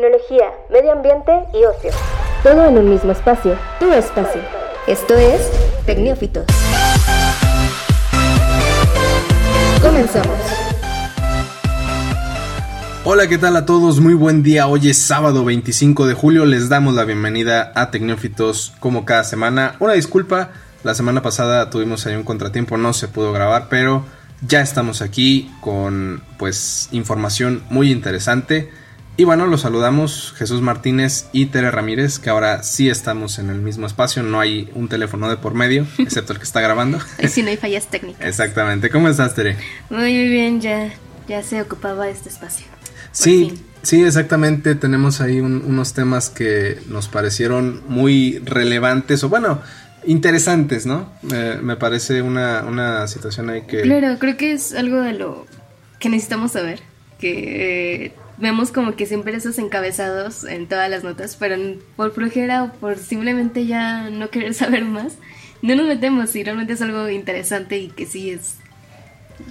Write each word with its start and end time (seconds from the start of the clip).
tecnología, 0.00 0.46
medio 0.70 0.92
ambiente 0.92 1.30
y 1.52 1.62
ocio. 1.64 1.90
Todo 2.42 2.64
en 2.64 2.78
un 2.78 2.88
mismo 2.88 3.12
espacio, 3.12 3.58
tu 3.78 3.92
espacio. 3.92 4.40
Esto 4.86 5.14
es 5.14 5.50
Tecnófitos. 5.84 6.46
Comenzamos. 9.82 10.38
Hola, 13.04 13.28
¿qué 13.28 13.36
tal 13.36 13.56
a 13.56 13.66
todos? 13.66 14.00
Muy 14.00 14.14
buen 14.14 14.42
día. 14.42 14.68
Hoy 14.68 14.88
es 14.88 14.96
sábado 14.96 15.44
25 15.44 16.06
de 16.06 16.14
julio. 16.14 16.46
Les 16.46 16.70
damos 16.70 16.94
la 16.94 17.04
bienvenida 17.04 17.70
a 17.74 17.90
Tecnófitos 17.90 18.72
como 18.80 19.04
cada 19.04 19.24
semana. 19.24 19.76
Una 19.80 19.92
disculpa, 19.92 20.50
la 20.82 20.94
semana 20.94 21.20
pasada 21.20 21.68
tuvimos 21.68 22.06
ahí 22.06 22.14
un 22.14 22.24
contratiempo, 22.24 22.78
no 22.78 22.94
se 22.94 23.08
pudo 23.08 23.32
grabar, 23.32 23.66
pero 23.68 24.06
ya 24.40 24.62
estamos 24.62 25.02
aquí 25.02 25.52
con 25.60 26.22
pues 26.38 26.88
información 26.90 27.62
muy 27.68 27.92
interesante. 27.92 28.70
Y 29.16 29.24
bueno, 29.24 29.46
los 29.46 29.62
saludamos 29.62 30.32
Jesús 30.36 30.62
Martínez 30.62 31.26
y 31.32 31.46
Tere 31.46 31.70
Ramírez, 31.70 32.18
que 32.18 32.30
ahora 32.30 32.62
sí 32.62 32.88
estamos 32.88 33.38
en 33.38 33.50
el 33.50 33.60
mismo 33.60 33.86
espacio, 33.86 34.22
no 34.22 34.40
hay 34.40 34.70
un 34.74 34.88
teléfono 34.88 35.28
de 35.28 35.36
por 35.36 35.54
medio, 35.54 35.86
excepto 35.98 36.32
el 36.32 36.38
que 36.38 36.44
está 36.44 36.60
grabando. 36.60 36.98
Y 37.18 37.28
si 37.28 37.42
no 37.42 37.50
hay 37.50 37.56
fallas 37.56 37.86
técnicas. 37.88 38.26
Exactamente. 38.26 38.88
¿Cómo 38.88 39.08
estás, 39.08 39.34
Tere? 39.34 39.56
Muy 39.90 40.28
bien, 40.28 40.60
ya, 40.60 40.90
ya 41.28 41.42
se 41.42 41.60
ocupaba 41.60 42.08
este 42.08 42.30
espacio. 42.30 42.66
Sí, 43.12 43.62
sí, 43.82 44.02
exactamente. 44.02 44.74
Tenemos 44.74 45.20
ahí 45.20 45.40
unos 45.40 45.92
temas 45.92 46.30
que 46.30 46.78
nos 46.88 47.08
parecieron 47.08 47.82
muy 47.88 48.38
relevantes, 48.38 49.22
o 49.24 49.28
bueno, 49.28 49.60
interesantes, 50.06 50.86
¿no? 50.86 51.12
me 51.22 51.76
parece 51.76 52.22
una, 52.22 52.62
una 52.62 53.06
situación 53.06 53.50
ahí 53.50 53.62
que... 53.62 53.82
Claro, 53.82 54.18
creo 54.18 54.36
que 54.36 54.52
es 54.52 54.74
algo 54.74 55.02
de 55.02 55.12
lo 55.12 55.46
que 55.98 56.08
necesitamos 56.08 56.52
saber, 56.52 56.80
que 57.18 58.06
eh, 58.06 58.12
vemos 58.40 58.72
como 58.72 58.96
que 58.96 59.06
siempre 59.06 59.36
esos 59.36 59.58
encabezados 59.58 60.44
en 60.44 60.66
todas 60.66 60.90
las 60.90 61.04
notas, 61.04 61.36
pero 61.36 61.56
por 61.96 62.12
flojera 62.12 62.64
o 62.64 62.72
por 62.72 62.98
simplemente 62.98 63.66
ya 63.66 64.10
no 64.10 64.30
querer 64.30 64.54
saber 64.54 64.84
más, 64.84 65.14
no 65.62 65.74
nos 65.76 65.86
metemos 65.86 66.34
y 66.34 66.42
realmente 66.42 66.72
es 66.72 66.82
algo 66.82 67.08
interesante 67.08 67.78
y 67.78 67.88
que 67.88 68.06
sí 68.06 68.30
es, 68.30 68.56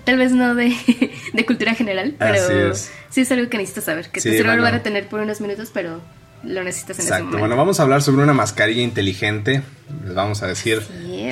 tal 0.03 0.17
vez 0.17 0.31
no 0.31 0.55
de, 0.55 0.73
cultura 1.47 1.75
general, 1.75 2.15
pero 2.17 2.73
sí 3.09 3.21
es 3.21 3.31
algo 3.31 3.49
que 3.49 3.57
necesitas 3.57 3.85
saber, 3.85 4.09
que 4.09 4.21
te 4.21 4.31
sirve 4.31 4.59
bueno. 4.59 4.65
a 4.65 4.83
tener 4.83 5.07
por 5.07 5.21
unos 5.21 5.39
minutos, 5.39 5.69
pero 5.73 6.01
lo 6.43 6.63
necesitas 6.63 6.99
en 6.99 7.03
Exacto. 7.03 7.15
ese 7.15 7.23
momento. 7.23 7.39
Bueno, 7.39 7.55
vamos 7.57 7.79
a 7.79 7.83
hablar 7.83 8.01
sobre 8.01 8.23
una 8.23 8.33
mascarilla 8.33 8.81
inteligente. 8.81 9.61
Les 10.05 10.15
vamos 10.15 10.41
a 10.41 10.47
decir 10.47 10.81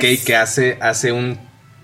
que, 0.00 0.36
hace, 0.36 0.78
hace 0.80 1.12
un 1.12 1.38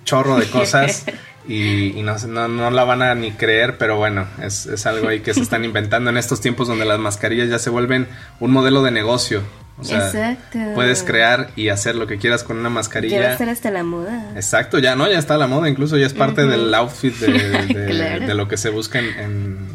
chorro 0.05 0.36
de 0.36 0.47
cosas 0.47 1.05
y, 1.47 2.03
no, 2.03 2.48
no, 2.48 2.70
la 2.70 2.84
van 2.84 3.03
a 3.03 3.14
ni 3.14 3.33
creer, 3.33 3.77
pero 3.77 3.97
bueno, 3.97 4.27
es, 4.42 4.67
es 4.67 4.87
algo 4.87 5.09
ahí 5.09 5.20
que 5.20 5.34
se 5.34 5.41
están 5.41 5.64
inventando 5.64 6.11
en 6.11 6.17
estos 6.17 6.41
tiempos 6.41 6.69
donde 6.69 6.84
las 6.84 6.98
mascarillas 6.98 7.48
ya 7.48 7.59
se 7.59 7.70
vuelven 7.70 8.09
un 8.41 8.51
modelo 8.51 8.83
de 8.83 8.91
negocio. 8.91 9.42
O 9.77 9.83
sea, 9.83 10.06
Exacto. 10.06 10.59
puedes 10.75 11.03
crear 11.03 11.51
y 11.56 11.69
hacer 11.69 11.97
lo 11.97 12.06
que 12.06 12.17
quieras 12.17 12.45
con 12.45 12.59
una 12.59 12.70
mascarilla. 12.70 13.20
Ya 13.20 13.45
va 13.45 13.51
a 13.51 13.53
hasta 13.53 13.73
la 13.73 13.83
moda. 13.83 14.31
Exacto, 14.36 14.78
ya 14.78 14.95
no, 14.95 15.11
ya 15.11 15.19
está 15.19 15.36
la 15.36 15.48
moda, 15.48 15.69
incluso 15.69 15.97
ya 15.97 16.06
es 16.06 16.14
parte 16.14 16.47
del 16.47 16.73
outfit 16.73 17.14
de, 17.17 18.20
de, 18.20 18.34
lo 18.34 18.47
que 18.47 18.56
se 18.56 18.70
busca 18.70 19.01
en, 19.01 19.67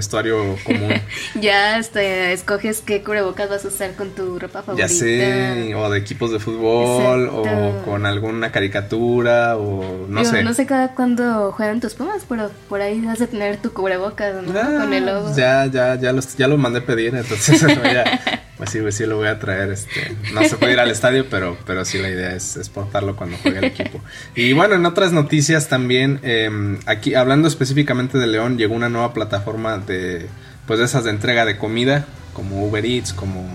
vestuario 0.00 0.56
común. 0.64 0.94
ya 1.40 1.78
este, 1.78 2.32
escoges 2.32 2.80
qué 2.80 3.02
cubrebocas 3.02 3.50
vas 3.50 3.64
a 3.64 3.68
usar 3.68 3.94
con 3.94 4.10
tu 4.10 4.38
ropa 4.38 4.62
favorita. 4.62 4.88
Ya 4.88 4.92
sé, 4.92 5.74
o 5.74 5.90
de 5.90 5.98
equipos 5.98 6.32
de 6.32 6.40
fútbol, 6.40 7.28
o 7.28 7.82
con 7.84 8.06
alguna 8.06 8.50
caricatura, 8.50 9.56
o 9.56 10.06
no 10.08 10.24
sé. 10.24 10.42
No 10.42 10.54
sé 10.54 10.66
cada 10.66 10.94
cuándo 10.94 11.52
juegan 11.52 11.80
tus 11.80 11.94
pumas, 11.94 12.24
pero 12.28 12.50
por 12.68 12.80
ahí 12.80 13.00
vas 13.00 13.20
a 13.20 13.26
tener 13.26 13.58
tu 13.58 13.72
cubrebocas, 13.72 14.42
¿no? 14.42 14.58
Ah, 14.58 14.80
con 14.80 14.92
el 14.92 15.04
logo. 15.04 15.36
Ya, 15.36 15.66
ya, 15.66 15.96
ya 15.96 16.12
los, 16.12 16.36
ya 16.36 16.48
los 16.48 16.58
mandé 16.58 16.80
pedir, 16.80 17.14
entonces 17.14 17.60
ya, 17.84 18.42
pues 18.60 18.72
sí, 18.72 18.92
sí 18.92 19.06
lo 19.06 19.16
voy 19.16 19.28
a 19.28 19.38
traer. 19.38 19.70
Este, 19.70 20.14
no 20.34 20.44
se 20.44 20.58
puede 20.58 20.74
ir 20.74 20.80
al 20.80 20.90
estadio, 20.90 21.24
pero, 21.30 21.56
pero 21.64 21.82
sí 21.86 21.96
la 21.96 22.10
idea 22.10 22.34
es, 22.34 22.58
es 22.58 22.68
portarlo 22.68 23.16
cuando 23.16 23.38
juegue 23.38 23.56
el 23.56 23.64
equipo. 23.64 24.02
Y 24.34 24.52
bueno, 24.52 24.74
en 24.74 24.84
otras 24.84 25.12
noticias 25.12 25.70
también, 25.70 26.20
em, 26.22 26.78
aquí 26.84 27.14
hablando 27.14 27.48
específicamente 27.48 28.18
de 28.18 28.26
León, 28.26 28.58
llegó 28.58 28.74
una 28.74 28.90
nueva 28.90 29.14
plataforma 29.14 29.78
de 29.78 30.26
pues 30.66 30.78
de 30.78 30.84
esas 30.84 31.04
de 31.04 31.10
entrega 31.10 31.46
de 31.46 31.56
comida 31.56 32.04
como 32.34 32.66
Uber 32.66 32.84
Eats, 32.84 33.14
como 33.14 33.48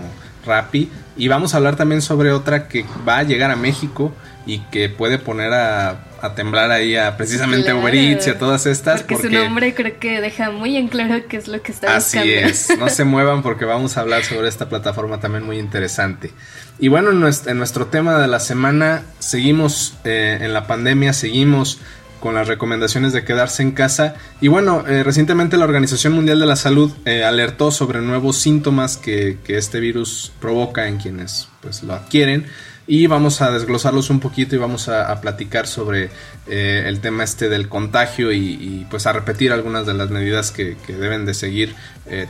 Rappi 0.44 0.90
y 1.16 1.28
vamos 1.28 1.54
a 1.54 1.58
hablar 1.58 1.76
también 1.76 2.02
sobre 2.02 2.32
otra 2.32 2.66
que 2.66 2.84
va 3.08 3.18
a 3.18 3.22
llegar 3.22 3.52
a 3.52 3.56
México 3.56 4.12
y 4.44 4.58
que 4.70 4.88
puede 4.88 5.18
poner 5.18 5.52
a, 5.52 6.05
temblar 6.34 6.70
ahí 6.70 6.96
a 6.96 7.16
precisamente 7.16 7.72
Uber 7.72 7.94
Eats 7.94 8.26
y 8.26 8.30
a 8.30 8.38
todas 8.38 8.66
estas. 8.66 9.02
Porque, 9.02 9.28
su 9.28 9.30
nombre 9.30 9.74
creo 9.74 9.98
que 9.98 10.20
deja 10.20 10.50
muy 10.50 10.76
en 10.76 10.88
claro 10.88 11.26
qué 11.28 11.36
es 11.36 11.48
lo 11.48 11.62
que 11.62 11.72
está 11.72 11.96
así 11.96 12.18
Así 12.18 12.32
es, 12.32 12.78
no 12.78 12.88
se 12.90 13.04
muevan 13.04 13.42
porque 13.42 13.64
vamos 13.64 13.96
a 13.96 14.00
hablar 14.00 14.24
sobre 14.24 14.48
esta 14.48 14.68
plataforma 14.68 15.20
también 15.20 15.44
muy 15.44 15.58
interesante. 15.58 16.32
Y 16.78 16.88
bueno, 16.88 17.10
en 17.10 17.20
nuestro, 17.58 17.86
tema 17.86 18.18
de 18.18 18.28
la 18.28 18.40
semana 18.40 19.02
seguimos 19.18 19.94
eh, 20.04 20.38
en 20.40 20.52
la 20.52 20.66
pandemia, 20.66 21.12
seguimos 21.12 21.80
con 22.20 22.34
las 22.34 22.48
recomendaciones 22.48 23.12
de 23.12 23.24
quedarse 23.24 23.62
en 23.62 23.72
casa. 23.72 24.14
Y 24.40 24.48
bueno, 24.48 24.84
eh, 24.86 25.02
recientemente 25.02 25.56
la 25.56 25.64
Organización 25.64 26.12
Mundial 26.12 26.40
de 26.40 26.46
la 26.46 26.56
Salud 26.56 26.92
eh, 27.04 27.24
alertó 27.24 27.70
sobre 27.70 28.00
nuevos 28.00 28.36
síntomas 28.38 28.96
que, 28.96 29.38
este 29.46 29.80
virus 29.80 30.32
provoca 30.40 30.88
en 30.88 30.98
quienes 30.98 31.48
pues, 31.60 31.82
lo 31.82 31.94
adquieren. 31.94 32.46
Y 32.86 33.06
vamos 33.08 33.42
a 33.42 33.50
desglosarlos 33.50 34.10
un 34.10 34.20
poquito 34.20 34.54
y 34.54 34.58
vamos 34.58 34.88
a, 34.88 35.20
platicar 35.20 35.66
sobre 35.66 36.10
eh, 36.46 36.84
el 36.86 37.00
tema 37.00 37.24
este 37.24 37.48
del 37.48 37.68
contagio 37.68 38.32
y, 38.32 38.86
pues 38.90 39.06
a 39.06 39.12
repetir 39.12 39.52
algunas 39.52 39.86
de 39.86 39.94
las 39.94 40.10
medidas 40.10 40.52
que, 40.52 40.76
que 40.86 40.92
deben 40.92 41.26
de 41.26 41.34
seguir 41.34 41.74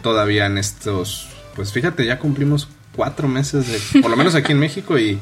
todavía 0.02 0.46
en 0.46 0.58
estos... 0.58 1.28
Pues 1.54 1.72
fíjate, 1.72 2.04
ya 2.04 2.18
cumplimos 2.18 2.68
cuatro 2.96 3.28
meses, 3.28 3.68
de, 3.68 4.00
por 4.00 4.10
lo 4.10 4.16
menos 4.16 4.34
aquí 4.34 4.52
en 4.52 4.58
México, 4.58 4.98
y, 4.98 5.20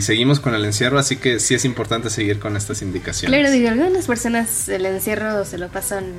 seguimos 0.00 0.40
con 0.40 0.54
el 0.54 0.64
encierro, 0.64 0.98
así 0.98 1.16
que 1.16 1.38
sí 1.40 1.54
es 1.54 1.64
importante 1.64 2.10
seguir 2.10 2.38
con 2.38 2.56
estas 2.56 2.82
indicaciones. 2.82 3.38
Claro, 3.38 3.52
digo, 3.54 3.70
algunas 3.70 4.06
personas 4.06 4.68
el 4.68 4.84
encierro 4.84 5.44
se 5.46 5.56
lo 5.56 5.68
pasan 5.68 6.12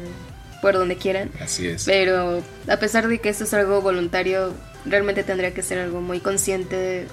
por 0.62 0.74
donde 0.74 0.96
quieran. 0.96 1.30
Así 1.40 1.68
es. 1.68 1.84
Pero 1.86 2.42
a 2.68 2.78
pesar 2.78 3.08
de 3.08 3.20
que 3.20 3.30
esto 3.30 3.44
es 3.44 3.54
algo 3.54 3.82
voluntario, 3.82 4.54
realmente 4.86 5.24
tendría 5.24 5.54
que 5.54 5.62
ser 5.62 5.78
algo 5.78 6.02
muy 6.02 6.20
consciente 6.20 7.06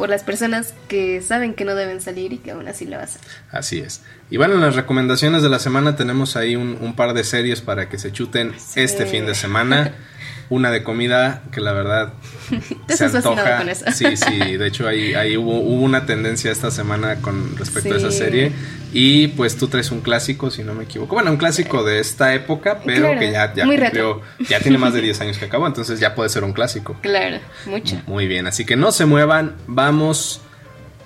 por 0.00 0.08
las 0.08 0.24
personas 0.24 0.72
que 0.88 1.20
saben 1.20 1.52
que 1.52 1.66
no 1.66 1.74
deben 1.74 2.00
salir 2.00 2.32
y 2.32 2.38
que 2.38 2.52
aún 2.52 2.66
así 2.66 2.86
lo 2.86 2.98
hacen. 2.98 3.20
Así 3.50 3.80
es. 3.80 4.00
Y 4.30 4.38
bueno, 4.38 4.54
en 4.54 4.62
las 4.62 4.74
recomendaciones 4.74 5.42
de 5.42 5.50
la 5.50 5.58
semana 5.58 5.94
tenemos 5.94 6.36
ahí 6.36 6.56
un, 6.56 6.94
par 6.96 7.12
de 7.12 7.22
series 7.22 7.60
para 7.60 7.90
que 7.90 7.98
se 7.98 8.10
chuten 8.10 8.54
este 8.76 9.04
fin 9.04 9.26
de 9.26 9.34
semana. 9.34 9.92
una 10.50 10.70
de 10.70 10.82
comida 10.82 11.42
que 11.52 11.60
la 11.60 11.72
verdad 11.72 12.12
se 12.88 13.04
antoja. 13.04 13.58
Con 13.58 13.68
eso. 13.68 13.86
Sí, 13.92 14.16
sí, 14.16 14.56
de 14.56 14.66
hecho 14.66 14.86
ahí, 14.86 15.14
ahí 15.14 15.36
hubo, 15.36 15.60
hubo, 15.60 15.82
una 15.82 16.04
tendencia 16.04 16.50
esta 16.50 16.70
semana 16.70 17.16
con 17.22 17.56
respecto 17.56 17.94
a 17.94 17.96
esa 17.96 18.10
serie. 18.10 18.52
Y 18.92 19.28
pues 19.28 19.56
tú 19.56 19.68
traes 19.68 19.92
un 19.92 20.00
clásico, 20.00 20.50
si 20.50 20.64
no 20.64 20.74
me 20.74 20.84
equivoco. 20.84 21.14
Bueno, 21.14 21.30
un 21.30 21.36
clásico 21.36 21.84
de 21.84 22.00
esta 22.00 22.34
época, 22.34 22.80
pero 22.84 23.16
que 23.18 23.30
ya, 23.30 23.54
ya 23.54 23.64
cumplió, 23.64 24.20
ya 24.48 24.58
tiene 24.58 24.78
más 24.78 24.92
de 24.92 25.00
10 25.00 25.20
años 25.20 25.38
que 25.38 25.44
acabó, 25.44 25.68
entonces 25.68 26.00
ya 26.00 26.16
puede 26.16 26.28
ser 26.28 26.42
un 26.42 26.52
clásico. 26.52 26.96
Claro, 27.00 27.38
mucho. 27.66 28.02
Muy 28.06 28.26
bien, 28.26 28.48
así 28.48 28.66
que 28.66 28.74
no 28.74 28.90
se 28.90 29.06
muevan, 29.06 29.54
vamos 29.68 30.40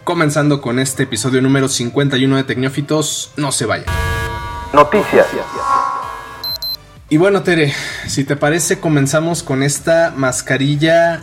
comenzando 0.05 0.63
con 0.63 0.79
este 0.79 1.03
episodio 1.03 1.43
número 1.43 1.69
51 1.69 2.37
de 2.37 2.45
Tecnófitos. 2.45 3.33
No 3.37 3.53
se 3.53 3.67
vayan. 3.67 3.87
Noticias. 4.73 5.27
Y 7.15 7.17
bueno, 7.17 7.45
Tere, 7.45 7.73
si 8.09 8.25
te 8.25 8.35
parece, 8.35 8.81
comenzamos 8.81 9.45
con 9.45 9.63
esta 9.63 10.13
mascarilla 10.17 11.23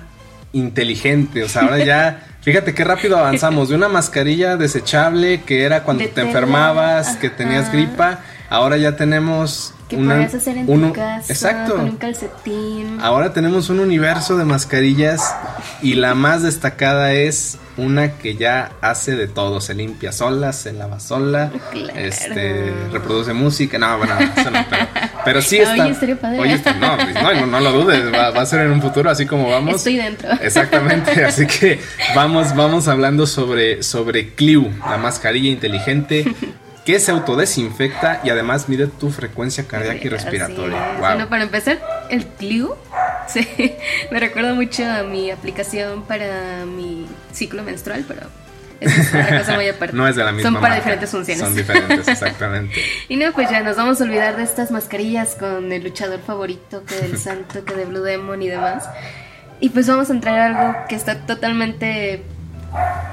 inteligente. 0.54 1.44
O 1.44 1.50
sea, 1.50 1.64
ahora 1.64 1.84
ya, 1.84 2.28
fíjate 2.42 2.74
qué 2.74 2.86
rápido 2.86 3.18
avanzamos. 3.18 3.68
De 3.68 3.76
una 3.76 3.90
mascarilla 3.90 4.56
desechable 4.56 5.42
que 5.42 5.64
era 5.64 5.84
cuando 5.84 6.08
te 6.08 6.22
enfermabas, 6.22 7.18
que 7.18 7.30
tenías 7.30 7.74
gripa, 7.74 8.22
ahora 8.50 8.78
ya 8.78 8.96
tenemos 8.96 9.74
que 9.92 9.98
una, 9.98 10.24
hacer 10.24 10.58
en 10.58 10.66
tu 10.66 10.94
casa 10.94 11.32
exacto. 11.32 11.76
con 11.76 11.82
un 11.82 11.98
calcetín. 11.98 13.00
Ahora 13.02 13.34
tenemos 13.34 13.70
un 13.70 13.82
universo 13.82 14.38
de 14.38 14.46
mascarillas 14.46 15.36
y 15.82 15.96
la 15.96 16.16
más 16.16 16.44
destacada 16.44 17.12
es 17.14 17.58
una 17.76 18.14
que 18.14 18.36
ya 18.36 18.72
hace 18.82 19.16
de 19.16 19.28
todo, 19.28 19.60
se 19.60 19.74
limpia 19.74 20.14
sola, 20.14 20.54
se 20.54 20.72
lava 20.72 21.00
sola, 21.00 21.52
este, 21.96 22.74
reproduce 22.92 23.34
música, 23.34 23.78
no, 23.78 23.98
bueno, 23.98 24.16
no, 24.18 24.66
pero, 25.26 25.42
sí 25.42 25.58
está. 25.58 25.86
Oye, 25.86 26.16
padre. 26.16 26.40
Oye, 26.40 26.62
no, 26.80 26.96
pues, 26.96 27.42
no, 27.42 27.46
no, 27.48 27.60
lo 27.60 27.72
dudes, 27.74 28.14
va, 28.14 28.28
a 28.30 28.46
ser 28.46 28.62
en 28.62 28.72
un 28.72 28.82
futuro 28.82 29.10
así 29.10 29.26
como 29.26 29.50
vamos. 29.50 29.76
Estoy 29.76 29.98
dentro. 29.98 30.30
Exactamente, 30.42 31.26
así 31.26 31.46
que 31.46 31.82
vamos, 32.16 32.56
vamos 32.56 32.88
hablando 32.88 33.28
sobre, 33.28 33.84
sobre 33.84 34.34
Cliu, 34.36 34.70
la 34.90 34.98
mascarilla 34.98 35.50
inteligente 35.50 36.26
que 36.92 37.00
se 37.00 37.12
autodesinfecta 37.12 38.20
y 38.26 38.30
además 38.32 38.68
mide 38.68 38.88
tu 38.88 39.12
frecuencia 39.12 39.66
cardíaca 39.66 40.00
y 40.04 40.10
respiratoria. 40.10 40.98
Bueno, 41.00 41.30
para 41.30 41.44
empezar, 41.44 41.80
el 42.10 42.26
Cliu 42.26 42.76
me 44.12 44.20
recuerda 44.20 44.54
mucho 44.54 44.84
a 44.86 45.04
mi 45.04 45.32
aplicación 45.32 46.04
para 46.04 46.66
mi 46.66 47.06
ciclo 47.32 47.64
menstrual, 47.64 48.04
pero 48.06 48.24
es 48.82 49.08
otra 49.08 49.40
cosa 49.40 49.56
muy 49.56 49.70
aparte. 49.70 49.96
no 49.96 50.06
es 50.06 50.18
de 50.18 50.24
la 50.26 50.34
misma 50.34 50.50
Son 50.50 50.56
para 50.56 50.68
marca. 50.68 50.84
diferentes 50.84 51.10
funciones. 51.12 51.42
Son 51.42 51.56
diferentes, 51.56 52.08
exactamente. 52.10 52.82
y 53.08 53.16
no, 53.16 53.32
pues 53.32 53.50
ya 53.50 53.62
nos 53.62 53.78
vamos 53.78 54.02
a 54.02 54.04
olvidar 54.04 54.36
de 54.36 54.44
estas 54.44 54.70
mascarillas 54.72 55.36
con 55.40 55.72
el 55.72 55.84
luchador 55.84 56.20
favorito, 56.20 56.84
que 56.84 56.96
del 56.96 57.18
santo, 57.18 57.64
que 57.64 57.74
de 57.74 57.86
Blue 57.86 58.02
Demon 58.02 58.42
y 58.42 58.50
demás. 58.50 58.90
Y 59.62 59.70
pues 59.70 59.88
vamos 59.88 60.10
a 60.10 60.14
entrar 60.14 60.38
a 60.40 60.46
algo 60.48 60.88
que 60.90 60.96
está 60.96 61.26
totalmente, 61.26 62.24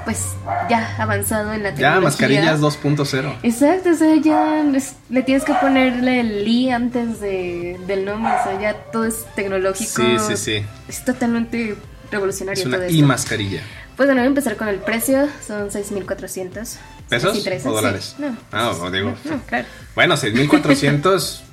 pues 0.05 0.35
ya 0.69 0.95
avanzado 0.97 1.53
en 1.53 1.63
la 1.63 1.69
tecnología. 1.69 1.99
ya, 1.99 2.01
mascarillas 2.01 2.61
2.0. 2.61 3.35
Exacto, 3.43 3.89
o 3.91 3.95
sea, 3.95 4.15
ya 4.15 4.63
le 5.09 5.23
tienes 5.23 5.43
que 5.43 5.53
ponerle 5.55 6.21
el 6.21 6.47
i 6.47 6.71
antes 6.71 7.19
de, 7.19 7.79
del 7.85 8.05
nombre, 8.05 8.31
o 8.39 8.43
sea, 8.43 8.59
ya 8.59 8.73
todo 8.91 9.05
es 9.05 9.25
tecnológico. 9.35 10.01
Sí, 10.01 10.17
sí, 10.19 10.37
sí. 10.37 10.65
Es 10.87 11.03
totalmente 11.03 11.75
revolucionario 12.11 12.61
Es 12.61 12.67
una 12.67 12.77
todo 12.77 12.89
y 12.89 13.03
mascarilla. 13.03 13.61
Pues 13.95 14.07
bueno, 14.07 14.21
voy 14.21 14.27
a 14.27 14.29
empezar 14.29 14.55
con 14.55 14.69
el 14.69 14.77
precio, 14.77 15.27
son 15.45 15.69
6.400. 15.69 16.77
¿Pesos 17.09 17.37
o 17.37 17.41
sí. 17.41 17.59
dólares? 17.63 18.15
No. 18.17 18.37
Ah, 18.51 18.71
o 18.71 18.89
digo. 18.89 19.13
No, 19.25 19.31
no, 19.35 19.41
claro. 19.43 19.67
Bueno, 19.93 20.15
6400. 20.15 21.43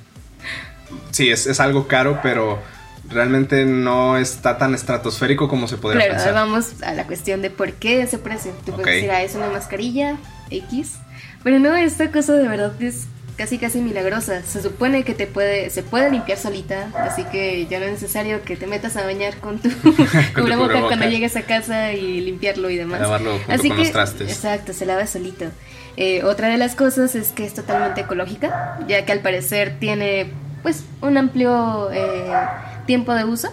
sí, 1.11 1.29
es, 1.29 1.45
es 1.45 1.59
algo 1.59 1.87
caro, 1.87 2.19
pero 2.23 2.59
realmente 3.09 3.65
no 3.65 4.17
está 4.17 4.57
tan 4.57 4.73
estratosférico 4.75 5.47
como 5.47 5.67
se 5.67 5.77
podría 5.77 6.01
Claro, 6.05 6.15
pensar. 6.15 6.33
vamos 6.33 6.81
a 6.83 6.93
la 6.93 7.05
cuestión 7.07 7.41
de 7.41 7.49
por 7.49 7.73
qué 7.73 8.01
ese 8.01 8.17
precio. 8.17 8.51
Tú 8.65 8.71
Ok. 8.73 8.81
puedes 8.81 8.95
decir, 8.95 9.11
ah, 9.11 9.23
es 9.23 9.35
una 9.35 9.49
mascarilla 9.49 10.17
X. 10.49 10.93
Pero 11.43 11.59
no, 11.59 11.75
esta 11.75 12.11
cosa 12.11 12.33
de 12.33 12.47
verdad 12.47 12.73
es 12.81 13.05
casi 13.37 13.59
casi 13.59 13.79
milagrosa. 13.81 14.41
Se 14.41 14.61
supone 14.63 15.03
que 15.03 15.13
te 15.13 15.27
puede, 15.27 15.69
se 15.69 15.83
puede 15.83 16.09
limpiar 16.09 16.37
solita, 16.39 16.87
así 16.99 17.23
que 17.25 17.67
ya 17.67 17.79
no 17.79 17.85
es 17.85 17.91
necesario 17.91 18.41
que 18.43 18.55
te 18.57 18.65
metas 18.65 18.97
a 18.97 19.03
bañar 19.03 19.37
con 19.37 19.59
tu 19.59 19.69
cubreboca 19.83 20.33
cubreboca. 20.33 20.87
cuando 20.87 21.05
llegues 21.07 21.35
a 21.35 21.43
casa 21.43 21.93
y 21.93 22.21
limpiarlo 22.21 22.69
y 22.71 22.77
demás. 22.77 22.99
Lavarlo 22.99 23.37
junto 23.37 23.51
así 23.53 23.67
con 23.67 23.77
que, 23.77 23.83
los 23.83 23.91
trastes. 23.91 24.31
Exacto, 24.31 24.73
se 24.73 24.85
lava 24.87 25.05
solito. 25.05 25.45
Eh, 25.97 26.23
otra 26.23 26.49
de 26.49 26.57
las 26.57 26.75
cosas 26.75 27.13
es 27.15 27.29
que 27.31 27.45
es 27.45 27.53
totalmente 27.53 28.01
ecológica, 28.01 28.79
ya 28.87 29.05
que 29.05 29.11
al 29.11 29.19
parecer 29.19 29.75
tiene 29.79 30.31
pues 30.63 30.83
un 31.01 31.17
amplio 31.17 31.89
eh, 31.91 32.31
tiempo 32.87 33.13
de 33.13 33.25
uso. 33.25 33.49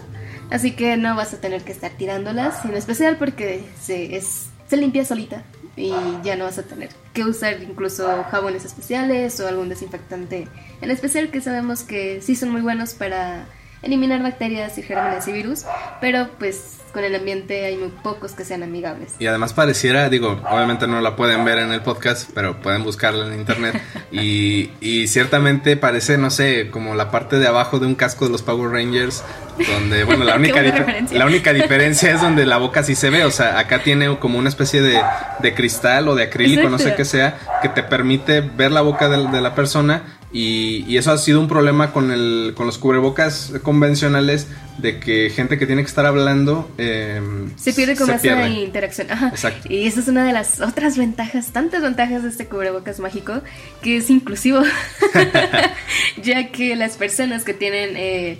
Así 0.51 0.73
que 0.73 0.97
no 0.97 1.15
vas 1.15 1.35
a 1.35 1.41
tener 1.41 1.63
que 1.63 1.73
estar 1.73 1.91
tirándolas, 1.91 2.65
en 2.65 2.75
especial 2.75 3.17
porque 3.19 3.65
se, 3.81 4.17
es, 4.17 4.47
se 4.67 4.77
limpia 4.79 5.05
solita 5.05 5.43
y 5.77 5.93
ya 6.23 6.37
no 6.37 6.45
vas 6.45 6.59
a 6.59 6.63
tener 6.63 6.91
que 7.13 7.25
usar 7.25 7.63
incluso 7.63 8.25
jabones 8.31 8.65
especiales 8.65 9.41
o 9.41 9.49
algún 9.49 9.69
desinfectante 9.69 10.47
en 10.81 10.91
especial 10.91 11.31
que 11.31 11.41
sabemos 11.41 11.83
que 11.83 12.21
sí 12.21 12.37
son 12.37 12.51
muy 12.51 12.61
buenos 12.61 12.95
para 12.95 13.47
eliminar 13.83 14.23
bacterias 14.23 14.79
y 14.79 14.83
gérmenes 14.83 15.27
y 15.29 15.33
virus, 15.33 15.65
pero 16.01 16.29
pues 16.39 16.79
con 16.95 17.05
el 17.05 17.15
ambiente 17.15 17.67
hay 17.67 17.77
muy 17.77 17.89
pocos 17.89 18.33
que 18.33 18.45
sean 18.45 18.63
amigables. 18.63 19.15
Y 19.19 19.27
además 19.27 19.53
pareciera, 19.53 20.09
digo, 20.09 20.41
obviamente 20.49 20.87
no 20.87 21.01
la 21.01 21.17
pueden 21.17 21.45
ver 21.45 21.59
en 21.59 21.73
el 21.73 21.83
podcast, 21.83 22.31
pero 22.35 22.63
pueden 22.63 22.85
buscarla 22.85 23.27
en 23.27 23.41
internet. 23.41 23.83
Y, 24.13 24.71
y 24.81 25.09
ciertamente 25.09 25.77
parece, 25.77 26.19
no 26.19 26.31
sé, 26.31 26.71
como 26.71 26.95
la 26.95 27.11
parte 27.11 27.41
de 27.41 27.49
abajo 27.49 27.81
de 27.81 27.87
un 27.87 27.97
casco 27.97 28.27
de 28.27 28.31
los 28.31 28.43
Power 28.43 28.71
Rangers, 28.71 29.25
donde, 29.59 30.05
bueno, 30.05 30.23
la 30.23 30.37
única, 30.37 30.63
la 31.11 31.27
única 31.27 31.53
diferencia 31.53 32.13
es 32.13 32.21
donde 32.21 32.47
la 32.47 32.59
boca 32.59 32.85
sí 32.85 32.95
se 32.95 33.11
ve. 33.11 33.25
O 33.25 33.33
sea, 33.33 33.59
acá 33.59 33.83
tiene 33.83 34.17
como 34.21 34.39
una 34.39 34.49
especie 34.49 34.83
de, 34.83 35.01
de 35.41 35.55
cristal 35.55 36.07
o 36.07 36.15
de 36.15 36.23
acrílico, 36.23 36.69
no 36.69 36.79
sé 36.79 36.91
Exacto. 36.91 36.97
qué 36.97 37.05
sea, 37.05 37.39
que 37.61 37.69
te 37.71 37.83
permite 37.83 38.41
ver 38.41 38.71
la 38.71 38.83
boca 38.83 39.09
de, 39.09 39.27
de 39.27 39.41
la 39.41 39.57
persona. 39.57 40.05
Y, 40.33 40.85
y 40.89 40.97
eso 40.97 41.13
ha 41.13 41.19
sido 41.19 41.41
un 41.41 41.49
problema 41.49 41.93
con, 41.93 42.11
el, 42.11 42.55
con 42.57 42.67
los 42.67 42.79
cubrebocas 42.79 43.53
convencionales, 43.63 44.49
de 44.79 44.99
que 44.99 45.31
gente 45.31 45.59
que 45.59 45.67
tiene 45.67 45.83
que 45.83 45.89
estar 45.89 46.07
hablando... 46.07 46.69
eh, 46.85 47.21
Se 47.57 47.73
pierde 47.73 47.97
como 47.97 48.13
esa 48.13 48.23
pierde. 48.23 48.49
interacción. 48.49 49.11
Ajá. 49.11 49.29
Exacto. 49.29 49.73
Y 49.73 49.87
esa 49.87 50.01
es 50.01 50.09
una 50.09 50.25
de 50.25 50.33
las 50.33 50.61
otras 50.61 50.97
ventajas, 50.97 51.49
tantas 51.53 51.83
ventajas 51.83 52.23
de 52.23 52.29
este 52.29 52.47
cubrebocas 52.47 53.01
mágico, 53.01 53.43
que 53.83 53.99
es 53.99 54.11
inclusivo. 54.11 54.63
ya 56.23 56.49
que 56.51 56.77
las 56.77 56.97
personas 56.97 57.45
que 57.45 57.55
tienen, 57.55 57.97
eh, 57.97 58.39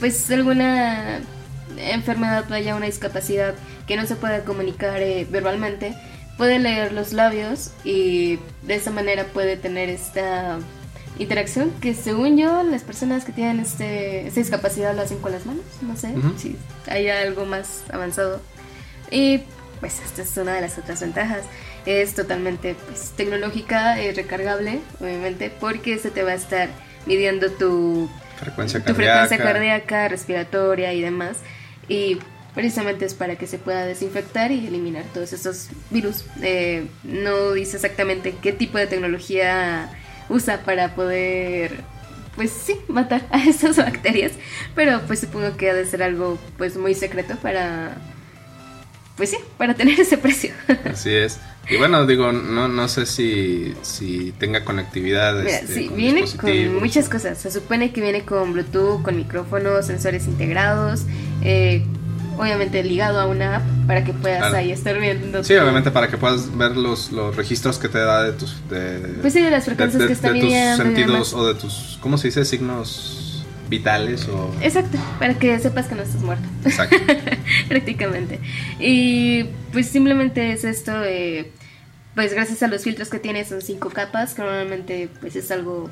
pues, 0.00 0.30
alguna 0.30 1.20
enfermedad, 1.76 2.44
vaya, 2.48 2.76
una 2.76 2.86
discapacidad 2.86 3.54
que 3.86 3.96
no 3.96 4.06
se 4.06 4.16
pueda 4.16 4.44
comunicar 4.44 5.00
eh, 5.02 5.26
verbalmente, 5.30 5.94
puede 6.36 6.58
leer 6.58 6.92
los 6.92 7.12
labios 7.12 7.72
y 7.84 8.38
de 8.62 8.74
esa 8.74 8.90
manera 8.90 9.24
puede 9.24 9.56
tener 9.56 9.88
esta 9.88 10.58
interacción 11.18 11.70
que 11.80 11.94
según 11.94 12.36
yo 12.36 12.62
las 12.62 12.82
personas 12.82 13.24
que 13.24 13.32
tienen 13.32 13.60
este, 13.60 14.26
esta 14.26 14.40
discapacidad 14.40 14.94
lo 14.94 15.02
hacen 15.02 15.18
con 15.18 15.32
las 15.32 15.46
manos, 15.46 15.64
no 15.82 15.96
sé 15.96 16.14
si 16.38 16.56
hay 16.86 17.08
algo 17.08 17.44
más 17.44 17.82
avanzado. 17.92 18.40
Y 19.10 19.42
pues 19.80 20.00
esta 20.04 20.22
es 20.22 20.36
una 20.36 20.54
de 20.54 20.60
las 20.60 20.78
otras 20.78 21.00
ventajas. 21.00 21.44
Es 21.86 22.14
totalmente 22.14 22.76
pues, 22.86 23.12
tecnológica, 23.16 24.00
es 24.00 24.16
recargable, 24.16 24.80
obviamente, 25.00 25.50
porque 25.50 25.98
se 25.98 26.10
te 26.10 26.22
va 26.22 26.30
a 26.30 26.34
estar 26.34 26.68
midiendo 27.06 27.50
tu, 27.50 28.08
Frecuencia 28.38 28.80
tu 28.80 28.86
cardíaca. 28.86 29.26
frecuencia 29.26 29.52
cardíaca, 29.52 30.08
respiratoria 30.08 30.92
y 30.92 31.00
demás. 31.00 31.38
Y 31.88 32.18
precisamente 32.54 33.04
es 33.04 33.14
para 33.14 33.36
que 33.36 33.46
se 33.46 33.58
pueda 33.58 33.84
desinfectar 33.84 34.52
y 34.52 34.66
eliminar 34.66 35.04
todos 35.12 35.32
esos 35.32 35.68
virus. 35.90 36.24
Eh, 36.42 36.86
no 37.02 37.52
dice 37.52 37.76
exactamente 37.76 38.34
qué 38.40 38.52
tipo 38.52 38.78
de 38.78 38.86
tecnología 38.86 39.90
usa 40.32 40.62
para 40.64 40.94
poder, 40.94 41.80
pues 42.34 42.50
sí, 42.50 42.76
matar 42.88 43.26
a 43.30 43.44
esas 43.46 43.76
bacterias. 43.76 44.32
Pero 44.74 45.00
pues 45.06 45.20
supongo 45.20 45.56
que 45.56 45.70
ha 45.70 45.74
de 45.74 45.86
ser 45.86 46.02
algo 46.02 46.38
pues 46.58 46.76
muy 46.76 46.94
secreto 46.94 47.36
para, 47.36 47.96
pues 49.16 49.30
sí, 49.30 49.36
para 49.58 49.74
tener 49.74 50.00
ese 50.00 50.18
precio. 50.18 50.52
Así 50.84 51.10
es. 51.10 51.38
Y 51.68 51.76
bueno, 51.76 52.06
digo, 52.06 52.32
no, 52.32 52.66
no 52.66 52.88
sé 52.88 53.06
si, 53.06 53.72
si 53.82 54.32
tenga 54.38 54.64
conectividad. 54.64 55.36
Mira, 55.36 55.58
este, 55.58 55.74
sí, 55.74 55.86
con 55.86 55.96
viene 55.96 56.24
con 56.36 56.80
muchas 56.80 57.08
cosas. 57.08 57.38
Se 57.38 57.52
supone 57.52 57.92
que 57.92 58.00
viene 58.00 58.24
con 58.24 58.52
Bluetooth, 58.52 59.02
con 59.02 59.16
micrófonos, 59.16 59.86
sensores 59.86 60.26
integrados, 60.26 61.02
eh, 61.42 61.84
obviamente 62.38 62.82
ligado 62.82 63.20
a 63.20 63.26
una 63.26 63.56
app 63.56 63.62
para 63.86 64.04
que 64.04 64.12
puedas 64.12 64.38
Claro. 64.40 64.56
ahí 64.56 64.72
estar 64.72 64.98
viendo. 64.98 65.42
Sí, 65.44 65.54
tu- 65.54 65.60
obviamente 65.60 65.90
para 65.90 66.08
que 66.08 66.16
puedas 66.16 66.56
ver 66.56 66.76
los, 66.76 67.12
los 67.12 67.34
registros 67.36 67.78
que 67.78 67.88
te 67.88 67.98
da 67.98 68.22
de 68.24 68.32
tus... 68.32 68.56
De, 68.68 68.98
Pues 69.20 69.32
sí, 69.32 69.40
de 69.42 69.50
las 69.50 69.64
frecuencias 69.64 70.04
que 70.06 70.12
está 70.12 70.28
tus 70.28 70.36
midiendo 70.42 70.74
y 70.74 70.86
sentidos 70.86 71.10
demás. 71.12 71.34
o 71.34 71.46
de 71.46 71.54
tus, 71.54 71.98
¿cómo 72.00 72.18
se 72.18 72.28
dice? 72.28 72.44
Signos 72.44 73.44
vitales 73.68 74.28
o... 74.28 74.50
Exacto, 74.60 74.98
para 75.18 75.34
que 75.34 75.58
sepas 75.58 75.86
que 75.86 75.94
no 75.94 76.02
estás 76.02 76.22
muerto. 76.22 76.46
Exacto. 76.64 76.96
prácticamente. 77.68 78.38
Y 78.78 79.44
pues 79.72 79.88
simplemente 79.88 80.52
es 80.52 80.64
esto, 80.64 80.92
eh, 81.04 81.50
pues 82.14 82.34
gracias 82.34 82.62
a 82.62 82.68
los 82.68 82.82
filtros 82.82 83.08
que 83.08 83.18
tiene 83.18 83.44
son 83.44 83.62
cinco 83.62 83.88
capas, 83.90 84.34
que 84.34 84.42
normalmente 84.42 85.08
pues 85.20 85.36
es 85.36 85.50
algo, 85.50 85.90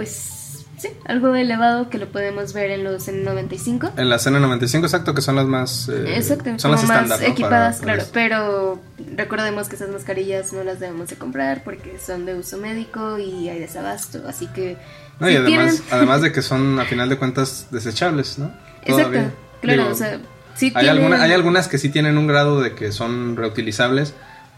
pues 0.00 0.64
sí, 0.78 0.88
algo 1.04 1.34
elevado 1.34 1.90
que 1.90 1.98
lo 1.98 2.08
podemos 2.08 2.54
ver 2.54 2.70
en 2.70 2.84
los 2.84 3.06
N95. 3.06 3.92
En 3.98 4.08
la 4.08 4.16
N95, 4.16 4.84
exacto, 4.84 5.12
que 5.14 5.20
son 5.20 5.36
las 5.36 5.44
más... 5.44 5.90
eh, 5.90 6.14
Exacto, 6.16 6.58
son 6.58 6.70
las 6.70 6.84
más 6.84 6.90
estándar, 7.02 7.20
¿no? 7.20 7.26
equipadas, 7.26 7.76
Para- 7.80 7.92
para 7.98 8.04
claro, 8.06 8.10
pero 8.14 8.80
recordemos 9.16 9.68
que 9.68 9.76
esas 9.76 9.90
mascarillas 9.90 10.54
no 10.54 10.64
las 10.64 10.80
debemos 10.80 11.10
de 11.10 11.16
comprar 11.16 11.62
porque 11.64 11.98
son 12.04 12.24
de 12.24 12.34
uso 12.34 12.56
médico 12.56 13.18
y 13.18 13.50
hay 13.50 13.58
desabasto, 13.58 14.22
así 14.26 14.46
que 14.46 14.78
No, 15.18 15.28
y 15.28 15.36
además, 15.36 15.74
tienen- 15.76 15.82
además 15.90 16.22
de 16.22 16.32
que 16.32 16.40
son, 16.40 16.80
a 16.80 16.86
final 16.86 17.10
de 17.10 17.18
cuentas, 17.18 17.66
desechables, 17.70 18.38
¿no? 18.38 18.46
Exacto, 18.82 18.96
Todavía. 19.10 19.32
claro, 19.60 19.82
Digo, 19.82 19.92
o 19.92 19.96
sea, 19.96 20.18
si 20.54 20.66
Hay, 20.66 20.72
tienen- 20.72 20.88
alguna- 20.96 21.22
hay 21.22 21.32
algunas 21.32 21.68
que 21.68 21.76
sí 21.76 21.90
tienen 21.90 22.16
un 22.16 22.26
grado 22.26 22.62
de 22.62 22.74
que 22.74 22.90
son 22.92 23.36
reutilizables 23.36 24.14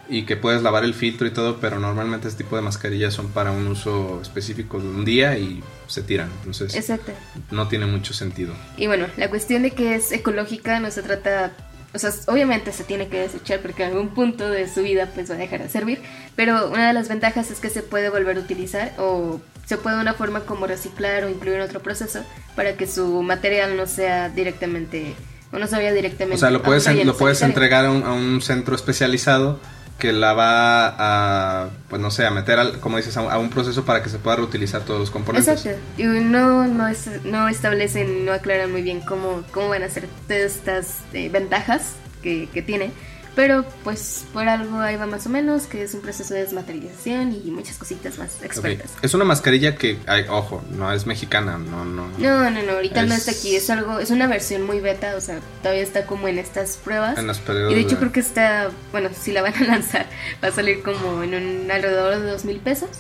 y 0.09 0.25
que 0.25 0.37
puedes 0.37 0.63
lavar 0.63 0.85
el 0.85 0.95
filtro 0.95 1.27
y 1.27 1.31
todo, 1.31 1.59
pero 1.61 1.79
normalmente 1.79 2.29
este 2.29 2.45
tipo 2.45 2.57
de 2.57 2.63
mascarillas 2.63 3.15
son 3.15 3.29
para 3.29 3.53
un 3.53 3.67
uso 3.67 4.21
específico 4.21 4.79
de 4.81 4.89
un 4.89 5.05
día 5.05 5.39
y 5.39 5.63
se 5.87 6.03
tiran. 6.03 6.31
Entonces 6.39 6.75
Exacto. 6.75 7.13
no 7.51 7.69
tiene 7.69 7.87
mucho 7.87 8.13
sentido. 8.13 8.55
Y 8.77 8.87
bueno, 8.87 9.07
la 9.17 9.31
cuestión 9.31 9.63
de 9.63 9.71
que 9.71 9.95
es 9.95 10.13
ecológica 10.13 10.81
no 10.81 10.91
se 10.91 11.03
trata, 11.03 11.53
o 11.95 11.99
sea, 11.99 12.11
obviamente 12.27 12.73
se 12.73 12.85
tiene 12.85 13.09
que 13.09 13.21
desechar 13.21 13.61
porque 13.61 13.85
en 13.85 13.91
algún 13.91 14.09
punto 14.09 14.51
de 14.51 14.69
su 14.69 14.83
vida 14.83 15.09
pues 15.15 15.31
va 15.31 15.35
a 15.35 15.39
dejar 15.39 15.63
de 15.63 15.69
servir, 15.69 16.01
pero 16.35 16.69
una 16.71 16.89
de 16.89 16.93
las 16.93 17.09
ventajas 17.09 17.51
es 17.51 17.61
que 17.61 17.71
se 17.71 17.83
puede 17.83 18.11
volver 18.11 18.37
a 18.37 18.41
utilizar 18.41 18.93
o 18.99 19.41
se 19.67 19.77
puede 19.77 19.97
de 19.97 20.03
una 20.03 20.15
forma 20.15 20.41
como 20.41 20.67
reciclar 20.67 21.25
o 21.25 21.31
incluir 21.31 21.57
en 21.57 21.63
otro 21.63 21.81
proceso 21.81 22.25
para 22.57 22.77
que 22.77 22.87
su 22.87 23.23
material 23.23 23.77
no 23.77 23.87
sea 23.87 24.29
directamente 24.29 25.15
o 25.53 25.59
no 25.59 25.67
se 25.67 25.77
vaya 25.77 25.93
directamente 25.93 26.37
O 26.37 26.39
sea, 26.39 26.51
lo 26.51 26.63
puedes, 26.63 26.87
relleno 26.87 27.13
lo 27.13 27.19
puedes 27.19 27.43
entregar 27.43 27.85
a 27.85 27.91
un, 27.91 28.03
a 28.03 28.13
un 28.13 28.41
centro 28.41 28.75
especializado 28.75 29.61
que 30.03 30.13
la 30.13 30.33
va 30.33 30.97
a, 30.99 31.69
pues 31.89 32.03
no 32.03 32.11
sé, 32.11 32.27
a 32.27 32.33
meter, 32.33 32.59
al, 32.59 32.81
como 32.81 32.97
dices, 32.97 33.17
a, 33.17 33.39
un- 33.39 33.51
proceso 33.51 33.85
para 33.85 34.03
que 34.03 34.09
se 34.09 34.19
pueda 34.19 34.35
reutilizar 34.39 34.83
todos 34.83 34.99
los 34.99 35.13
componentes. 35.13 35.65
Exacto. 35.65 35.81
Y 35.97 36.03
no, 36.07 36.67
no, 36.67 36.89
no 37.23 37.49
establecen, 37.49 38.25
no 38.25 38.33
aclaran 38.33 38.73
muy 38.73 38.83
bien 38.83 39.01
cómo, 39.01 39.45
cómo 39.53 39.69
van 39.69 39.85
a 39.85 39.89
ser 39.89 40.09
todas 40.27 40.57
estas 40.57 41.03
eh, 41.13 41.29
ventajas 41.29 41.93
que, 42.21 42.49
que 42.53 42.63
tiene. 42.63 42.91
Pero 43.35 43.65
pues 43.83 44.27
por 44.33 44.47
algo 44.47 44.81
ahí 44.81 44.97
va 44.97 45.07
más 45.07 45.27
o 45.27 45.31
menos, 45.31 45.63
que 45.63 45.83
es 45.83 45.95
un 45.95 46.03
proceso 46.03 46.35
de 46.35 46.41
desmaterialización 46.41 47.33
y 47.33 47.51
muchas 47.51 47.79
cositas 47.79 48.19
más 48.19 48.43
expertas. 48.43 48.93
Es 49.01 49.15
una 49.15 49.25
mascarilla 49.25 49.77
que, 49.77 49.99
ojo, 50.29 50.63
no 50.71 50.93
es 50.93 51.07
mexicana, 51.07 51.57
no, 51.59 51.85
no. 51.85 52.09
No, 52.19 52.51
no, 52.51 52.63
no, 52.63 52.73
ahorita 52.73 53.07
no 53.07 53.15
está 53.15 53.31
aquí, 53.31 53.57
es 53.57 53.71
algo, 53.71 53.99
es 54.01 54.11
una 54.11 54.27
versión 54.27 54.63
muy 54.63 54.81
beta, 54.81 55.17
o 55.17 55.21
sea, 55.21 55.41
todavía 55.63 55.83
está 55.83 56.05
como 56.05 56.29
en 56.29 56.39
estas 56.39 56.77
pruebas. 56.77 57.19
En 57.19 57.27
los 57.27 57.41
Y 57.41 57.75
de 57.75 57.81
hecho 57.81 57.99
creo 57.99 58.13
que 58.13 58.21
está, 58.21 58.71
bueno, 58.91 59.09
si 59.19 59.33
la 59.33 59.41
van 59.41 59.55
a 59.55 59.65
lanzar, 59.67 60.07
va 60.45 60.49
a 60.49 60.53
salir 60.53 60.83
como 60.83 61.23
en 61.23 61.35
un 61.35 61.71
alrededor 61.71 62.19
de 62.21 62.31
dos 62.31 62.45
mil 62.45 62.59
pesos. 62.59 62.91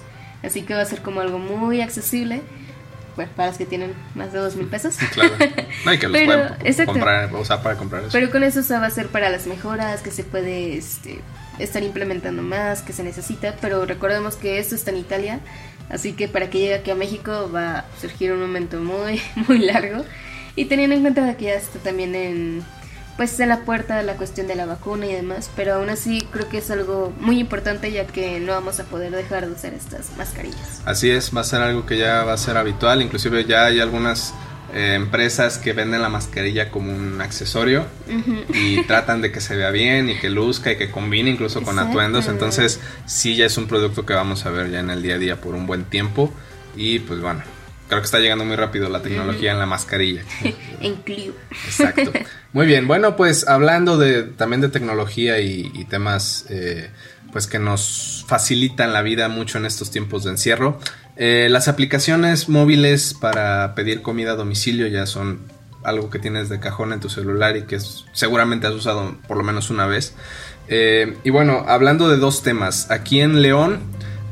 Así 0.42 0.62
que 0.62 0.74
va 0.74 0.80
a 0.80 0.86
ser 0.86 1.02
como 1.02 1.20
algo 1.20 1.38
muy 1.38 1.80
accesible 1.82 2.42
bueno, 3.16 3.30
para 3.36 3.48
los 3.48 3.58
que 3.58 3.66
tienen 3.66 3.94
más 4.14 4.32
de 4.32 4.38
dos 4.38 4.56
mil 4.56 4.66
pesos. 4.66 4.96
Claro. 5.12 5.34
No, 5.84 5.98
que 5.98 6.08
los 6.08 6.56
pueden 6.58 6.86
comprar, 6.86 7.34
usar 7.34 7.62
para 7.62 7.76
comprar 7.76 8.02
eso. 8.02 8.12
Pero 8.12 8.30
con 8.30 8.42
eso 8.42 8.62
se 8.62 8.74
va 8.74 8.86
a 8.86 8.90
ser 8.90 9.08
para 9.08 9.28
las 9.28 9.46
mejoras, 9.46 10.02
que 10.02 10.10
se 10.10 10.24
puede 10.24 10.76
este, 10.76 11.20
estar 11.58 11.82
implementando 11.82 12.42
más, 12.42 12.82
que 12.82 12.92
se 12.92 13.02
necesita. 13.02 13.56
Pero 13.60 13.84
recordemos 13.86 14.36
que 14.36 14.58
esto 14.58 14.74
está 14.74 14.90
en 14.90 14.98
Italia, 14.98 15.40
así 15.90 16.12
que 16.12 16.28
para 16.28 16.50
que 16.50 16.58
llegue 16.58 16.74
aquí 16.74 16.90
a 16.90 16.94
México 16.94 17.50
va 17.54 17.80
a 17.80 17.84
surgir 18.00 18.32
un 18.32 18.40
momento 18.40 18.80
muy, 18.80 19.20
muy 19.48 19.58
largo. 19.58 20.04
Y 20.54 20.66
teniendo 20.66 20.94
en 20.96 21.02
cuenta 21.02 21.36
que 21.36 21.46
ya 21.46 21.54
está 21.54 21.78
también 21.78 22.14
en 22.14 22.64
pues 23.16 23.38
en 23.40 23.48
la 23.48 23.60
puerta 23.60 23.96
de 23.96 24.02
la 24.02 24.14
cuestión 24.14 24.46
de 24.46 24.54
la 24.54 24.66
vacuna 24.66 25.06
y 25.06 25.12
demás, 25.12 25.50
pero 25.54 25.74
aún 25.74 25.90
así 25.90 26.26
creo 26.30 26.48
que 26.48 26.58
es 26.58 26.70
algo 26.70 27.12
muy 27.20 27.38
importante 27.38 27.92
ya 27.92 28.06
que 28.06 28.40
no 28.40 28.52
vamos 28.52 28.80
a 28.80 28.84
poder 28.84 29.12
dejar 29.12 29.46
de 29.46 29.52
usar 29.52 29.74
estas 29.74 30.16
mascarillas. 30.16 30.82
Así 30.84 31.10
es, 31.10 31.34
va 31.34 31.42
a 31.42 31.44
ser 31.44 31.62
algo 31.62 31.86
que 31.86 31.98
ya 31.98 32.24
va 32.24 32.32
a 32.32 32.38
ser 32.38 32.56
habitual, 32.56 33.02
inclusive 33.02 33.44
ya 33.44 33.66
hay 33.66 33.80
algunas 33.80 34.34
eh, 34.74 34.94
empresas 34.94 35.58
que 35.58 35.74
venden 35.74 36.00
la 36.00 36.08
mascarilla 36.08 36.70
como 36.70 36.92
un 36.92 37.20
accesorio 37.20 37.84
y 38.54 38.82
tratan 38.86 39.20
de 39.20 39.30
que 39.30 39.40
se 39.40 39.54
vea 39.54 39.70
bien 39.70 40.08
y 40.08 40.18
que 40.18 40.30
luzca 40.30 40.72
y 40.72 40.76
que 40.76 40.90
combine 40.90 41.30
incluso 41.30 41.62
con 41.62 41.78
atuendos, 41.78 42.26
entonces 42.28 42.80
sí 43.04 43.36
ya 43.36 43.44
es 43.44 43.58
un 43.58 43.66
producto 43.66 44.06
que 44.06 44.14
vamos 44.14 44.46
a 44.46 44.50
ver 44.50 44.70
ya 44.70 44.80
en 44.80 44.88
el 44.88 45.02
día 45.02 45.16
a 45.16 45.18
día 45.18 45.40
por 45.40 45.54
un 45.54 45.66
buen 45.66 45.84
tiempo 45.84 46.32
y 46.74 47.00
pues 47.00 47.20
bueno, 47.20 47.42
creo 47.88 48.00
que 48.00 48.06
está 48.06 48.18
llegando 48.18 48.44
muy 48.44 48.56
rápido 48.56 48.88
la 48.88 49.02
tecnología 49.02 49.52
en 49.52 49.58
la 49.58 49.66
mascarilla. 49.66 50.22
en 50.80 50.96
Clio. 50.96 51.34
Exacto. 51.66 52.12
Muy 52.52 52.66
bien, 52.66 52.86
bueno, 52.86 53.16
pues 53.16 53.48
hablando 53.48 53.96
de 53.96 54.24
también 54.24 54.60
de 54.60 54.68
tecnología 54.68 55.40
y, 55.40 55.86
temas 55.88 56.44
eh, 56.50 56.90
pues 57.32 57.46
que 57.46 57.58
nos 57.58 58.26
facilitan 58.28 58.92
la 58.92 59.00
vida 59.00 59.30
mucho 59.30 59.56
en 59.56 59.64
estos 59.64 59.90
tiempos 59.90 60.24
de 60.24 60.32
encierro, 60.32 60.78
eh, 61.16 61.48
las 61.50 61.68
aplicaciones 61.68 62.50
móviles 62.50 63.14
para 63.14 63.74
pedir 63.74 64.02
comida 64.02 64.32
a 64.32 64.34
domicilio 64.34 64.86
ya 64.86 65.06
son 65.06 65.40
algo 65.82 66.10
que 66.10 66.18
tienes 66.18 66.48
de 66.48 66.60
cajón 66.60 66.92
en 66.92 67.00
tu 67.00 67.08
celular 67.08 67.56
y 67.56 67.62
que 67.62 67.78
seguramente 68.12 68.66
has 68.66 68.74
usado 68.74 69.16
por 69.26 69.36
lo 69.36 69.42
menos 69.42 69.70
una 69.70 69.86
vez. 69.86 70.14
Eh, 70.68 71.16
y 71.24 71.30
bueno, 71.30 71.64
hablando 71.66 72.08
de 72.08 72.16
dos 72.16 72.42
temas, 72.42 72.90
aquí 72.90 73.20
en 73.20 73.42
León 73.42 73.80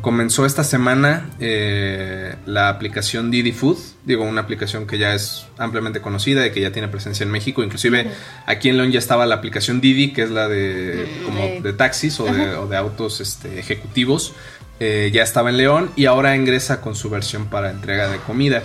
comenzó 0.00 0.46
esta 0.46 0.64
semana 0.64 1.30
eh, 1.40 2.34
la 2.46 2.68
aplicación 2.68 3.30
Didi 3.30 3.52
Food, 3.52 3.78
digo, 4.04 4.24
una 4.24 4.40
aplicación 4.40 4.86
que 4.86 4.98
ya 4.98 5.14
es 5.14 5.46
ampliamente 5.58 6.00
conocida 6.00 6.46
y 6.46 6.52
que 6.52 6.60
ya 6.60 6.72
tiene 6.72 6.88
presencia 6.88 7.24
en 7.24 7.30
México. 7.30 7.62
Inclusive 7.62 8.10
aquí 8.46 8.68
en 8.68 8.76
León 8.76 8.92
ya 8.92 8.98
estaba 8.98 9.26
la 9.26 9.36
aplicación 9.36 9.80
Didi, 9.80 10.12
que 10.12 10.22
es 10.22 10.30
la 10.30 10.48
de, 10.48 11.06
mm, 11.20 11.24
como 11.24 11.62
de 11.62 11.72
taxis 11.72 12.18
o 12.20 12.24
de, 12.24 12.76
autos 12.76 13.20
este, 13.20 13.58
ejecutivos. 13.58 14.34
Eh, 14.82 15.10
ya 15.12 15.22
estaba 15.22 15.50
en 15.50 15.58
León 15.58 15.90
y 15.94 16.06
ahora 16.06 16.34
ingresa 16.34 16.80
con 16.80 16.94
su 16.94 17.10
versión 17.10 17.46
para 17.46 17.70
entrega 17.70 18.08
de 18.08 18.16
comida. 18.18 18.62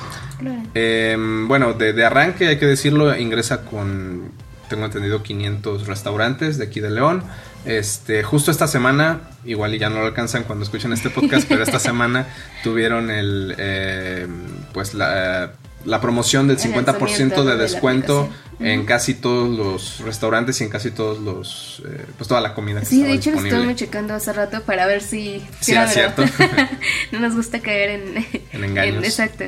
Em, 0.74 1.48
bueno, 1.48 1.74
de, 1.74 1.92
de 1.92 2.06
arranque 2.06 2.48
hay 2.48 2.58
que 2.58 2.65
decirlo, 2.65 3.18
ingresa 3.18 3.65
con, 3.65 4.32
tengo 4.69 4.86
entendido, 4.86 5.24
500 5.24 5.88
restaurantes 5.88 6.57
de 6.57 6.65
aquí 6.65 6.79
de 6.79 6.89
León. 6.89 7.24
Este, 7.65 8.22
justo 8.24 8.51
esta 8.51 8.67
semana, 8.67 9.22
igual 9.43 9.74
y 9.74 9.79
ya 9.79 9.89
no 9.89 10.00
lo 10.00 10.05
alcanzan 10.05 10.43
cuando 10.43 10.63
escuchen 10.63 10.93
este 10.93 11.10
podcast, 11.10 11.48
pero 11.48 11.63
esta 11.63 11.79
semana 11.79 12.27
tuvieron 12.63 13.10
el, 13.10 13.55
eh, 13.57 14.27
pues 14.72 14.93
la, 14.93 15.53
la, 15.84 16.01
promoción 16.01 16.48
del 16.48 16.60
50% 16.60 17.43
de 17.43 17.57
descuento 17.57 18.29
en 18.60 18.86
casi 18.86 19.15
todos 19.15 19.50
los 19.50 20.00
restaurantes 20.01 20.62
y 20.62 20.65
en 20.65 20.69
casi 20.69 20.91
todos 20.91 21.19
los, 21.19 21.81
eh, 21.88 22.05
pues 22.17 22.27
toda 22.27 22.39
la 22.39 22.53
comida. 22.53 22.81
Que 22.81 22.86
sí, 22.86 23.03
de 23.03 23.13
hecho 23.13 23.31
lo 23.31 23.39
estuve 23.39 23.75
checando 23.75 24.13
hace 24.13 24.31
rato 24.31 24.62
para 24.62 24.86
ver 24.86 25.01
si, 25.01 25.43
si 25.60 25.72
era 25.72 25.88
cierto. 25.88 26.24
no 27.12 27.19
nos 27.19 27.36
gusta 27.36 27.62
caer 27.62 27.89
en, 27.89 28.25
en 28.51 28.63
engaños. 28.63 29.03
exacto. 29.03 29.45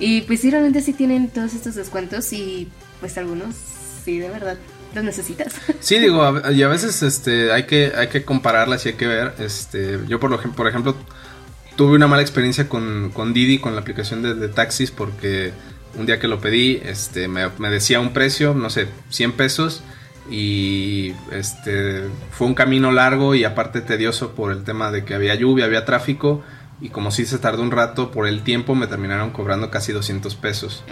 Y 0.00 0.22
pues 0.22 0.40
sí, 0.40 0.50
realmente 0.50 0.80
sí 0.80 0.92
tienen 0.92 1.28
todos 1.28 1.54
estos 1.54 1.76
descuentos 1.76 2.32
y 2.32 2.68
pues 3.00 3.16
algunos 3.16 3.54
sí, 4.10 4.18
de 4.18 4.28
verdad 4.28 4.58
las 4.94 5.04
necesitas. 5.04 5.54
Sí, 5.80 5.98
digo, 5.98 6.42
y 6.50 6.62
a 6.62 6.68
veces 6.68 7.02
este, 7.02 7.52
hay, 7.52 7.64
que, 7.64 7.92
hay 7.96 8.08
que 8.08 8.24
compararlas 8.24 8.84
y 8.84 8.90
hay 8.90 8.94
que 8.96 9.06
ver. 9.06 9.34
Este, 9.38 10.00
yo, 10.08 10.18
por, 10.18 10.52
por 10.52 10.68
ejemplo, 10.68 10.96
tuve 11.76 11.96
una 11.96 12.08
mala 12.08 12.22
experiencia 12.22 12.68
con, 12.68 13.10
con 13.10 13.32
Didi, 13.32 13.58
con 13.58 13.74
la 13.74 13.80
aplicación 13.80 14.22
de, 14.22 14.48
taxis, 14.48 14.90
porque 14.90 15.52
un 15.94 16.06
día 16.06 16.18
que 16.18 16.28
lo 16.28 16.40
pedí, 16.40 16.80
este, 16.84 17.28
me, 17.28 17.48
me, 17.58 17.70
decía 17.70 18.00
un 18.00 18.12
precio, 18.12 18.52
no 18.54 18.68
sé, 18.68 18.88
100 19.10 19.32
pesos. 19.32 19.82
Y 20.28 21.12
este 21.32 22.02
fue 22.30 22.46
un 22.46 22.54
camino 22.54 22.92
largo 22.92 23.34
y 23.34 23.44
aparte 23.44 23.80
tedioso 23.80 24.32
por 24.34 24.52
el 24.52 24.62
tema 24.62 24.92
de 24.92 25.04
que 25.04 25.14
había 25.14 25.34
lluvia, 25.34 25.64
había 25.64 25.84
tráfico 25.84 26.42
y 26.80 26.88
como 26.88 27.10
si 27.10 27.26
se 27.26 27.38
tardó 27.38 27.62
un 27.62 27.70
rato 27.70 28.10
por 28.10 28.26
el 28.26 28.42
tiempo 28.42 28.74
me 28.74 28.86
terminaron 28.86 29.30
cobrando 29.30 29.70
casi 29.70 29.92
200 29.92 30.34
pesos. 30.36 30.82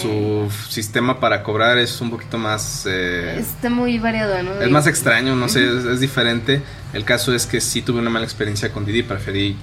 Su 0.00 0.50
sistema 0.68 1.20
para 1.20 1.42
cobrar 1.42 1.78
es 1.78 2.00
un 2.00 2.10
poquito 2.10 2.38
más... 2.38 2.86
Eh, 2.88 3.36
Está 3.38 3.68
muy 3.68 3.98
variado, 3.98 4.42
¿no? 4.42 4.60
Es 4.60 4.70
más 4.70 4.86
extraño, 4.86 5.36
no 5.36 5.48
sé, 5.48 5.64
es, 5.64 5.84
es, 5.84 6.00
diferente. 6.00 6.62
El 6.94 7.04
caso 7.04 7.34
es 7.34 7.46
que 7.46 7.60
sí 7.60 7.82
tuve 7.82 8.00
una 8.00 8.10
mala 8.10 8.24
experiencia 8.24 8.72
con 8.72 8.86
Didi, 8.86 9.02
preferí 9.02 9.56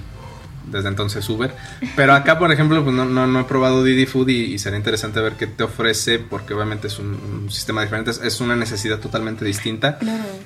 desde 0.66 0.88
entonces 0.88 1.28
Uber. 1.28 1.54
Pero 1.96 2.14
acá, 2.14 2.38
por 2.38 2.52
ejemplo, 2.52 2.82
pues 2.82 2.94
no, 2.94 3.04
no, 3.04 3.40
he 3.40 3.44
probado 3.44 3.84
Didi 3.84 4.06
Food 4.06 4.28
y, 4.28 4.58
sería 4.58 4.78
interesante 4.78 5.20
ver 5.20 5.34
qué 5.34 5.46
te 5.46 5.64
ofrece, 5.64 6.18
porque 6.18 6.54
obviamente 6.54 6.86
es 6.86 6.98
un, 6.98 7.48
sistema 7.50 7.82
diferente, 7.82 8.10
es 8.10 8.40
una 8.40 8.56
necesidad 8.56 8.98
totalmente 8.98 9.44
distinta. 9.44 9.98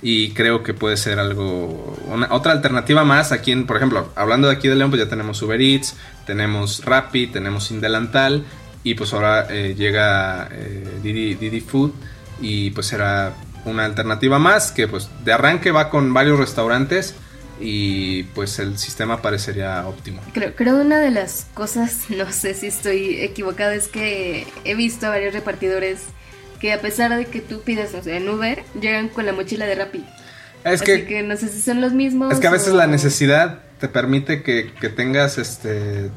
Y 0.03 0.31
creo 0.31 0.63
que 0.63 0.75
puede 0.75 0.97
ser 0.97 1.19
algo, 1.19 1.97
una, 2.07 2.33
otra 2.33 2.53
alternativa 2.53 3.05
más. 3.05 3.33
Aquí, 3.33 3.53
en, 3.53 3.67
por 3.67 3.77
ejemplo, 3.77 4.11
hablando 4.15 4.49
de 4.49 4.55
aquí 4.55 4.69
de 4.69 4.77
León, 4.77 4.91
pues 4.91 5.03
ya 5.03 5.09
tenemos 5.09 5.41
Uber 5.43 5.61
Eats, 5.61 5.97
tenemos 6.27 6.85
Rappi, 6.85 7.27
tenemos 7.29 7.71
Indelantal, 7.71 8.45
y 8.83 8.95
pues 8.95 9.13
ahora 9.13 9.47
eh, 9.51 9.75
llega 9.77 10.49
eh, 10.51 11.01
Didi, 11.03 11.35
Didi 11.35 11.61
Food, 11.61 11.93
y 12.41 12.71
pues 12.71 12.87
será 12.87 13.35
una 13.65 13.85
alternativa 13.85 14.39
más 14.39 14.71
que 14.71 14.87
pues 14.87 15.11
de 15.25 15.33
arranque 15.33 15.73
va 15.73 15.91
con 15.91 16.15
varios 16.15 16.39
restaurantes 16.39 17.17
y 17.61 18.25
pues 18.35 18.59
el 18.59 18.79
sistema 18.79 19.23
parecería 19.23 19.87
óptimo. 19.87 20.21
Creo, 20.33 20.55
creo 20.55 20.77
una 20.77 20.99
de 20.99 21.11
las 21.11 21.47
cosas, 21.55 22.05
no 22.11 22.31
sé 22.33 22.55
si 22.55 22.67
estoy 22.67 23.21
equivocada, 23.21 23.75
es 23.75 23.89
que 23.89 24.47
he 24.65 24.75
visto 24.75 25.07
a 25.07 25.11
varios 25.11 25.33
repartidores 25.33 26.01
que 26.61 26.73
a 26.73 26.81
pesar 26.81 27.15
de 27.17 27.27
que 27.27 27.41
tú 27.41 27.63
pides, 27.63 27.95
o 27.95 28.03
sea, 28.03 28.17
en 28.17 28.29
Uber, 28.29 28.63
llegan 28.81 29.09
con 29.09 29.27
la 29.27 29.33
mochila 29.33 29.67
de 29.67 29.75
Rappi. 29.75 30.05
Es 30.65 30.83
Así 30.83 31.05
que, 31.05 31.23
no 31.23 31.37
sé 31.37 31.49
si 31.49 31.61
son 31.61 31.81
los 31.81 31.93
mismos. 31.93 32.33
Es 32.33 32.41
que 32.41 32.47
a 32.47 32.51
veces 32.51 32.73
la 32.73 32.87
necesidad 32.87 33.61
te 33.79 33.89
permite 33.89 34.43
que, 34.43 34.73
que 34.81 34.89
tengas 34.89 35.39
este 35.39 36.11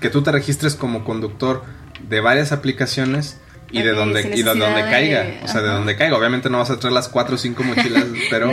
que 0.00 0.10
tú 0.10 0.22
te 0.22 0.30
registres 0.30 0.74
como 0.74 1.04
conductor 1.04 1.64
de 2.06 2.20
varias 2.20 2.52
aplicaciones 2.52 3.38
y 3.70 3.82
de 3.82 3.92
donde 3.92 4.20
y 4.36 4.42
de 4.42 4.54
donde 4.54 4.82
caiga, 4.82 5.26
o 5.42 5.48
sea, 5.48 5.62
de 5.62 5.68
donde 5.68 5.96
caiga. 5.96 6.16
Obviamente 6.16 6.50
no 6.50 6.58
vas 6.58 6.70
a 6.70 6.78
traer 6.78 6.92
las 6.92 7.08
cuatro 7.08 7.34
o 7.34 7.38
cinco 7.38 7.64
mochilas, 7.64 8.04
pero 8.30 8.52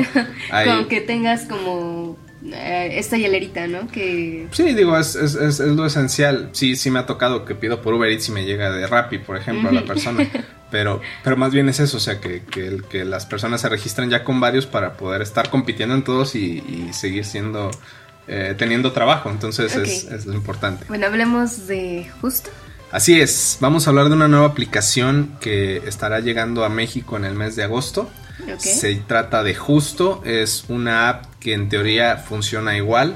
con 0.65 0.87
que 0.87 1.01
tengas 1.01 1.41
como 1.41 2.17
esta 2.53 3.17
hielerita, 3.17 3.67
¿no? 3.67 3.87
Que... 3.87 4.47
Sí, 4.51 4.73
digo, 4.73 4.97
es, 4.97 5.15
es, 5.15 5.35
es, 5.35 5.59
lo 5.59 5.85
esencial. 5.85 6.49
Sí, 6.53 6.75
sí 6.75 6.91
me 6.91 6.99
ha 6.99 7.05
tocado 7.05 7.45
que 7.45 7.55
pido 7.55 7.81
por 7.81 7.93
Uber 7.93 8.09
Eats 8.09 8.29
y 8.29 8.31
me 8.31 8.45
llega 8.45 8.71
de 8.71 8.87
Rappi, 8.87 9.17
por 9.17 9.37
ejemplo, 9.37 9.69
a 9.69 9.73
la 9.73 9.83
persona. 9.83 10.27
Pero, 10.73 11.01
pero 11.23 11.37
más 11.37 11.51
bien 11.51 11.69
es 11.69 11.79
eso, 11.79 11.97
o 11.97 11.99
sea, 11.99 12.19
que, 12.19 12.41
que, 12.45 12.81
que 12.89 13.05
las 13.05 13.27
personas 13.27 13.61
se 13.61 13.69
registran 13.69 14.09
ya 14.09 14.23
con 14.23 14.39
varios 14.39 14.65
para 14.65 14.93
poder 14.93 15.21
estar 15.21 15.51
compitiendo 15.51 15.93
en 15.93 16.03
todos 16.03 16.33
y, 16.33 16.89
seguir 16.93 17.25
siendo, 17.25 17.69
eh, 18.27 18.55
teniendo 18.57 18.91
trabajo. 18.91 19.29
Entonces 19.29 19.75
es, 19.75 20.05
es 20.05 20.25
lo 20.25 20.33
importante. 20.33 20.85
Bueno, 20.87 21.05
hablemos 21.05 21.67
de 21.67 22.09
justo. 22.21 22.49
Así 22.91 23.21
es, 23.21 23.57
vamos 23.59 23.85
a 23.85 23.91
hablar 23.91 24.09
de 24.09 24.15
una 24.15 24.27
nueva 24.27 24.47
aplicación 24.47 25.35
que 25.39 25.77
estará 25.87 26.21
llegando 26.21 26.63
a 26.63 26.69
México 26.69 27.17
en 27.17 27.25
el 27.25 27.35
mes 27.35 27.55
de 27.55 27.61
agosto. 27.61 28.09
Se 28.57 28.95
trata 28.95 29.43
de 29.43 29.55
Justo, 29.55 30.21
es 30.25 30.65
una 30.67 31.09
app 31.09 31.25
que 31.39 31.53
en 31.53 31.69
teoría 31.69 32.17
funciona 32.17 32.75
igual, 32.75 33.15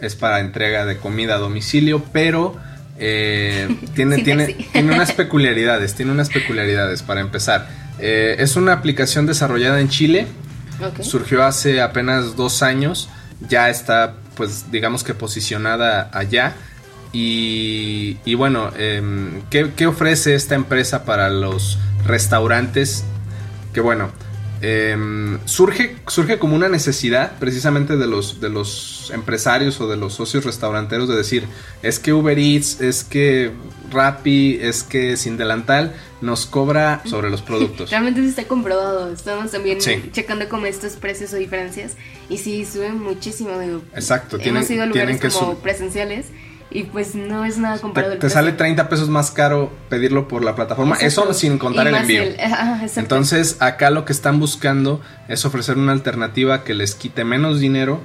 es 0.00 0.16
para 0.16 0.40
entrega 0.40 0.84
de 0.84 0.96
comida 0.98 1.36
a 1.36 1.38
domicilio, 1.38 2.04
pero 2.12 2.56
eh, 2.98 3.68
tiene, 3.94 4.18
tiene, 4.18 4.46
tiene 4.72 4.94
unas 4.94 5.12
peculiaridades, 5.12 5.94
tiene 5.94 6.12
unas 6.12 6.28
peculiaridades 6.28 7.02
para 7.02 7.20
empezar. 7.20 7.68
Eh, 7.98 8.36
es 8.38 8.56
una 8.56 8.72
aplicación 8.72 9.26
desarrollada 9.26 9.80
en 9.80 9.88
Chile, 9.88 10.26
surgió 11.00 11.44
hace 11.44 11.80
apenas 11.82 12.36
dos 12.36 12.62
años, 12.62 13.10
ya 13.48 13.68
está 13.68 14.14
pues 14.34 14.70
digamos 14.70 15.04
que 15.04 15.14
posicionada 15.14 16.10
allá. 16.12 16.54
Y, 17.12 18.34
bueno, 18.36 18.70
em, 18.78 19.42
¿qué, 19.50 19.72
¿qué 19.76 19.86
ofrece 19.86 20.34
esta 20.34 20.54
empresa 20.54 21.04
para 21.04 21.28
los 21.28 21.76
restaurantes? 22.06 23.04
Que 23.74 23.80
bueno, 23.80 24.10
Em, 24.62 25.38
surge, 25.46 25.96
surge 26.06 26.38
como 26.38 26.54
una 26.54 26.68
necesidad 26.68 27.38
precisamente 27.38 27.96
de 27.96 28.06
los, 28.06 28.40
de 28.40 28.50
los 28.50 29.10
empresarios 29.14 29.80
o 29.80 29.88
de 29.88 29.96
los 29.96 30.14
socios 30.14 30.44
restauranteros 30.44 31.08
de 31.08 31.16
decir, 31.16 31.44
es 31.82 31.98
que 31.98 32.12
Uber 32.12 32.38
Eats, 32.38 32.80
es 32.80 33.02
que 33.02 33.52
Rappi, 33.90 34.58
es 34.60 34.82
que 34.82 35.16
Sin 35.16 35.38
Delantal 35.38 35.94
nos 36.20 36.44
cobra 36.44 37.02
sobre 37.06 37.30
los 37.30 37.40
productos. 37.40 37.90
Realmente 37.90 38.20
sí 38.20 38.28
está 38.28 38.44
comprobado, 38.44 39.10
estamos 39.10 39.50
también 39.50 39.78
checando 40.12 40.48
como 40.48 40.66
estos 40.66 40.92
precios 40.92 41.32
o 41.32 41.36
diferencias 41.36 41.96
y 42.28 42.36
sí 42.36 42.66
suben 42.66 43.00
muchísimo, 43.00 43.58
digo. 43.58 43.80
Exacto, 43.94 44.38
hemos 44.40 44.70
ido 44.70 44.82
a 44.82 44.86
lugares 44.86 45.20
como 45.34 45.54
presenciales 45.56 46.26
y 46.70 46.84
pues 46.84 47.14
no 47.14 47.44
es 47.44 47.58
nada 47.58 47.78
comparado. 47.78 48.14
Te, 48.14 48.20
te 48.20 48.30
sale 48.30 48.52
30 48.52 48.88
pesos 48.88 49.08
más 49.08 49.30
caro 49.30 49.72
pedirlo 49.88 50.28
por 50.28 50.44
la 50.44 50.54
plataforma, 50.54 50.96
eso 50.96 51.32
sin 51.34 51.58
contar 51.58 51.88
el 51.88 51.96
envío. 51.96 52.22
Entonces, 52.96 53.56
acá 53.60 53.90
lo 53.90 54.04
que 54.04 54.12
están 54.12 54.38
buscando 54.38 55.00
es 55.28 55.44
ofrecer 55.44 55.76
una 55.76 55.92
alternativa 55.92 56.62
que 56.62 56.74
les 56.74 56.94
quite 56.94 57.24
menos 57.24 57.60
dinero 57.60 58.00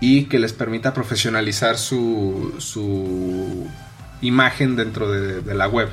y 0.00 0.24
que 0.24 0.38
les 0.38 0.52
permita 0.52 0.94
profesionalizar 0.94 1.76
su, 1.78 2.54
su 2.58 3.66
imagen 4.22 4.76
dentro 4.76 5.10
de, 5.10 5.54
la 5.54 5.68
web. 5.68 5.88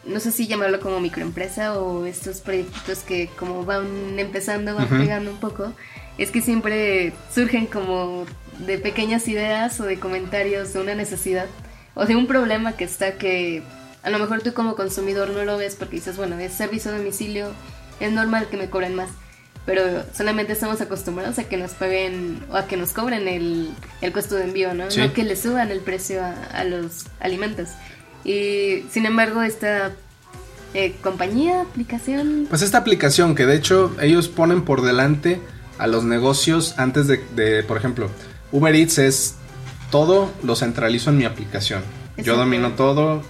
no 0.06 0.18
sé 0.20 0.32
si 0.32 0.46
llamarlo 0.46 0.80
como 0.80 0.98
microempresa 1.00 1.78
o 1.78 2.06
estos 2.06 2.40
proyectos 2.40 3.00
que 3.00 3.28
como 3.38 3.64
van 3.64 4.18
empezando, 4.18 4.74
van 4.74 4.88
pegando 4.88 5.30
un 5.30 5.38
poco, 5.38 5.74
es 6.16 6.30
que 6.30 6.40
siempre 6.40 7.12
surgen 7.34 7.66
como 7.66 8.24
de 8.60 8.78
pequeñas 8.78 9.28
ideas 9.28 9.78
o 9.80 9.84
de 9.84 9.98
comentarios 9.98 10.72
de 10.72 10.80
una 10.80 10.94
necesidad 10.94 11.46
o 11.96 12.04
de 12.04 12.14
un 12.14 12.28
problema 12.28 12.72
que 12.72 12.84
está 12.84 13.18
que 13.18 13.62
a 14.04 14.10
lo 14.10 14.20
mejor 14.20 14.42
tú 14.42 14.52
como 14.52 14.76
consumidor 14.76 15.30
no 15.30 15.44
lo 15.44 15.56
ves 15.56 15.74
porque 15.74 15.96
dices, 15.96 16.16
bueno, 16.16 16.38
es 16.38 16.52
servicio 16.52 16.92
a 16.92 16.96
domicilio, 16.96 17.50
es 17.98 18.12
normal 18.12 18.46
que 18.48 18.56
me 18.56 18.70
cobren 18.70 18.94
más, 18.94 19.08
pero 19.64 20.04
solamente 20.14 20.52
estamos 20.52 20.80
acostumbrados 20.80 21.40
a 21.40 21.44
que 21.44 21.56
nos 21.56 21.72
paguen 21.72 22.44
o 22.50 22.56
a 22.56 22.68
que 22.68 22.76
nos 22.76 22.92
cobren 22.92 23.26
el, 23.26 23.70
el 24.02 24.12
costo 24.12 24.36
de 24.36 24.44
envío, 24.44 24.74
¿no? 24.74 24.84
No 24.96 25.12
que 25.12 25.24
le 25.24 25.34
suban 25.34 25.70
el 25.70 25.80
precio 25.80 26.22
a, 26.22 26.64
los 26.64 27.06
alimentos. 27.18 27.70
Y 28.24 28.84
sin 28.90 29.06
embargo, 29.06 29.42
esta 29.42 29.90
eh, 30.74 30.94
compañía, 31.02 31.62
aplicación... 31.62 32.46
Pues 32.48 32.60
esta 32.62 32.78
aplicación 32.78 33.34
que 33.34 33.46
de 33.46 33.56
hecho 33.56 33.96
ellos 34.00 34.28
ponen 34.28 34.62
por 34.62 34.82
delante 34.82 35.40
a 35.78 35.86
los 35.86 36.04
negocios 36.04 36.74
antes 36.76 37.06
de, 37.08 37.24
de 37.34 37.64
por 37.64 37.78
ejemplo, 37.78 38.10
Uber 38.52 38.74
Eats 38.74 38.98
es 38.98 39.36
todo 39.90 40.32
lo 40.42 40.56
centralizo 40.56 41.10
en 41.10 41.18
mi 41.18 41.24
aplicación. 41.24 41.82
Yo 42.16 42.36
domino 42.36 42.72
todo, 42.72 43.22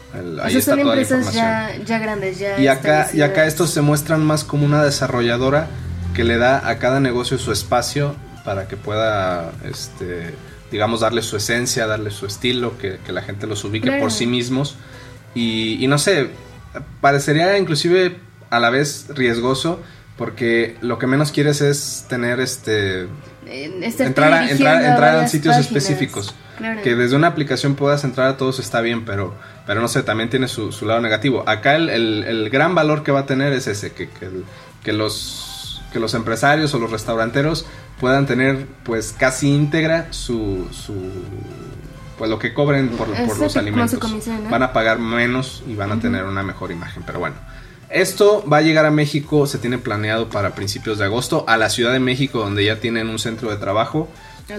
ahí 0.42 0.57
está 0.57 0.77
toda 0.77 0.95
la 0.95 1.03
información. 1.03 1.35
Ya, 1.35 1.77
ya 1.85 1.99
grandes, 1.99 2.38
ya 2.38 2.59
y 2.61 2.69
acá, 2.69 3.09
y 3.12 3.21
acá 3.23 3.47
estos 3.47 3.71
se 3.71 3.81
muestran 3.81 4.25
más 4.25 4.45
como 4.45 4.64
una 4.64 4.85
desarrolladora 4.85 5.69
que 6.14 6.23
le 6.23 6.38
da 6.38 6.69
a 6.69 6.79
cada 6.79 7.01
negocio 7.01 7.37
su 7.37 7.51
espacio 7.51 8.14
para 8.45 8.69
que 8.69 8.77
pueda, 8.77 9.51
este, 9.64 10.35
digamos, 10.71 11.01
darle 11.01 11.23
su 11.23 11.37
esencia, 11.37 11.88
darle 11.88 12.12
su 12.12 12.27
estilo, 12.27 12.79
que, 12.79 13.01
la 13.09 13.23
gente 13.23 13.49
los 13.49 13.64
ubique 13.64 13.90
por 13.92 14.12
sí 14.12 14.27
mismos. 14.27 14.77
Y, 15.35 15.85
y 15.85 15.88
no 15.88 15.99
sé, 15.99 16.31
parecería 17.01 17.59
inclusive 17.59 18.19
a 18.51 18.61
la 18.61 18.71
vez 18.71 19.07
riesgoso 19.09 19.81
porque 20.16 20.76
lo 20.81 20.98
que 20.98 21.07
menos 21.07 21.33
quieres 21.33 21.61
es 21.61 22.07
tener 22.09 22.40
este 22.40 23.07
entrar 23.46 24.33
a, 24.33 24.50
entrar, 24.50 24.83
entrar 24.83 25.16
a 25.16 25.29
sitios 25.29 25.57
específicos. 25.57 26.35
Que 26.83 26.96
desde 26.96 27.16
una 27.16 27.26
aplicación 27.26 27.74
puedas 27.74 28.02
entrar 28.05 28.29
a 28.29 28.37
todos 28.38 28.59
está 28.59 28.81
bien, 28.81 29.05
pero, 29.05 29.35
pero 29.66 29.83
no 29.83 29.88
sé, 29.88 30.02
también 30.02 30.31
tiene 30.31 30.48
su, 30.48 30.72
lado 30.87 31.00
negativo. 31.00 31.44
Acá 31.46 31.76
el, 31.76 31.90
el, 31.90 32.48
gran 32.48 32.74
valor 32.74 33.02
que 33.02 33.12
va 33.12 33.20
a 33.20 33.26
tener 33.26 33.52
es 33.52 33.66
ese, 33.66 33.92
que, 33.92 34.09
que, 34.83 34.92
los, 34.94 35.83
que 35.92 36.00
los 36.00 36.14
empresarios 36.14 36.72
o 36.72 36.79
los 36.79 36.90
restauranteros 36.90 37.66
puedan 38.00 38.26
tener 38.26 38.66
pues 38.85 39.14
casi 39.16 39.48
íntegra 39.48 40.09
su, 40.12 40.66
su 40.72 40.94
pues 42.16 42.31
lo 42.31 42.38
que 42.38 42.55
cobren 42.55 42.88
por, 42.88 43.09
por 43.09 43.38
los 43.38 43.57
alimentos. 43.59 44.00
Van 44.50 44.62
a 44.62 44.72
pagar 44.72 44.98
menos 44.98 45.62
y 45.66 45.74
van 45.74 45.92
a 45.92 46.00
tener 46.00 46.24
una 46.24 46.42
mejor 46.42 46.72
imagen, 46.72 47.02
pero 47.05 47.18
bueno. 47.18 47.37
Esto 47.90 48.44
va 48.51 48.59
a 48.59 48.62
llegar 48.62 48.87
a 48.87 48.90
México, 48.90 49.46
se 49.46 49.59
tiene 49.59 49.79
planeado 49.79 50.29
para 50.29 50.55
principios 50.55 50.99
de 50.99 51.05
agosto, 51.05 51.44
a 51.46 51.57
la 51.57 51.70
Ciudad 51.70 51.92
de 51.92 52.01
México, 52.01 52.40
donde 52.40 52.64
ya 52.64 52.81
tienen 52.81 53.09
un 53.09 53.18
centro 53.18 53.51
de 53.51 53.57
trabajo. 53.57 54.09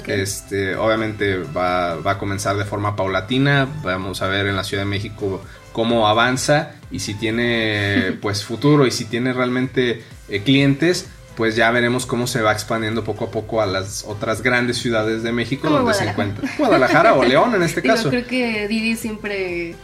Este, 0.07 0.75
obviamente 0.75 1.37
va, 1.37 1.93
a 1.93 2.17
comenzar 2.17 2.57
de 2.57 2.65
forma 2.65 2.95
paulatina. 2.95 3.67
Vamos 3.83 4.21
a 4.21 4.27
ver 4.27 4.47
en 4.47 4.55
la 4.55 4.63
Ciudad 4.63 4.83
de 4.83 4.89
México 4.89 5.41
cómo 5.71 6.07
avanza 6.07 6.73
y 6.91 6.99
si 6.99 7.13
tiene 7.13 8.17
pues 8.21 8.43
futuro 8.43 8.85
y 8.85 8.91
si 8.91 9.05
tiene 9.05 9.31
realmente 9.31 10.03
eh, 10.27 10.41
clientes, 10.41 11.07
pues 11.37 11.55
ya 11.55 11.69
veremos 11.71 12.05
cómo 12.05 12.27
se 12.27 12.41
va 12.41 12.51
expandiendo 12.51 13.03
poco 13.03 13.25
a 13.25 13.31
poco 13.31 13.61
a 13.61 13.65
las 13.65 14.03
otras 14.05 14.41
grandes 14.41 14.77
ciudades 14.77 15.23
de 15.23 15.31
México 15.31 15.69
donde 15.69 15.93
se 15.93 16.09
encuentra. 16.09 16.49
Guadalajara 16.57 17.13
o 17.13 17.23
León 17.23 17.55
en 17.55 17.63
este 17.63 17.81
caso. 17.83 18.09
Creo 18.09 18.25
que 18.25 18.67
Didi 18.67 18.95
siempre 18.95 19.75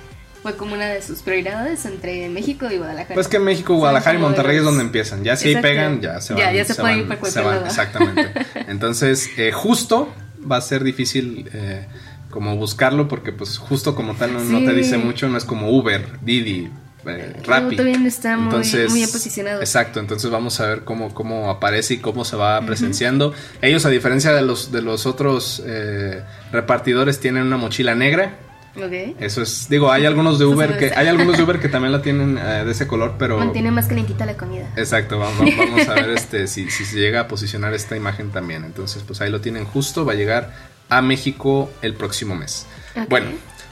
fue 0.44 0.58
como 0.58 0.76
una 0.76 0.88
de 0.88 1.02
sus 1.02 1.22
prioridades 1.22 1.86
entre 1.86 2.28
México 2.28 2.68
y 2.70 2.78
Guadalajara. 2.78 3.16
Pues 3.16 3.30
que 3.30 3.40
México, 3.40 3.76
Guadalajara 3.76 4.20
y 4.20 4.22
Monterrey 4.22 4.58
es 4.58 4.64
donde 4.66 4.84
empiezan. 4.84 5.24
Ya 5.24 5.38
si 5.38 5.48
ahí 5.48 5.62
pegan, 5.62 6.02
ya 6.02 6.20
se 6.20 6.34
van. 6.34 6.44
Ya, 6.44 6.52
ya 6.52 6.66
se, 6.66 6.76
puede 6.76 6.98
ir 6.98 7.08
para 7.08 7.20
cualquier 7.22 7.46
lado. 7.46 7.66
Exactamente. 7.66 8.34
Entonces, 8.68 9.30
eh, 9.38 9.54
justo 9.54 10.14
va 10.50 10.58
a 10.58 10.62
ser 10.62 10.84
difícil 10.84 11.50
eh, 11.54 11.88
como 12.30 12.58
buscarlo 12.58 13.08
porque 13.08 13.32
pues 13.32 13.58
justo 13.58 13.96
como 13.96 14.16
tal 14.16 14.34
no, 14.52 14.60
te 14.60 14.74
dice 14.74 14.98
mucho, 14.98 15.30
no 15.30 15.38
es 15.38 15.46
como 15.46 15.70
Uber, 15.70 16.20
Didi, 16.22 16.70
eh, 17.06 17.36
Rappi. 17.46 17.78
Todavía 17.78 18.06
está 18.06 18.36
muy, 18.36 18.48
entonces, 18.48 18.92
muy 18.92 19.08
posicionado. 19.08 19.62
Exacto, 19.62 20.02
entonces 20.02 20.30
vamos 20.30 20.60
a 20.60 20.68
ver 20.68 20.84
cómo, 20.84 21.14
cómo 21.14 21.50
aparece 21.50 21.94
y 21.94 21.98
cómo 22.00 22.26
se 22.26 22.36
va 22.36 22.60
presenciando. 22.66 23.34
Ellos, 23.62 23.86
a 23.86 23.90
diferencia 23.90 24.34
de 24.34 24.42
los, 24.42 24.74
de 24.74 24.82
los 24.82 25.06
otros 25.06 25.64
eh, 25.66 26.22
repartidores, 26.52 27.22
tienen 27.22 27.44
una 27.44 27.56
mochila 27.56 27.96
negra 27.96 28.40
eso 28.76 29.42
es, 29.42 29.70
digo, 29.70 29.92
hay 29.92 30.06
algunos 30.06 30.40
de 30.40 30.46
Uber 30.46 30.78
que 30.78 30.92
hay 30.96 31.08
algunos 31.08 31.38
de 31.38 31.44
Uber 31.44 31.60
que 31.60 31.70
también 31.70 31.92
la 31.92 32.02
tienen 32.02 32.38
eh, 32.38 32.66
de 32.66 32.72
ese 32.72 32.88
color, 32.88 33.16
pero 33.20 33.38
mantiene 33.38 33.72
más 33.72 33.88
calientita 33.88 34.26
la 34.26 34.36
comida. 34.36 34.68
Exacto, 34.76 35.20
vamos, 35.20 35.88
a 35.88 35.94
ver 35.94 36.10
este 36.12 36.48
si, 36.48 36.70
si 36.72 36.86
se 36.86 37.00
llega 37.00 37.22
a 37.22 37.28
posicionar 37.28 37.74
esta 37.74 37.96
imagen 37.96 38.32
también. 38.32 38.64
Entonces, 38.64 39.04
pues 39.06 39.22
ahí 39.22 39.30
lo 39.30 39.42
tienen 39.42 39.66
justo, 39.66 40.06
va 40.06 40.14
a 40.14 40.16
llegar 40.16 40.54
a 40.90 41.02
México 41.02 41.72
el 41.82 41.94
próximo 41.94 42.36
mes. 42.36 42.66
Bueno, 43.10 43.28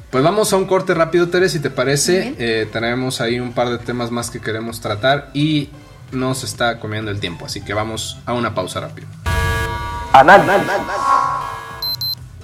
pues 0.09 0.23
vamos 0.23 0.51
a 0.53 0.57
un 0.57 0.65
corte 0.65 0.93
rápido, 0.93 1.29
Teres, 1.29 1.51
si 1.51 1.59
te 1.59 1.69
parece. 1.69 2.35
Eh, 2.37 2.67
tenemos 2.71 3.21
ahí 3.21 3.39
un 3.39 3.53
par 3.53 3.69
de 3.69 3.77
temas 3.79 4.11
más 4.11 4.29
que 4.29 4.39
queremos 4.39 4.81
tratar 4.81 5.29
y 5.33 5.69
nos 6.11 6.43
está 6.43 6.79
comiendo 6.79 7.11
el 7.11 7.19
tiempo, 7.19 7.45
así 7.45 7.61
que 7.61 7.73
vamos 7.73 8.19
a 8.25 8.33
una 8.33 8.53
pausa 8.53 8.81
rápida. 8.81 9.07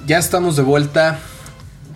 Ya 0.05 0.17
estamos 0.17 0.55
de 0.55 0.63
vuelta 0.63 1.19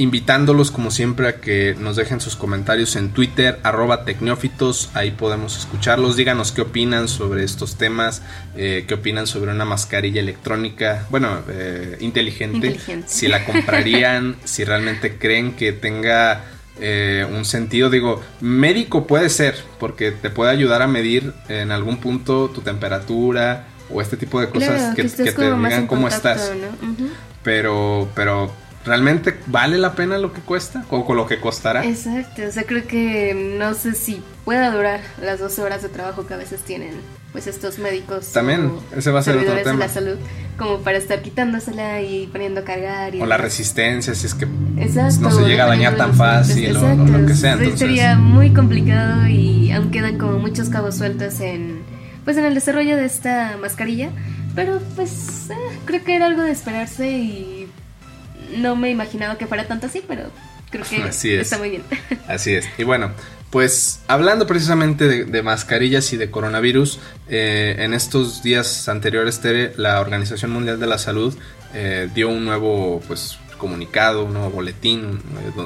invitándolos 0.01 0.71
como 0.71 0.89
siempre 0.89 1.27
a 1.27 1.35
que 1.41 1.75
nos 1.79 1.95
dejen 1.95 2.19
sus 2.19 2.35
comentarios 2.35 2.95
en 2.95 3.11
Twitter, 3.11 3.59
arroba 3.61 4.03
tecnófitos, 4.03 4.89
ahí 4.95 5.11
podemos 5.11 5.55
escucharlos, 5.55 6.15
díganos 6.15 6.51
qué 6.51 6.61
opinan 6.61 7.07
sobre 7.07 7.43
estos 7.43 7.77
temas, 7.77 8.23
eh, 8.55 8.85
qué 8.87 8.95
opinan 8.95 9.27
sobre 9.27 9.51
una 9.51 9.63
mascarilla 9.63 10.19
electrónica, 10.19 11.05
bueno, 11.11 11.41
eh, 11.49 11.97
inteligente, 11.99 12.79
si 13.05 13.27
la 13.27 13.45
comprarían, 13.45 14.37
si 14.43 14.63
realmente 14.63 15.17
creen 15.19 15.53
que 15.53 15.71
tenga 15.71 16.45
eh, 16.79 17.27
un 17.31 17.45
sentido, 17.45 17.91
digo, 17.91 18.23
médico 18.39 19.05
puede 19.05 19.29
ser, 19.29 19.55
porque 19.79 20.09
te 20.09 20.31
puede 20.31 20.49
ayudar 20.49 20.81
a 20.81 20.87
medir 20.87 21.31
en 21.47 21.69
algún 21.69 21.97
punto 21.97 22.49
tu 22.49 22.61
temperatura 22.61 23.67
o 23.93 24.01
este 24.01 24.17
tipo 24.17 24.41
de 24.41 24.49
cosas 24.49 24.95
que, 24.95 25.03
te 25.03 25.23
digan 25.31 25.85
cómo 25.85 26.07
estás. 26.07 26.51
Pero, 27.43 28.07
pero 28.15 28.51
¿Realmente 28.85 29.37
vale 29.47 29.77
la 29.77 29.93
pena 29.93 30.17
lo 30.17 30.33
que 30.33 30.41
cuesta 30.41 30.83
o 30.89 31.05
con 31.05 31.15
lo 31.17 31.27
que 31.27 31.39
costará? 31.39 31.85
Exacto, 31.85 32.41
o 32.47 32.51
sea, 32.51 32.63
creo 32.63 32.87
que 32.87 33.55
no 33.57 33.73
sé 33.73 33.93
si 33.93 34.23
pueda 34.43 34.71
durar 34.71 35.01
las 35.21 35.39
12 35.39 35.61
horas 35.61 35.83
de 35.83 35.89
trabajo 35.89 36.25
que 36.25 36.33
a 36.33 36.37
veces 36.37 36.61
tienen 36.61 36.95
pues 37.31 37.47
estos 37.47 37.79
médicos. 37.79 38.31
También, 38.33 38.71
ese 38.95 39.11
va 39.11 39.19
a 39.19 39.23
ser 39.23 39.37
otro 39.37 39.53
tema. 39.55 39.71
de 39.71 39.77
la 39.77 39.89
salud, 39.89 40.17
como 40.57 40.79
para 40.79 40.97
estar 40.97 41.21
quitándosela 41.21 42.01
y 42.01 42.27
poniendo 42.27 42.61
a 42.61 42.63
cargar. 42.63 43.15
Y 43.15 43.21
o 43.21 43.25
la 43.25 43.37
resistencia, 43.37 44.13
si 44.15 44.25
es 44.25 44.33
que 44.33 44.45
no 44.45 45.31
se 45.31 45.41
llega 45.43 45.65
a 45.65 45.67
dañar 45.67 45.95
tan 45.95 46.13
fácil 46.13 46.75
o, 46.75 46.95
lo 46.95 47.25
que 47.25 47.33
sea. 47.35 47.53
Entonces... 47.53 47.79
Sería 47.79 48.15
muy 48.15 48.51
complicado 48.53 49.27
y 49.27 49.71
aún 49.71 49.91
quedan 49.91 50.17
como 50.17 50.39
muchos 50.39 50.69
cabos 50.69 50.95
sueltos 50.95 51.39
en, 51.39 51.81
pues 52.25 52.37
en 52.37 52.45
el 52.45 52.53
desarrollo 52.53 52.97
de 52.97 53.05
esta 53.05 53.57
mascarilla, 53.61 54.09
pero 54.55 54.81
pues 54.95 55.49
eh, 55.49 55.55
creo 55.85 56.03
que 56.03 56.15
era 56.15 56.25
algo 56.25 56.41
de 56.41 56.51
esperarse 56.51 57.09
y 57.09 57.60
no 58.57 58.75
me 58.75 58.89
imaginaba 58.89 59.37
que 59.37 59.47
fuera 59.47 59.67
tanto 59.67 59.87
así, 59.87 60.03
pero 60.07 60.23
creo 60.69 60.85
que 60.85 61.07
está 61.39 61.57
muy 61.57 61.69
bien. 61.69 61.83
Así 62.27 62.53
es. 62.53 62.65
Y 62.77 62.83
bueno, 62.83 63.11
pues 63.51 63.99
hablando 64.07 64.47
precisamente 64.47 65.25
de, 65.25 65.43
mascarillas 65.43 66.13
y 66.13 66.17
de 66.17 66.31
coronavirus, 66.31 66.99
eh, 67.27 67.75
en 67.79 67.93
estos 67.93 68.41
días 68.43 68.87
anteriores, 68.87 69.41
Tere, 69.41 69.73
la 69.75 69.99
Organización 69.99 70.51
Mundial 70.51 70.79
de 70.79 70.87
la 70.87 70.97
Salud 70.97 71.37
eh, 71.73 72.09
dio 72.13 72.29
un 72.29 72.45
nuevo 72.45 73.01
pues, 73.07 73.37
comunicado, 73.57 74.23
un 74.23 74.33
nuevo 74.33 74.51
boletín, 74.51 75.21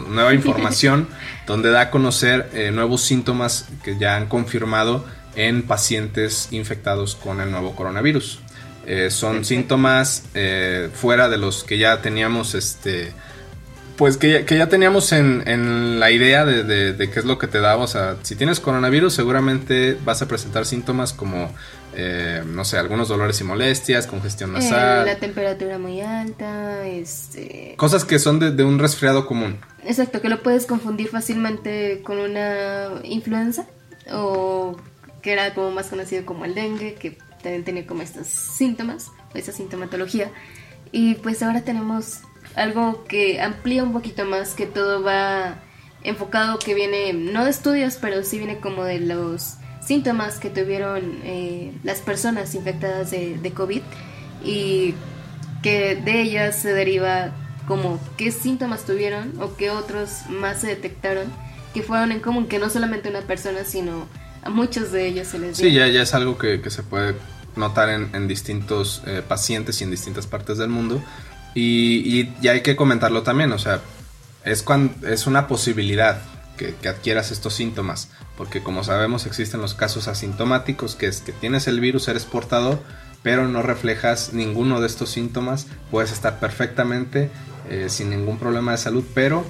nueva 0.10 0.34
información, 0.36 1.08
donde 1.46 1.70
da 1.70 1.82
a 1.82 1.92
conocer 1.92 2.50
eh, 2.54 2.72
nuevos 2.72 3.02
síntomas 3.02 3.68
que 3.84 3.98
ya 3.98 4.16
han 4.16 4.28
confirmado 4.28 5.06
en 5.36 5.64
pacientes 5.64 6.48
infectados 6.52 7.16
con 7.16 7.40
el 7.40 7.52
nuevo 7.52 7.76
coronavirus. 7.76 8.40
Eh, 8.86 9.10
son 9.10 9.46
síntomas 9.46 10.24
eh, 10.36 10.90
fuera 10.94 11.28
de 11.28 11.38
los 11.38 11.64
que 11.64 11.78
ya 11.78 12.02
teníamos, 12.02 12.54
este, 12.54 13.12
pues 13.98 14.18
que 14.18 14.46
ya, 14.48 14.70
teníamos 14.70 15.12
en, 15.12 16.00
la 16.00 16.12
idea 16.12 16.46
de, 16.46 16.96
qué 17.12 17.20
es 17.20 17.26
lo 17.26 17.40
que 17.40 17.48
te 17.48 17.60
da. 17.60 17.78
O 17.78 17.88
sea, 17.88 18.18
si 18.22 18.36
tienes 18.36 18.60
coronavirus, 18.60 19.14
seguramente 19.14 19.98
vas 20.06 20.22
a 20.22 20.28
presentar 20.28 20.66
síntomas 20.66 21.14
como, 21.14 21.52
eh, 21.96 22.44
no 22.46 22.64
sé, 22.64 22.78
algunos 22.78 23.08
dolores 23.08 23.42
y 23.42 23.44
molestias, 23.44 24.06
congestión 24.06 24.54
nasal. 24.54 25.06
la 25.06 25.18
temperatura 25.18 25.80
muy 25.80 26.02
alta, 26.02 26.86
este... 26.86 27.74
Cosas 27.78 28.06
que 28.06 28.20
son 28.20 28.40
de, 28.40 28.52
de 28.52 28.64
un 28.64 28.78
resfriado 28.78 29.26
común. 29.26 29.58
Exacto, 29.84 30.22
que 30.22 30.30
lo 30.30 30.44
puedes 30.44 30.66
confundir 30.66 31.08
fácilmente 31.08 32.02
con 32.04 32.20
una 32.20 32.90
influenza 33.04 33.66
o 34.12 34.78
que 35.22 35.34
era 35.34 35.56
como 35.56 35.72
más 35.72 35.88
conocido 35.88 36.24
como 36.26 36.46
el 36.46 36.54
dengue, 36.54 36.94
que 36.94 37.18
también 37.46 37.64
tenía 37.64 37.86
como 37.86 38.02
estos 38.02 38.26
síntomas, 38.26 39.12
esa 39.36 39.52
sintomatología. 39.52 40.32
Y 40.92 41.14
pues 41.16 41.44
ahora 41.44 41.62
tenemos 41.62 42.22
algo 42.56 43.04
que 43.04 43.40
amplía 43.40 43.84
un 43.84 43.94
poquito 43.94 44.26
más, 44.26 44.56
que 44.56 44.66
todo 44.66 45.04
va 45.04 45.60
enfocado, 46.04 46.58
que 46.58 46.74
viene 46.74 47.14
no 47.14 47.46
de 47.46 47.52
estudios, 47.52 48.00
pero 48.02 48.24
sí 48.24 48.40
viene 48.40 48.60
como 48.60 48.84
de 48.84 49.00
los 49.00 49.58
síntomas 49.80 50.40
que 50.40 50.50
tuvieron 50.50 51.20
eh, 51.24 51.72
las 51.84 52.02
personas 52.02 52.56
infectadas 52.56 53.12
de, 53.12 53.38
de 53.38 53.52
COVID 53.52 53.82
y 54.44 54.96
que 55.62 55.96
de 55.96 56.22
ellas 56.22 56.56
se 56.56 56.74
deriva 56.74 57.32
como 57.68 58.00
qué 58.18 58.32
síntomas 58.32 58.86
tuvieron 58.86 59.40
o 59.40 59.56
qué 59.56 59.70
otros 59.70 60.22
más 60.30 60.62
se 60.62 60.68
detectaron 60.68 61.32
que 61.76 61.84
fueron 61.84 62.12
en 62.12 62.22
común, 62.22 62.48
que 62.48 62.58
no 62.58 62.72
solamente 62.72 63.10
una 63.10 63.22
persona, 63.22 63.66
sino 63.66 64.08
a 64.42 64.50
muchos 64.50 64.92
de 64.92 65.08
ellos 65.08 65.28
se 65.28 65.38
les 65.38 65.58
dio. 65.58 65.68
Sí, 65.68 65.76
ya, 65.76 65.88
ya 65.88 66.02
es 66.02 66.14
algo 66.16 66.40
que, 66.40 66.62
que 66.62 66.72
se 66.72 66.82
puede 66.82 67.16
notar 67.56 67.90
en, 67.90 68.28
distintos 68.28 69.02
eh, 69.06 69.22
pacientes 69.28 69.82
y 69.82 69.84
en 69.84 69.92
distintas 69.92 70.28
partes 70.28 70.58
del 70.58 70.70
mundo. 70.70 71.02
Y, 71.54 72.34
y, 72.42 72.48
hay 72.48 72.62
que 72.62 72.76
comentarlo 72.76 73.24
también, 73.24 73.52
o 73.54 73.60
sea, 73.60 73.80
es, 74.44 74.62
cuando, 74.62 75.08
es 75.08 75.26
una 75.26 75.48
posibilidad 75.48 76.22
que, 76.58 76.76
adquieras 76.88 77.32
estos 77.32 77.54
síntomas, 77.54 78.10
porque 78.38 78.64
como 78.64 78.84
sabemos 78.84 79.26
existen 79.26 79.62
los 79.62 79.74
casos 79.74 80.08
asintomáticos, 80.08 80.96
que 80.96 81.08
es 81.08 81.22
que 81.22 81.32
tienes 81.32 81.68
el 81.68 81.80
virus, 81.80 82.08
eres 82.08 82.26
portador, 82.26 82.80
pero 83.24 83.48
no 83.48 83.62
reflejas 83.62 84.34
ninguno 84.34 84.82
de 84.82 84.88
estos 84.88 85.10
síntomas, 85.10 85.68
puedes 85.92 86.12
estar 86.12 86.40
perfectamente 86.40 87.30
eh, 87.70 87.88
sin 87.90 88.10
ningún 88.10 88.38
problema 88.38 88.72
de 88.72 88.78
salud, 88.78 89.04
pero 89.14 89.46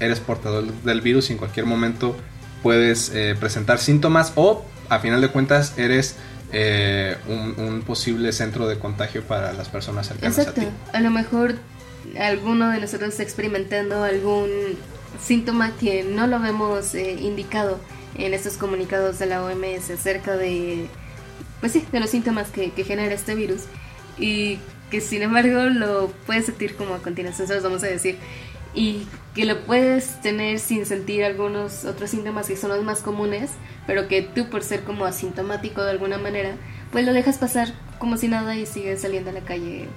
eres 0.00 0.20
portador 0.20 0.64
del 0.82 1.00
virus 1.00 1.30
y 1.30 1.32
en 1.32 1.38
cualquier 1.38 1.66
momento 1.66 2.16
puedes 2.62 3.10
eh, 3.14 3.34
presentar 3.38 3.78
síntomas 3.78 4.32
o 4.34 4.64
a 4.88 4.98
final 4.98 5.20
de 5.20 5.28
cuentas 5.28 5.72
eres 5.78 6.16
eh, 6.52 7.16
un, 7.28 7.82
posible 7.82 8.32
centro 8.32 8.66
de 8.66 8.78
contagio 8.78 9.22
para 9.22 9.52
las 9.52 9.68
personas 9.68 10.08
cercanas 10.08 10.38
a 10.38 10.54
ti. 10.54 10.66
A 10.92 11.00
lo 11.00 11.10
mejor 11.10 11.56
alguno 12.18 12.70
de 12.70 12.80
nosotros 12.80 13.10
está 13.10 13.22
experimentando 13.22 14.02
algún 14.02 14.48
síntoma 15.20 15.76
que 15.76 16.04
no 16.04 16.26
lo 16.26 16.40
vemos 16.40 16.94
eh, 16.94 17.12
indicado 17.12 17.78
en 18.16 18.34
estos 18.34 18.54
comunicados 18.54 19.18
de 19.18 19.26
la 19.26 19.44
OMS 19.44 19.90
acerca 19.90 20.36
de, 20.36 20.88
pues 21.60 21.72
sí, 21.72 21.84
de 21.92 22.00
los 22.00 22.10
síntomas 22.10 22.48
que, 22.48 22.70
genera 22.70 23.14
este 23.14 23.34
virus 23.34 23.62
y 24.18 24.58
que 24.90 25.00
sin 25.00 25.22
embargo 25.22 25.64
lo 25.64 26.08
puedes 26.26 26.46
sentir 26.46 26.76
como 26.76 26.94
a 26.94 27.02
continuación, 27.02 27.48
se 27.48 27.60
vamos 27.60 27.82
a 27.82 27.86
decir, 27.86 28.18
y 28.76 29.06
que 29.34 29.46
lo 29.46 29.62
puedes 29.62 30.20
tener 30.20 30.60
sin 30.60 30.86
sentir 30.86 31.24
algunos 31.24 31.84
otros 31.84 32.10
síntomas 32.10 32.46
que 32.46 32.56
son 32.56 32.70
los 32.70 32.84
más 32.84 33.00
comunes, 33.00 33.50
pero 33.86 34.06
que 34.06 34.22
tú 34.22 34.48
por 34.48 34.62
ser 34.62 34.84
como 34.84 35.06
asintomático 35.06 35.82
de 35.82 35.90
alguna 35.90 36.18
manera, 36.18 36.52
pues 36.92 37.04
lo 37.04 37.12
dejas 37.12 37.38
pasar 37.38 37.72
como 37.98 38.18
si 38.18 38.28
nada 38.28 38.54
y 38.54 38.66
sigues 38.66 39.00
saliendo 39.00 39.30
a 39.30 39.32
la 39.32 39.40
calle 39.40 39.88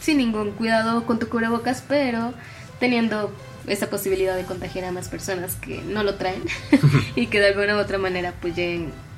sin 0.00 0.18
ningún 0.18 0.52
cuidado 0.52 1.04
con 1.04 1.18
tu 1.18 1.28
cubrebocas, 1.28 1.82
pero 1.88 2.34
teniendo 2.78 3.32
esa 3.66 3.88
posibilidad 3.88 4.36
de 4.36 4.44
contagiar 4.44 4.84
a 4.84 4.92
más 4.92 5.08
personas 5.08 5.56
que 5.56 5.82
no 5.82 6.02
lo 6.02 6.14
traen 6.14 6.42
y 7.16 7.26
que 7.26 7.40
de 7.40 7.48
alguna 7.48 7.76
u 7.76 7.78
otra 7.78 7.98
manera 7.98 8.34
pues 8.40 8.54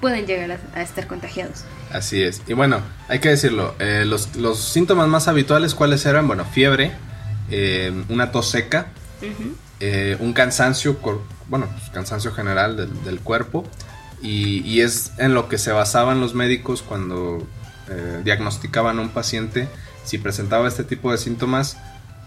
pueden 0.00 0.26
llegar 0.26 0.58
a, 0.74 0.82
estar 0.82 1.08
contagiados. 1.08 1.64
Así 1.92 2.22
es. 2.22 2.42
Y 2.46 2.52
bueno, 2.52 2.80
hay 3.08 3.18
que 3.18 3.30
decirlo, 3.30 3.74
eh, 3.80 4.04
los, 4.06 4.36
los, 4.36 4.60
síntomas 4.60 5.08
más 5.08 5.26
habituales, 5.26 5.74
¿cuáles 5.74 6.06
eran? 6.06 6.28
Bueno, 6.28 6.44
fiebre, 6.44 6.92
eh, 7.50 7.92
una 8.08 8.30
tos 8.30 8.50
seca, 8.50 8.88
eh, 9.80 10.16
un 10.20 10.32
cansancio, 10.32 10.98
bueno, 11.48 11.68
pues, 11.72 11.90
cansancio 11.90 12.32
general 12.32 12.76
del, 12.76 13.04
del 13.04 13.20
cuerpo, 13.20 13.64
y, 14.22 14.80
es 14.80 15.12
en 15.18 15.34
lo 15.34 15.48
que 15.48 15.58
se 15.58 15.72
basaban 15.72 16.20
los 16.20 16.34
médicos 16.34 16.82
cuando 16.82 17.46
eh, 17.88 18.20
diagnosticaban 18.24 18.98
a 18.98 19.02
un 19.02 19.10
paciente. 19.10 19.68
Si 20.04 20.18
presentaba 20.18 20.66
este 20.66 20.84
tipo 20.84 21.12
de 21.12 21.18
síntomas 21.18 21.76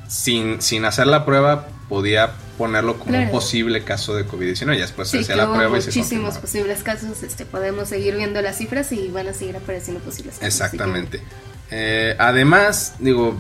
sin, 0.07 0.61
sin 0.61 0.85
hacer 0.85 1.07
la 1.07 1.25
prueba 1.25 1.67
podía 1.89 2.31
ponerlo 2.57 2.99
como 2.99 3.17
un 3.17 3.31
posible 3.31 3.83
caso 3.83 4.15
de 4.15 4.25
COVID-19 4.25 4.75
y 4.75 4.79
después 4.79 5.09
se 5.09 5.19
hacía 5.19 5.35
la 5.35 5.51
prueba 5.51 5.77
y 5.77 5.81
se 5.81 5.87
muchísimos 5.87 6.37
posibles 6.37 6.83
casos 6.83 7.23
este 7.23 7.45
podemos 7.45 7.89
seguir 7.89 8.15
viendo 8.15 8.41
las 8.41 8.57
cifras 8.57 8.91
y 8.91 9.09
van 9.09 9.27
a 9.27 9.33
seguir 9.33 9.57
apareciendo 9.57 10.01
posibles 10.01 10.35
casos 10.35 10.47
exactamente. 10.47 11.21
Eh, 11.69 12.15
además 12.19 12.95
digo 12.99 13.37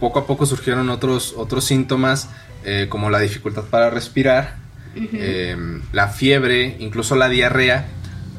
poco 0.00 0.20
a 0.20 0.26
poco 0.26 0.46
surgieron 0.46 0.88
otros 0.88 1.34
otros 1.36 1.64
síntomas 1.64 2.28
eh, 2.64 2.86
como 2.88 3.10
la 3.10 3.20
dificultad 3.20 3.64
para 3.64 3.90
respirar 3.90 4.64
Em, 4.96 5.82
la 5.92 6.08
fiebre, 6.08 6.76
incluso 6.78 7.16
la 7.16 7.28
diarrea. 7.28 7.86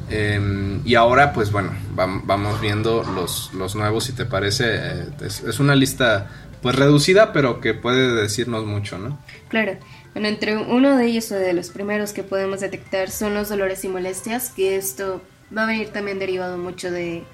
Em, 0.08 0.80
y 0.84 0.94
ahora, 0.94 1.32
pues 1.32 1.50
bueno, 1.50 1.72
vamos 1.94 2.60
viendo 2.60 3.02
los, 3.02 3.52
los 3.54 3.74
nuevos, 3.74 4.04
si 4.04 4.12
te 4.12 4.24
parece. 4.24 4.64
Eh, 4.68 5.04
es, 5.24 5.60
una 5.60 5.74
lista 5.74 6.30
pues 6.62 6.76
reducida, 6.76 7.32
pero 7.32 7.60
que 7.60 7.74
puede 7.74 8.14
decirnos 8.14 8.64
mucho, 8.64 8.98
¿no? 8.98 9.18
Claro. 9.48 9.76
Bueno, 10.12 10.28
entre 10.28 10.56
uno 10.56 10.96
de 10.96 11.06
ellos, 11.06 11.30
o 11.32 11.34
de 11.34 11.52
los 11.52 11.68
primeros 11.68 12.12
que 12.12 12.22
podemos 12.22 12.60
detectar, 12.60 13.10
son 13.10 13.34
los 13.34 13.48
dolores 13.48 13.84
y 13.84 13.88
molestias, 13.88 14.50
que 14.50 14.76
esto 14.76 15.20
va 15.56 15.64
a 15.64 15.66
venir 15.66 15.88
también 15.90 16.18
derivado 16.18 16.56
mucho 16.56 16.90
de 16.90 17.24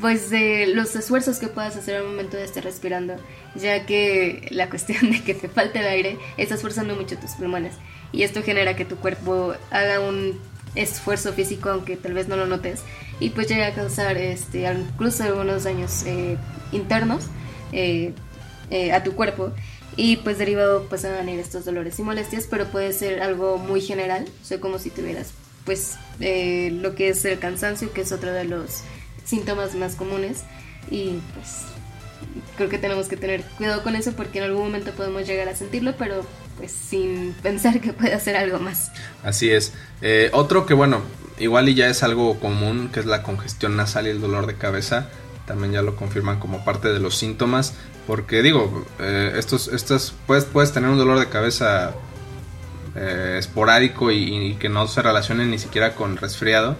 pues 0.00 0.30
de 0.30 0.66
los 0.68 0.96
esfuerzos 0.96 1.38
que 1.38 1.48
puedas 1.48 1.76
hacer 1.76 1.96
al 1.96 2.04
momento 2.04 2.36
de 2.36 2.44
estar 2.44 2.64
respirando, 2.64 3.16
ya 3.54 3.84
que 3.86 4.46
la 4.50 4.70
cuestión 4.70 5.10
de 5.10 5.22
que 5.22 5.34
te 5.34 5.48
falte 5.48 5.80
el 5.80 5.86
aire 5.86 6.18
está 6.36 6.54
esforzando 6.54 6.94
mucho 6.96 7.18
tus 7.18 7.32
pulmones. 7.32 7.74
Y 8.12 8.22
esto 8.22 8.42
genera 8.42 8.74
que 8.74 8.84
tu 8.84 8.96
cuerpo 8.96 9.54
haga 9.70 10.00
un 10.00 10.40
esfuerzo 10.74 11.32
físico 11.32 11.68
aunque 11.68 11.96
tal 11.96 12.14
vez 12.14 12.28
no 12.28 12.36
lo 12.36 12.46
notes 12.46 12.82
y 13.18 13.30
pues 13.30 13.48
llega 13.48 13.66
a 13.66 13.74
causar 13.74 14.16
este 14.16 14.72
incluso 14.72 15.24
algunos 15.24 15.64
daños 15.64 16.04
eh, 16.06 16.36
internos 16.70 17.24
eh, 17.72 18.12
eh, 18.70 18.92
a 18.92 19.02
tu 19.02 19.12
cuerpo. 19.12 19.52
Y 19.96 20.16
pues 20.18 20.38
derivado 20.38 20.86
pues 20.88 21.02
van 21.02 21.14
a 21.14 21.16
venir 21.18 21.40
estos 21.40 21.64
dolores 21.64 21.98
y 21.98 22.02
molestias, 22.02 22.46
pero 22.48 22.66
puede 22.68 22.92
ser 22.92 23.20
algo 23.20 23.58
muy 23.58 23.80
general, 23.80 24.24
o 24.54 24.60
como 24.60 24.78
si 24.78 24.90
tuvieras 24.90 25.32
pues 25.64 25.96
lo 26.18 26.94
que 26.94 27.10
es 27.10 27.24
el 27.24 27.38
cansancio, 27.38 27.92
que 27.92 28.00
es 28.00 28.12
otro 28.12 28.32
de 28.32 28.44
los 28.44 28.82
síntomas 29.30 29.74
más 29.74 29.94
comunes 29.94 30.42
y 30.90 31.20
pues 31.34 31.62
creo 32.56 32.68
que 32.68 32.78
tenemos 32.78 33.08
que 33.08 33.16
tener 33.16 33.42
cuidado 33.56 33.82
con 33.82 33.96
eso 33.96 34.12
porque 34.12 34.38
en 34.38 34.44
algún 34.44 34.64
momento 34.64 34.90
podemos 34.92 35.26
llegar 35.26 35.48
a 35.48 35.56
sentirlo, 35.56 35.94
pero 35.96 36.24
pues 36.58 36.72
sin 36.72 37.32
pensar 37.42 37.80
que 37.80 37.92
puede 37.92 38.12
hacer 38.12 38.36
algo 38.36 38.58
más. 38.58 38.92
Así 39.22 39.50
es. 39.50 39.72
Eh, 40.02 40.30
otro 40.32 40.66
que 40.66 40.74
bueno, 40.74 41.00
igual 41.38 41.68
y 41.68 41.74
ya 41.74 41.88
es 41.88 42.02
algo 42.02 42.38
común, 42.38 42.90
que 42.92 43.00
es 43.00 43.06
la 43.06 43.22
congestión 43.22 43.76
nasal 43.76 44.06
y 44.06 44.10
el 44.10 44.20
dolor 44.20 44.46
de 44.46 44.54
cabeza, 44.54 45.08
también 45.46 45.72
ya 45.72 45.82
lo 45.82 45.96
confirman 45.96 46.38
como 46.38 46.64
parte 46.64 46.92
de 46.92 47.00
los 47.00 47.16
síntomas, 47.16 47.74
porque 48.06 48.42
digo, 48.42 48.86
eh, 48.98 49.34
estos, 49.36 49.68
estos, 49.68 50.14
puedes, 50.26 50.44
puedes 50.44 50.72
tener 50.72 50.90
un 50.90 50.98
dolor 50.98 51.18
de 51.18 51.28
cabeza 51.28 51.94
eh, 52.94 53.36
esporádico 53.38 54.10
y, 54.10 54.56
que 54.60 54.68
no 54.68 54.86
se 54.88 55.00
relacione 55.00 55.46
ni 55.46 55.58
siquiera 55.58 55.94
con 55.94 56.16
resfriado, 56.16 56.76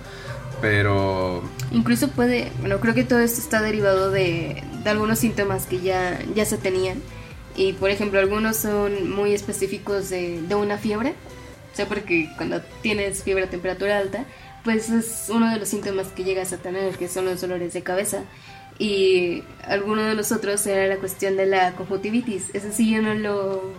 pero... 0.61 1.43
Incluso 1.73 2.09
puede, 2.09 2.51
bueno, 2.61 2.81
creo 2.81 2.95
que 2.95 3.05
todo 3.05 3.21
esto 3.21 3.41
está 3.41 3.63
derivado 3.63 4.11
de, 4.11 4.63
de 4.83 4.91
algunos 4.91 5.19
síntomas 5.19 5.67
que 5.67 5.81
ya, 5.81 6.19
ya 6.35 6.45
se 6.45 6.59
tenían. 6.59 7.01
Y 7.57 7.73
por 7.75 7.91
ejemplo, 7.91 8.19
algunos 8.21 8.57
son 8.57 9.11
muy 9.11 9.35
específicos 9.35 10.11
de, 10.11 10.41
de 10.43 10.55
una 10.55 10.79
fiebre. 10.79 11.15
O 11.73 11.77
sea, 11.77 11.87
porque 11.87 12.29
cuando 12.37 12.61
tienes 12.83 13.23
fiebre 13.23 13.45
a 13.45 13.51
temperatura 13.51 13.99
alta, 13.99 14.25
pues 14.65 14.91
es 14.91 15.27
uno 15.29 15.51
de 15.51 15.59
los 15.59 15.69
síntomas 15.69 16.09
que 16.09 16.25
llegas 16.25 16.53
a 16.53 16.59
tener, 16.59 16.97
que 16.97 17.09
son 17.09 17.25
los 17.25 17.41
dolores 17.41 17.73
de 17.73 17.83
cabeza. 17.83 18.23
Y 18.79 19.45
alguno 19.65 20.03
de 20.03 20.15
los 20.15 20.33
otros 20.33 20.67
era 20.67 20.87
la 20.87 20.97
cuestión 20.97 21.37
de 21.37 21.47
la 21.47 21.73
conjuntivitis. 21.73 22.47
Ese 22.55 22.73
sí 22.73 22.91
yo 22.91 23.03
no 23.03 23.15
lo, 23.15 23.75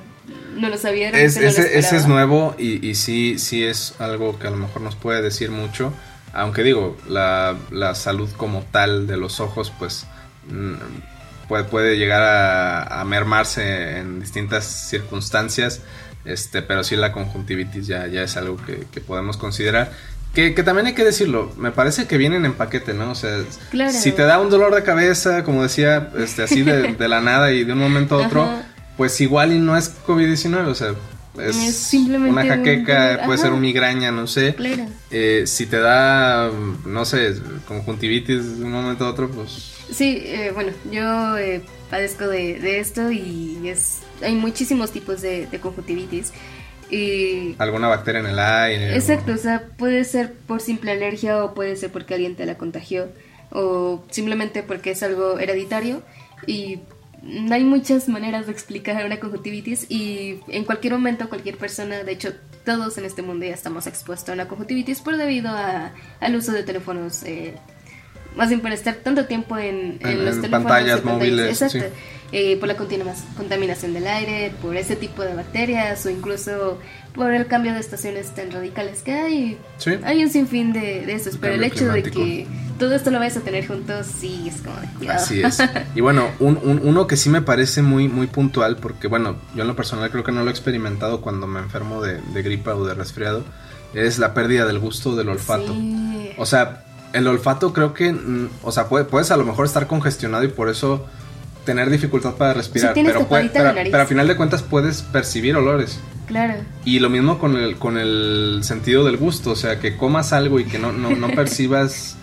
no 0.56 0.70
lo 0.70 0.78
sabía. 0.78 1.10
ese, 1.10 1.48
es 1.78 2.08
nuevo 2.08 2.56
y, 2.58 2.88
y 2.88 2.96
sí, 2.96 3.40
sí 3.40 3.64
es 3.64 3.96
algo 4.00 4.38
que 4.38 4.48
a 4.48 4.52
lo 4.52 4.58
mejor 4.58 4.82
nos 4.82 4.96
puede 4.96 5.22
decir 5.22 5.50
mucho. 5.50 5.92
Aunque 6.34 6.64
digo, 6.64 6.98
la, 7.08 7.56
la 7.72 7.96
salud 7.96 8.30
como 8.38 8.64
tal 8.72 9.08
de 9.08 9.18
los 9.18 9.40
ojos, 9.40 9.72
pues 9.78 10.06
mm, 10.50 10.76
puede, 11.48 11.64
puede 11.66 11.98
llegar 11.98 12.22
a, 12.24 13.04
mermarse 13.06 13.98
en 13.98 14.20
distintas 14.20 14.66
circunstancias. 14.66 15.82
Este, 16.24 16.62
pero 16.62 16.84
sí 16.84 16.96
la 16.96 17.12
conjuntivitis 17.12 17.88
ya, 17.88 18.06
ya 18.08 18.22
es 18.22 18.38
algo 18.38 18.58
que, 18.58 18.86
que 18.92 19.02
podemos 19.02 19.38
considerar. 19.38 19.92
Que, 20.34 20.52
también 20.52 20.88
hay 20.88 20.94
que 20.94 21.04
decirlo, 21.04 21.52
me 21.58 21.72
parece 21.72 22.08
que 22.08 22.18
vienen 22.18 22.46
en 22.46 22.54
paquete, 22.54 22.94
¿no? 22.94 23.12
O 23.12 23.16
sea, 23.16 23.44
si 23.92 24.14
te 24.14 24.22
da 24.22 24.40
un 24.40 24.50
dolor 24.50 24.74
de 24.74 24.82
cabeza, 24.82 25.44
como 25.44 25.64
decía, 25.64 26.10
este, 26.18 26.44
así 26.44 26.62
de, 26.64 26.96
la 27.10 27.20
nada 27.20 27.52
y 27.52 27.66
de 27.66 27.74
un 27.74 27.80
momento 27.80 28.16
a 28.16 28.28
otro, 28.28 28.50
pues 28.98 29.20
igual 29.20 29.52
y 29.52 29.60
no 29.60 29.76
es 29.76 29.94
COVID-19, 30.08 30.68
o 30.68 30.76
sea, 30.76 30.94
es, 31.40 31.56
simplemente 31.76 32.32
una 32.32 32.46
jaqueca, 32.46 33.22
puede 33.26 33.38
ser 33.38 33.52
un 33.52 33.62
migraña, 33.62 34.12
no 34.12 34.28
sé. 34.28 34.56
Eh, 35.12 35.44
si 35.46 35.66
te 35.66 35.80
da, 35.80 36.52
no 36.86 37.06
sé, 37.06 37.36
conjuntivitis 37.68 38.60
de 38.60 38.66
un 38.66 38.72
momento 38.72 39.06
a 39.06 39.10
otro, 39.10 39.30
pues... 39.30 39.74
Sí, 39.92 40.24
eh, 40.26 40.52
bueno, 40.54 40.72
yo 40.92 41.38
eh, 41.38 41.62
padezco 41.90 42.28
de, 42.28 42.80
esto 42.80 43.12
y 43.12 43.60
es 43.66 44.00
hay 44.22 44.36
muchísimos 44.36 44.92
tipos 44.92 45.22
de, 45.22 45.48
de 45.48 45.60
conjuntivitis. 45.60 46.32
Alguna 47.58 47.88
bacteria 47.88 48.20
en 48.20 48.28
el 48.28 48.40
aire. 48.40 48.96
Exacto, 48.96 49.34
o... 49.34 49.38
sea, 49.38 49.64
puede 49.78 50.04
ser 50.04 50.34
por 50.34 50.62
simple 50.62 50.92
alergia 50.92 51.44
o 51.44 51.54
puede 51.54 51.76
ser 51.78 51.90
porque 51.92 52.16
alguien 52.16 52.36
te 52.36 52.46
la 52.46 52.58
contagió 52.58 53.08
o 53.52 54.04
simplemente 54.10 54.64
porque 54.64 54.92
es 54.92 55.04
algo 55.04 55.40
hereditario 55.40 56.02
y 56.48 56.80
hay 57.52 57.64
muchas 57.64 58.08
maneras 58.10 58.48
de 58.48 58.52
explicar 58.52 59.06
una 59.06 59.20
conjuntivitis 59.20 59.86
y 59.90 60.40
en 60.48 60.66
cualquier 60.66 60.94
momento 60.94 61.30
cualquier 61.30 61.58
persona, 61.58 62.04
de 62.04 62.12
hecho 62.12 62.34
todos 62.66 62.98
en 62.98 63.06
este 63.06 63.22
mundo 63.22 63.46
ya 63.46 63.54
estamos 63.54 63.88
expuestos 63.88 64.30
a 64.30 64.34
una 64.34 64.48
conjuntivitis 64.48 65.02
por 65.02 65.18
debido 65.18 65.50
a, 65.50 65.92
al 66.20 66.36
uso 66.36 66.52
de 66.52 66.64
teléfonos, 66.64 67.24
eh, 67.24 67.54
más 68.36 68.50
bien 68.50 68.62
por 68.62 68.72
estar 68.72 68.96
tanto 68.96 69.26
tiempo 69.26 69.58
en, 69.58 70.00
los 70.02 70.36
teléfonos. 70.42 70.50
Pantallas, 70.50 71.04
móviles. 71.04 71.62
Exacto. 71.62 71.94
Eh, 72.34 72.56
por 72.56 72.70
la 72.70 72.78
contaminación 72.78 73.94
del 73.94 74.08
aire, 74.08 74.54
por 74.62 74.78
ese 74.78 74.96
tipo 74.96 75.22
de 75.22 75.36
bacterias 75.36 76.06
o 76.06 76.10
incluso 76.10 76.80
por 77.14 77.34
el 77.34 77.46
cambio 77.46 77.74
de 77.74 77.82
estaciones 77.82 78.34
tan 78.34 78.52
radicales 78.52 79.02
que 79.02 79.12
hay. 79.12 79.58
Hay 80.04 80.24
un 80.24 80.30
sinfín 80.30 80.72
de, 80.72 81.06
de 81.06 81.14
esos, 81.14 81.36
pero 81.36 81.56
el 81.56 81.64
hecho 81.66 81.92
de 81.92 82.04
que 82.04 82.48
todo 82.82 82.96
esto 82.96 83.12
lo 83.12 83.20
vayas 83.20 83.38
a 83.38 83.42
tener 83.42 83.68
juntos, 83.68 84.08
sí, 84.08 84.48
es 84.48 84.64
como 84.64 84.76
de. 85.00 85.10
Así 85.12 85.40
es. 85.40 85.60
Y 85.96 86.02
bueno, 86.02 86.28
uno 86.40 87.06
que 87.06 87.16
sí 87.16 87.30
me 87.30 87.44
parece 87.44 87.84
muy, 87.84 88.08
muy 88.08 88.26
puntual, 88.26 88.78
porque 88.78 89.08
bueno, 89.08 89.36
yo 89.54 89.62
en 89.62 89.68
lo 89.68 89.76
personal 89.76 90.10
creo 90.10 90.24
que 90.24 90.32
no 90.32 90.42
lo 90.42 90.48
he 90.48 90.52
experimentado 90.52 91.22
cuando 91.22 91.46
me 91.46 91.60
enfermo 91.60 92.02
de, 92.02 92.20
gripa 92.42 92.74
o 92.74 92.84
de 92.84 92.96
resfriado, 92.96 93.44
es 93.94 94.18
la 94.18 94.34
pérdida 94.34 94.66
del 94.66 94.80
gusto 94.80 95.16
del 95.16 95.30
olfato. 95.30 95.76
O 96.40 96.48
sea, 96.48 96.84
el 97.14 97.28
olfato 97.28 97.72
creo 97.72 97.94
que, 97.94 98.12
mm, 98.14 98.50
o 98.64 98.72
sea, 98.72 98.88
puedes 98.88 99.30
a 99.30 99.38
lo 99.38 99.46
mejor 99.46 99.68
estar 99.68 99.86
congestionado 99.86 100.44
y 100.44 100.48
por 100.48 100.68
eso 100.68 101.06
tener 101.64 101.88
dificultad 101.92 102.34
para 102.34 102.56
respirar, 102.56 102.96
pero, 102.96 103.28
pero, 103.30 104.02
a 104.02 104.08
final 104.08 104.28
de 104.28 104.36
cuentas 104.36 104.64
puedes 104.64 105.04
percibir 105.04 105.56
olores. 105.56 106.00
Claro. 106.26 106.56
Y 106.84 106.98
lo 106.98 107.12
mismo 107.12 107.38
con 107.38 107.58
el, 107.58 107.78
con 107.78 108.00
el 108.00 108.62
sentido 108.64 109.06
del 109.06 109.18
gusto, 109.18 109.52
o 109.52 109.56
sea, 109.56 109.80
que 109.80 109.98
comas 109.98 110.34
algo 110.34 110.60
y 110.60 110.66
que 110.66 110.80
no, 110.80 110.92
no, 110.92 111.12
no 111.12 111.28
percibas 111.36 112.18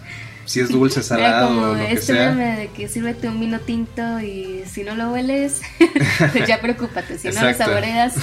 si 0.49 0.61
es 0.61 0.69
dulce, 0.71 1.03
salado, 1.03 1.51
o 1.51 1.75
lo 1.75 1.79
que 1.79 1.93
este 1.93 2.15
sea. 2.15 2.35
de 2.35 2.69
que 2.69 2.89
sírvete 2.89 3.29
un 3.29 3.39
vino 3.39 3.61
tinto 3.61 4.21
y 4.21 4.65
si 4.67 4.83
no 4.83 4.95
lo 4.95 5.13
hueles, 5.13 5.61
pues 6.33 6.47
ya 6.47 6.61
preocúpate, 6.61 7.19
si 7.19 7.29
no 7.29 7.43
lo 7.43 7.55
saboreas. 7.55 8.15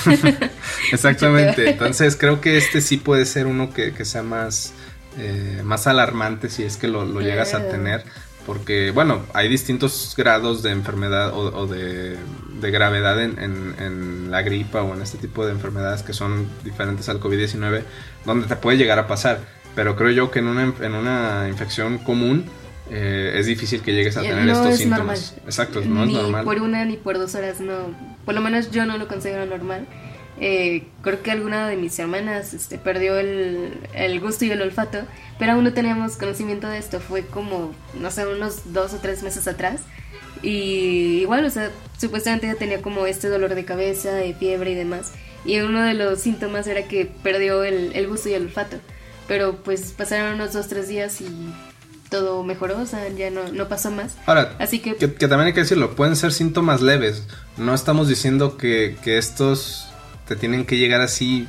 Exactamente, 0.91 1.69
entonces 1.69 2.15
creo 2.15 2.41
que 2.41 2.57
este 2.57 2.81
sí 2.81 2.97
puede 2.97 3.25
ser 3.25 3.47
uno 3.47 3.73
que, 3.73 3.93
que 3.93 4.05
sea 4.05 4.23
más, 4.23 4.73
eh, 5.17 5.61
más 5.63 5.87
alarmante 5.87 6.49
si 6.49 6.63
es 6.63 6.77
que 6.77 6.87
lo, 6.87 7.05
lo 7.05 7.21
llegas 7.21 7.53
a 7.53 7.67
tener 7.69 8.03
porque, 8.45 8.91
bueno, 8.91 9.25
hay 9.33 9.49
distintos 9.49 10.13
grados 10.15 10.61
de 10.61 10.71
enfermedad 10.71 11.31
o, 11.33 11.65
de, 11.65 12.17
gravedad 12.61 13.21
en, 13.21 14.29
la 14.29 14.41
gripa 14.41 14.83
o 14.83 14.93
en 14.93 15.01
este 15.01 15.17
tipo 15.17 15.45
de 15.45 15.51
enfermedades 15.51 16.03
que 16.03 16.13
son 16.13 16.47
diferentes 16.63 17.09
al 17.09 17.19
COVID-19, 17.19 17.83
donde 18.25 18.47
te 18.47 18.55
puede 18.55 18.77
llegar 18.77 18.99
a 18.99 19.07
pasar. 19.07 19.39
Pero 19.75 19.95
creo 19.95 20.11
yo 20.11 20.31
que 20.31 20.39
en 20.39 20.47
una, 20.47 20.73
en 20.79 20.95
una 20.95 21.47
infección 21.49 21.97
común 21.97 22.45
eh, 22.89 23.33
es 23.35 23.45
difícil 23.47 23.81
que 23.81 23.93
llegues 23.93 24.15
a 24.17 24.21
tener 24.21 24.47
estos 24.47 24.77
síntomas. 24.77 25.35
Exacto, 25.45 25.81
no 25.81 26.05
ni 26.05 26.15
es 26.15 26.21
normal. 26.21 26.45
por 26.45 26.61
una 26.61 26.85
ni 26.85 26.97
por 26.97 27.17
dos 27.17 27.35
horas, 27.35 27.59
no. 27.59 27.95
Por 28.25 28.35
lo 28.35 28.41
menos 28.41 28.71
yo 28.71 28.85
no 28.85 28.97
lo 28.97 29.07
considero 29.07 29.45
normal. 29.45 29.87
Eh, 30.39 30.83
creo 31.01 31.21
que 31.23 31.31
alguna 31.31 31.67
de 31.67 31.77
mis 31.77 31.97
hermanas 31.97 32.53
este, 32.53 32.77
perdió 32.77 33.17
el, 33.17 33.79
el, 33.93 34.19
gusto 34.19 34.43
y 34.43 34.51
el 34.51 34.61
olfato, 34.61 34.99
pero 35.39 35.53
aún 35.53 35.63
no 35.63 35.73
teníamos 35.73 36.17
conocimiento 36.17 36.67
de 36.67 36.77
esto. 36.77 36.99
Fue 36.99 37.25
como, 37.25 37.73
no 37.99 38.11
sé, 38.11 38.27
unos 38.27 38.73
dos 38.73 38.93
o 38.93 38.97
tres 38.97 39.23
meses 39.23 39.47
atrás. 39.47 39.81
Y 40.41 41.21
igual, 41.21 41.45
o 41.45 41.49
sea, 41.49 41.71
supuestamente 41.97 42.47
ya 42.47 42.55
tenía 42.55 42.81
como 42.81 43.07
este 43.07 43.29
dolor 43.29 43.55
de 43.55 43.65
cabeza, 43.65 44.11
de 44.11 44.33
fiebre 44.33 44.71
y 44.71 44.75
demás. 44.75 45.11
Y 45.43 45.59
uno 45.59 45.81
de 45.81 45.93
los 45.93 46.19
síntomas 46.19 46.67
era 46.67 46.83
que 46.87 47.05
perdió 47.05 47.63
el, 47.63 47.91
el 47.93 48.07
gusto 48.07 48.29
y 48.29 48.33
el 48.33 48.43
olfato. 48.43 48.77
Pero 49.27 49.57
pues 49.63 49.93
pasaron 49.97 50.35
unos 50.35 50.53
dos, 50.53 50.67
tres 50.67 50.87
días 50.87 51.21
y 51.21 51.53
todo 52.09 52.43
mejoró, 52.43 52.79
o 52.79 52.85
sea, 52.85 53.09
ya 53.09 53.31
no, 53.31 53.51
no 53.51 53.67
pasó 53.67 53.91
más. 53.91 54.15
Ahora, 54.25 54.55
Así 54.59 54.79
que... 54.79 54.95
que... 54.95 55.07
también 55.07 55.47
hay 55.47 55.53
que 55.53 55.61
decirlo, 55.61 55.95
pueden 55.95 56.15
ser 56.15 56.31
síntomas 56.31 56.81
leves. 56.81 57.23
No 57.57 57.73
estamos 57.73 58.07
diciendo 58.07 58.57
que, 58.57 58.97
que 59.03 59.17
estos 59.17 59.87
te 60.27 60.35
tienen 60.35 60.65
que 60.65 60.77
llegar 60.77 61.01
así 61.01 61.47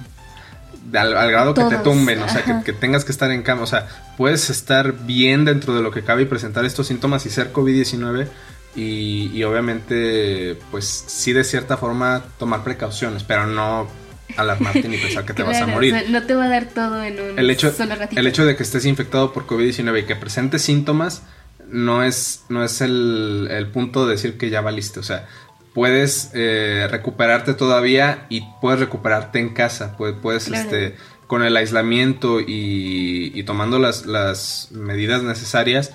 al, 0.95 1.31
grado 1.31 1.55
que 1.55 1.65
te 1.65 1.77
tumben, 1.79 2.23
o 2.23 2.29
sea, 2.29 2.63
que, 2.65 2.73
tengas 2.73 3.05
que 3.05 3.13
estar 3.13 3.31
en 3.31 3.43
cama, 3.43 3.63
o 3.63 3.67
sea, 3.67 3.89
puedes 4.17 4.51
estar 4.51 4.93
bien 5.05 5.45
dentro 5.45 5.75
de 5.75 5.83
lo 5.83 5.91
que 5.91 6.03
cabe 6.03 6.23
y 6.23 6.27
presentar 6.27 6.65
estos 6.65 6.87
síntomas 6.87 7.27
y 7.27 7.31
ser 7.31 7.53
COVID-19 7.53 8.29
y, 8.77 9.43
obviamente, 9.45 10.59
pues 10.71 10.85
sí 10.87 11.33
de 11.33 11.45
cierta 11.45 11.79
forma 11.79 12.23
tomar 12.39 12.63
precauciones, 12.63 13.25
pero 13.25 13.47
no 13.47 13.89
alarmarte 14.37 14.89
ni 14.89 14.97
pensar 14.97 15.25
que 15.25 15.35
te 15.35 15.43
vas 15.43 15.61
a 15.61 15.67
morir. 15.67 16.07
no 16.09 16.23
te 16.23 16.35
va 16.35 16.45
a 16.45 16.49
dar 16.49 16.67
todo 16.67 17.03
en 17.03 17.21
un 17.21 17.39
el 17.39 17.51
hecho, 17.51 17.73
El 18.15 18.27
hecho 18.27 18.45
de 18.45 18.57
que 18.57 18.63
estés 18.63 18.85
infectado 18.85 19.33
por 19.33 19.47
COVID-19 19.47 20.01
y 20.01 20.05
que 20.05 20.17
presentes 20.17 20.63
síntomas 20.63 21.23
no 21.69 22.03
es, 22.05 22.45
no 22.49 22.65
es 22.65 22.81
el, 22.81 23.49
el 23.51 23.69
punto 23.69 24.07
de 24.07 24.13
decir 24.13 24.39
que 24.39 24.51
ya 24.51 24.61
valiste, 24.61 25.01
o 25.01 25.03
sea, 25.03 25.27
puedes 25.77 26.31
eh, 26.33 26.89
recuperarte 26.91 27.53
todavía 27.53 28.25
y 28.31 28.43
puedes 28.63 28.81
recuperarte 28.81 29.41
en 29.41 29.51
casa, 29.51 29.95
puedes, 29.99 30.17
puedes 30.17 30.49
este, 30.49 30.97
con 31.27 31.43
el 31.43 31.55
aislamiento 31.55 32.41
y, 32.41 33.43
tomando 33.45 33.79
las, 33.79 34.07
las, 34.07 34.69
medidas 34.71 35.23
necesarias, 35.23 35.93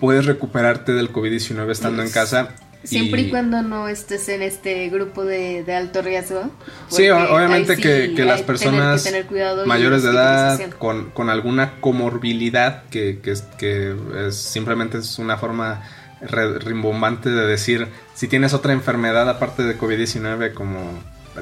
puedes 0.00 0.26
recuperarte 0.26 0.90
del 0.92 1.12
COVID-19 1.12 1.70
estando 1.70 2.02
en 2.02 2.10
casa. 2.10 2.56
Siempre 2.86 3.22
y, 3.22 3.30
cuando 3.30 3.62
no 3.62 3.88
estés 3.88 4.28
en 4.28 4.42
este 4.42 4.88
grupo 4.88 5.24
de, 5.24 5.64
alto 5.74 6.02
riesgo. 6.02 6.50
Sí, 6.88 7.08
obviamente 7.08 7.76
que, 7.76 8.24
las 8.24 8.42
personas 8.42 9.08
mayores 9.66 10.02
de 10.02 10.10
edad 10.10 10.60
con, 10.78 11.10
con, 11.10 11.30
alguna 11.30 11.80
comorbilidad 11.80 12.84
que, 12.90 13.20
que, 13.20 13.34
que 13.58 13.94
es, 14.26 14.36
simplemente 14.36 14.98
es 14.98 15.18
una 15.18 15.36
forma 15.36 15.82
rimbombante 16.20 17.30
de 17.30 17.46
decir 17.46 17.88
si 18.14 18.26
tienes 18.26 18.54
otra 18.54 18.72
enfermedad 18.72 19.28
aparte 19.28 19.64
de 19.64 19.78
COVID-19 19.78 20.54
como 20.54 20.80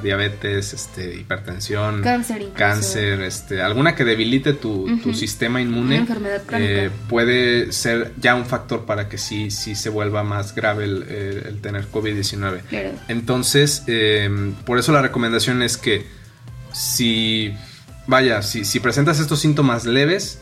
diabetes, 0.01 0.73
este, 0.73 1.15
hipertensión, 1.15 2.01
cáncer, 2.01 2.49
cáncer 2.53 3.21
este, 3.21 3.61
alguna 3.61 3.95
que 3.95 4.03
debilite 4.03 4.53
tu, 4.53 4.87
sistema 5.13 5.61
inmune, 5.61 6.05
eh, 6.53 6.89
puede 7.09 7.71
ser 7.71 8.11
ya 8.19 8.35
un 8.35 8.45
factor 8.45 8.85
para 8.85 9.07
que 9.09 9.17
sí, 9.17 9.51
sí 9.51 9.75
se 9.75 9.89
vuelva 9.89 10.23
más 10.23 10.55
grave 10.55 10.85
el, 10.85 11.59
tener 11.61 11.87
COVID-19. 11.89 12.61
Entonces, 13.07 13.83
eh, 13.87 14.53
por 14.65 14.79
eso 14.79 14.91
la 14.91 15.01
recomendación 15.01 15.61
es 15.61 15.77
que 15.77 16.05
si, 16.73 17.53
vaya, 18.07 18.41
si, 18.41 18.65
si 18.65 18.79
presentas 18.79 19.19
estos 19.19 19.39
síntomas 19.39 19.85
leves, 19.85 20.39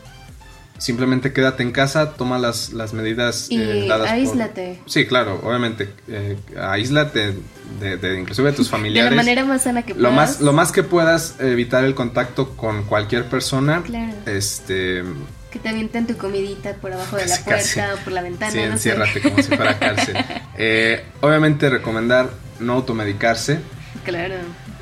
simplemente 0.78 1.32
quédate 1.32 1.62
en 1.62 1.72
casa, 1.72 2.12
toma 2.14 2.38
las, 2.38 2.72
las 2.72 2.92
medidas 2.92 3.50
y 3.50 3.60
eh, 3.60 3.86
dadas 3.88 4.10
aíslate. 4.10 4.80
Sí, 4.86 5.06
claro, 5.06 5.40
obviamente, 5.42 5.88
eh, 6.08 6.36
aíslate 6.60 7.34
de, 7.80 8.18
inclusive 8.18 8.50
de 8.50 8.56
tus 8.56 8.70
familiares. 8.70 9.10
De 9.10 9.16
la 9.16 9.22
manera 9.22 9.44
más 9.44 9.62
sana 9.62 9.82
que 9.82 9.94
puedas. 9.94 10.10
Lo 10.10 10.16
más, 10.16 10.40
lo 10.40 10.52
más 10.52 10.72
que 10.72 10.82
puedas 10.82 11.36
evitar 11.40 11.84
el 11.84 11.94
contacto 11.94 12.56
con 12.56 12.84
cualquier 12.84 13.24
persona. 13.26 13.82
Claro. 13.82 14.14
Este... 14.26 15.04
Que 15.50 15.60
te 15.60 15.68
avienten 15.68 16.06
tu 16.06 16.16
comidita 16.16 16.74
por 16.74 16.92
abajo 16.92 17.16
de 17.16 17.26
la 17.26 17.38
puerta 17.38 17.94
o 17.94 17.98
por 17.98 18.12
la 18.12 18.22
ventana. 18.22 18.50
Sí, 18.50 18.58
enciérrate 18.58 19.22
como 19.22 19.36
si 19.36 19.54
fuera 19.54 19.78
cárcel. 19.78 20.16
Eh, 20.56 21.04
obviamente 21.20 21.68
recomendar 21.68 22.30
no 22.60 22.74
automedicarse. 22.74 23.58
Claro. 24.04 24.36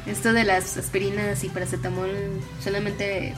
Esto 0.07 0.35
de 0.35 0.45
las 0.45 0.77
aspirinas 0.77 1.45
y 1.45 1.49
paracetamol 1.49 2.11
solamente 2.63 3.35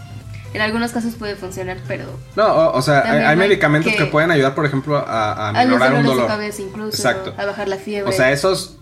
en 0.55 0.61
algunos 0.61 0.93
casos 0.93 1.15
puede 1.17 1.35
funcionar, 1.35 1.79
pero... 1.89 2.05
No, 2.37 2.71
o, 2.71 2.81
sea, 2.81 3.29
hay, 3.29 3.37
medicamentos 3.37 3.93
que, 3.93 4.07
pueden 4.07 4.31
ayudar, 4.31 4.55
por 4.55 4.65
ejemplo, 4.65 4.97
a, 4.97 5.49
a 5.49 5.65
minorar 5.65 5.95
un 5.95 6.05
dolor. 6.05 6.23
De 6.23 6.29
cabeza 6.29 6.63
incluso, 6.63 6.97
Exacto. 6.97 7.35
A 7.37 7.45
bajar 7.45 7.67
la 7.67 7.77
fiebre. 7.77 8.09
O 8.09 8.13
sea, 8.13 8.31
esos... 8.31 8.79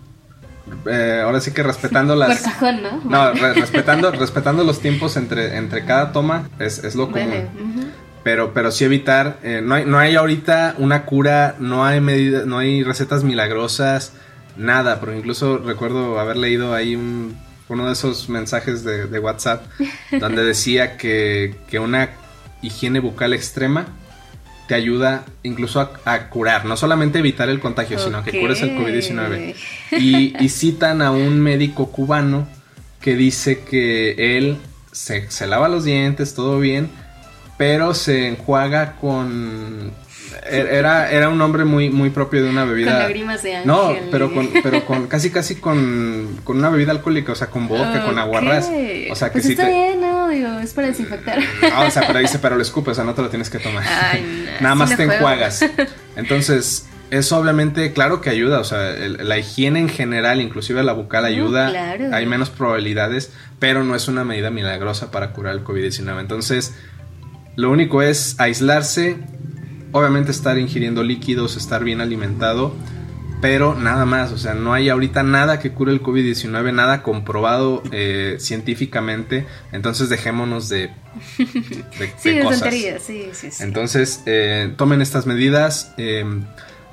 Eh, 0.87 1.23
ahora 1.25 1.41
sí 1.41 1.53
que 1.53 1.63
respetando 1.63 2.15
las... 2.15 2.39
Por 2.43 2.53
cajón, 2.53 2.83
¿no? 2.83 3.01
No, 3.05 3.33
respetando, 3.33 4.11
respetando 4.13 4.65
los 4.65 4.81
tiempos 4.81 5.17
entre, 5.17 5.57
entre 5.57 5.87
cada 5.87 6.13
toma 6.13 6.51
es, 6.59 6.85
es 6.85 6.95
lo 6.95 7.11
común. 7.11 7.49
Pero, 8.23 8.53
pero 8.53 8.71
sí 8.71 8.85
evitar, 8.85 9.39
eh, 9.43 9.63
no, 9.65 9.75
hay, 9.75 9.87
no 9.87 9.99
hay 9.99 10.15
ahorita 10.15 10.75
una 10.79 11.07
cura, 11.07 11.57
no 11.59 11.85
hay 11.85 12.01
medidas, 12.01 12.47
no 12.47 12.59
hay 12.59 12.85
recetas 12.85 13.25
milagrosas, 13.25 14.13
nada, 14.57 15.01
pero 15.01 15.17
incluso 15.17 15.59
recuerdo 15.59 16.21
haber 16.21 16.37
leído 16.37 16.75
ahí 16.75 16.95
un 16.95 17.37
uno 17.73 17.87
de 17.87 17.93
esos 17.93 18.29
mensajes 18.29 18.85
de, 18.85 19.19
WhatsApp 19.19 19.65
donde 20.19 20.45
decía 20.45 20.97
que, 20.97 21.57
una 21.81 22.11
higiene 22.61 23.01
bucal 23.01 23.33
extrema 23.33 23.87
te 24.69 24.75
ayuda 24.75 25.25
incluso 25.43 25.81
a, 26.05 26.29
curar, 26.29 26.65
no 26.65 26.77
solamente 26.77 27.19
evitar 27.19 27.49
el 27.49 27.61
contagio, 27.61 27.99
sino 27.99 28.23
que 28.25 28.39
cures 28.41 28.63
el 28.63 28.77
COVID-19. 28.77 29.55
Y, 29.99 30.49
citan 30.49 31.03
a 31.03 31.11
un 31.11 31.41
médico 31.41 31.91
cubano 31.91 32.47
que 33.01 33.17
dice 33.17 33.61
que 33.61 34.37
él 34.37 34.59
se, 34.93 35.31
se 35.31 35.47
lava 35.47 35.69
los 35.69 35.85
dientes, 35.85 36.35
todo 36.35 36.61
bien, 36.61 36.89
pero 37.59 37.95
se 37.95 38.29
enjuaga 38.29 38.97
con 39.01 39.93
era, 40.51 41.11
era 41.11 41.29
un 41.29 41.41
hombre 41.41 41.65
muy, 41.65 41.91
muy 41.91 42.11
propio 42.11 42.43
de 42.43 42.51
una 42.51 42.65
bebida. 42.65 42.93
Con 42.93 43.01
lágrimas 43.01 43.43
de 43.43 43.57
ángel. 43.57 43.67
No, 43.67 43.95
pero 44.11 44.33
con, 44.33 44.49
pero 44.63 44.85
con 44.85 45.07
casi 45.07 45.31
casi 45.31 45.57
con, 45.57 46.41
con 46.45 46.59
una 46.59 46.71
bebida 46.71 46.93
alcohólica, 46.93 47.33
o 47.33 47.35
sea, 47.35 47.49
con 47.49 47.69
vodka, 47.69 48.05
con 48.05 48.19
aguarrás. 48.19 48.71
O 49.11 49.15
sea, 49.15 49.29
que 49.29 49.41
pues 49.41 49.47
está 49.47 49.69
bien, 49.69 50.01
no, 50.01 50.29
digo, 50.29 50.59
es 50.59 50.73
para 50.73 50.89
desinfectar. 50.89 51.39
No, 51.39 51.87
o 51.87 51.91
sea, 51.91 52.07
pero 52.07 52.19
dice, 52.19 52.39
pero 52.39 52.57
lo 52.57 52.63
escupes, 52.63 52.93
o 52.93 52.95
sea, 52.97 53.05
no 53.05 53.15
te 53.15 53.23
lo 53.23 53.29
tienes 53.29 53.51
que 53.51 53.59
tomar. 53.59 53.85
Ay, 53.85 54.47
Nada 54.61 54.75
más 54.75 54.97
te 54.97 55.03
enjuagas. 55.05 55.65
Entonces, 56.17 56.87
eso 57.11 57.37
obviamente, 57.37 57.93
claro 57.93 58.21
que 58.23 58.31
ayuda, 58.31 58.59
o 58.59 58.65
sea, 58.65 58.95
la 58.97 59.39
higiene 59.39 59.81
en 59.81 59.89
general, 59.91 60.41
inclusive 60.41 60.83
la 60.83 60.95
bucal 60.95 61.27
ayuda, 61.27 61.69
claro. 61.69 62.09
hay 62.11 62.25
menos 62.25 62.49
probabilidades, 62.49 63.33
pero 63.59 63.85
no 63.85 63.95
es 63.95 64.09
una 64.09 64.25
medida 64.25 64.51
milagrosa 64.51 65.11
para 65.11 65.33
curar 65.33 65.55
el 65.55 65.63
COVID-19. 65.63 66.21
Entonces, 66.21 66.75
lo 67.55 67.71
único 67.71 68.01
es 68.01 68.41
aislarse, 68.41 69.19
obviamente 69.93 70.31
estar 70.31 70.59
ingiriendo 70.59 71.03
líquidos, 71.03 71.57
estar 71.57 71.85
bien 71.85 72.01
alimentado, 72.01 72.75
pero 73.41 73.75
nada 73.75 74.05
más, 74.07 74.31
o 74.31 74.39
sea, 74.39 74.55
no 74.55 74.73
hay 74.73 74.89
ahorita 74.89 75.23
nada 75.23 75.59
que 75.59 75.73
cure 75.73 75.93
el 75.93 76.03
COVID-19, 76.03 76.73
nada 76.73 77.03
comprobado 77.03 77.83
eh, 77.91 78.37
científicamente, 78.41 79.47
entonces 79.73 80.09
dejémonos 80.09 80.69
de, 80.69 80.91
de, 81.39 82.13
sí, 82.19 82.41
cosas. 82.41 82.73
Sí, 82.73 83.31
sí, 83.33 83.51
sí. 83.51 83.63
Entonces, 83.63 84.23
eh, 84.27 84.73
tomen 84.77 85.03
estas 85.03 85.27
medidas. 85.27 85.93
Em, 85.97 86.45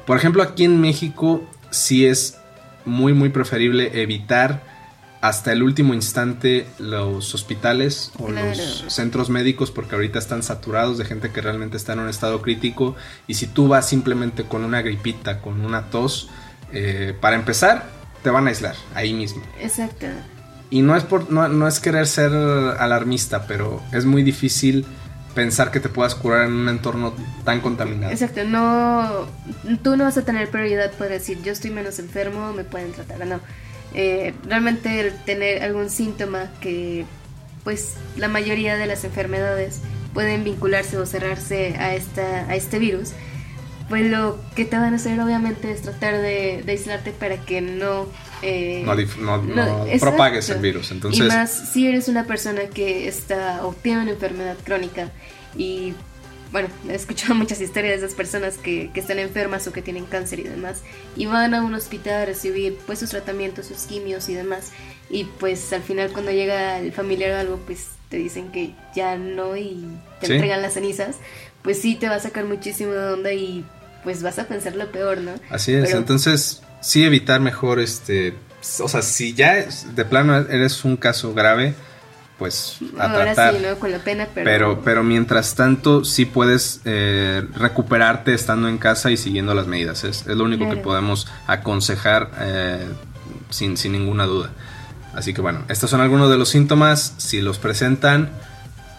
por 0.05 0.17
ejemplo, 0.17 0.41
aquí 0.41 0.65
en 0.65 0.81
México 0.81 1.47
sí 1.69 2.05
es 2.05 2.37
muy, 2.83 3.13
muy 3.13 3.29
preferible 3.29 4.01
evitar 4.01 4.63
hasta 5.21 5.51
el 5.51 5.63
último 5.63 5.93
instante 5.93 6.65
los 6.77 7.33
hospitales 7.35 8.11
o 8.19 8.29
los 8.29 8.85
centros 8.87 9.29
médicos 9.29 9.69
porque 9.69 9.95
ahorita 9.95 10.17
están 10.17 10.43
saturados 10.43 10.97
de 10.97 11.05
gente 11.05 11.31
que 11.31 11.41
realmente 11.41 11.75
está 11.75 11.93
en 11.93 11.99
un 11.99 12.09
estado 12.09 12.41
crítico 12.41 12.95
y 13.27 13.33
si 13.33 13.47
tú 13.47 13.67
vas 13.67 13.87
simplemente 13.87 14.43
con 14.43 14.63
una 14.63 14.81
gripita, 14.81 15.41
con 15.41 15.65
una 15.65 15.89
tos, 15.89 16.29
eh, 16.71 17.13
para 17.19 17.35
empezar 17.35 17.89
te 18.23 18.29
van 18.29 18.47
a 18.47 18.49
aislar 18.49 18.75
ahí 18.95 19.13
mismo. 19.13 19.41
Exacto. 19.61 20.07
Y 20.69 20.81
no 20.81 20.95
es, 20.95 21.03
por, 21.03 21.31
no, 21.31 21.67
es 21.67 21.79
querer 21.79 22.05
ser 22.05 22.31
alarmista, 22.31 23.47
pero 23.47 23.81
es 23.91 24.05
muy 24.05 24.23
difícil 24.23 24.85
pensar 25.33 25.71
que 25.71 25.79
te 25.79 25.89
puedas 25.89 26.15
curar 26.15 26.45
en 26.45 26.53
un 26.53 26.69
entorno 26.69 27.13
tan 27.43 27.59
contaminado. 27.59 28.11
Exacto, 28.11 28.43
no, 28.43 29.27
tú 29.83 29.97
no 29.97 30.03
vas 30.03 30.17
a 30.17 30.21
tener 30.21 30.49
prioridad 30.49 30.91
por 30.91 31.09
decir 31.09 31.41
yo 31.43 31.51
estoy 31.51 31.71
menos 31.71 31.97
enfermo, 31.99 32.53
me 32.53 32.63
pueden 32.63 32.91
tratar, 32.91 33.25
no 33.25 33.39
eh, 33.93 34.33
realmente 34.45 34.99
el 34.99 35.13
tener 35.23 35.63
algún 35.63 35.89
síntoma 35.89 36.51
que 36.61 37.05
pues 37.63 37.95
la 38.17 38.27
mayoría 38.27 38.77
de 38.77 38.85
las 38.85 39.03
enfermedades 39.03 39.81
pueden 40.13 40.43
vincularse 40.43 40.97
o 40.97 41.05
cerrarse 41.05 41.75
a, 41.77 41.93
esta, 41.95 42.49
a 42.49 42.55
este 42.55 42.79
virus, 42.79 43.11
pues 43.89 44.09
lo 44.09 44.39
que 44.55 44.65
te 44.65 44.77
van 44.77 44.93
a 44.93 44.95
hacer 44.97 45.19
obviamente 45.19 45.71
es 45.71 45.81
tratar 45.81 46.21
de, 46.21 46.63
aislarte 46.67 47.11
para 47.11 47.37
que 47.37 47.61
no... 47.61 48.07
Eh, 48.41 48.85
no, 49.19 49.85
propagues 49.99 50.49
el 50.49 50.59
virus. 50.59 50.91
Entonces... 50.91 51.25
Y 51.25 51.27
más 51.27 51.71
si 51.73 51.87
eres 51.87 52.07
una 52.07 52.25
persona 52.25 52.61
que 52.73 53.07
está 53.07 53.65
o 53.65 53.73
tiene 53.73 54.03
una 54.03 54.11
enfermedad 54.11 54.55
crónica 54.63 55.11
y 55.57 55.93
bueno, 56.51 56.69
he 56.89 56.95
escuchado 56.95 57.35
muchas 57.35 57.61
historias 57.61 57.99
de 57.99 58.05
esas 58.05 58.15
personas 58.15 58.57
que, 58.57 58.89
que, 58.93 58.99
están 58.99 59.19
enfermas 59.19 59.67
o 59.67 59.73
que 59.73 59.81
tienen 59.81 60.05
cáncer 60.05 60.39
y 60.39 60.43
demás, 60.43 60.81
y 61.15 61.25
van 61.25 61.53
a 61.53 61.63
un 61.63 61.73
hospital 61.73 62.21
a 62.21 62.25
recibir 62.25 62.77
pues 62.85 62.99
sus 62.99 63.09
tratamientos, 63.09 63.67
sus 63.67 63.83
quimios 63.83 64.29
y 64.29 64.33
demás, 64.33 64.71
y 65.09 65.25
pues 65.25 65.71
al 65.73 65.81
final 65.81 66.11
cuando 66.11 66.31
llega 66.31 66.79
el 66.79 66.91
familiar 66.91 67.31
o 67.31 67.37
algo, 67.37 67.59
pues 67.65 67.87
te 68.09 68.17
dicen 68.17 68.51
que 68.51 68.73
ya 68.95 69.17
no 69.17 69.55
y 69.55 69.85
te 70.19 70.33
entregan 70.33 70.61
las 70.61 70.73
cenizas, 70.73 71.17
pues 71.61 71.81
sí 71.81 71.95
te 71.95 72.09
va 72.09 72.15
a 72.15 72.19
sacar 72.19 72.45
muchísimo 72.45 72.91
de 72.91 73.13
onda 73.13 73.33
y 73.33 73.65
pues 74.03 74.23
vas 74.23 74.39
a 74.39 74.47
pensar 74.47 74.75
lo 74.75 74.91
peor, 74.91 75.19
¿no? 75.19 75.33
Así 75.49 75.73
es, 75.73 75.93
entonces 75.93 76.61
sí 76.81 77.03
evitar 77.03 77.41
mejor 77.41 77.79
este, 77.79 78.33
o 78.79 78.87
sea, 78.87 79.01
si 79.01 79.33
ya 79.33 79.65
de 79.95 80.05
plano 80.05 80.37
eres 80.37 80.85
un 80.85 80.97
caso 80.97 81.33
grave, 81.33 81.73
pues 82.39 82.77
a 82.97 83.13
tratar. 83.13 83.55
Sí, 83.55 83.61
¿no? 83.61 83.77
Con 83.77 83.91
la 83.91 83.99
pena, 83.99 84.27
pero... 84.33 84.81
pero... 84.81 85.03
mientras 85.03 85.53
tanto 85.55 86.05
sí 86.05 86.25
puedes 86.25 86.81
eh, 86.85 87.45
recuperarte 87.55 88.33
estando 88.33 88.69
en 88.69 88.77
casa 88.77 89.11
y 89.11 89.17
siguiendo 89.17 89.53
las 89.53 89.67
medidas. 89.67 90.05
Es, 90.05 90.25
lo 90.25 90.45
único 90.45 90.69
que 90.69 90.77
podemos 90.77 91.27
aconsejar 91.45 92.31
eh, 92.39 92.87
sin, 93.49 93.77
sin 93.77 93.91
ninguna 93.91 94.25
duda. 94.25 94.51
Así 95.13 95.33
que 95.33 95.41
bueno, 95.41 95.65
estos 95.67 95.89
son 95.89 96.01
algunos 96.01 96.31
de 96.31 96.37
los 96.37 96.49
síntomas. 96.49 97.13
Si 97.17 97.41
los 97.41 97.59
presentan, 97.59 98.29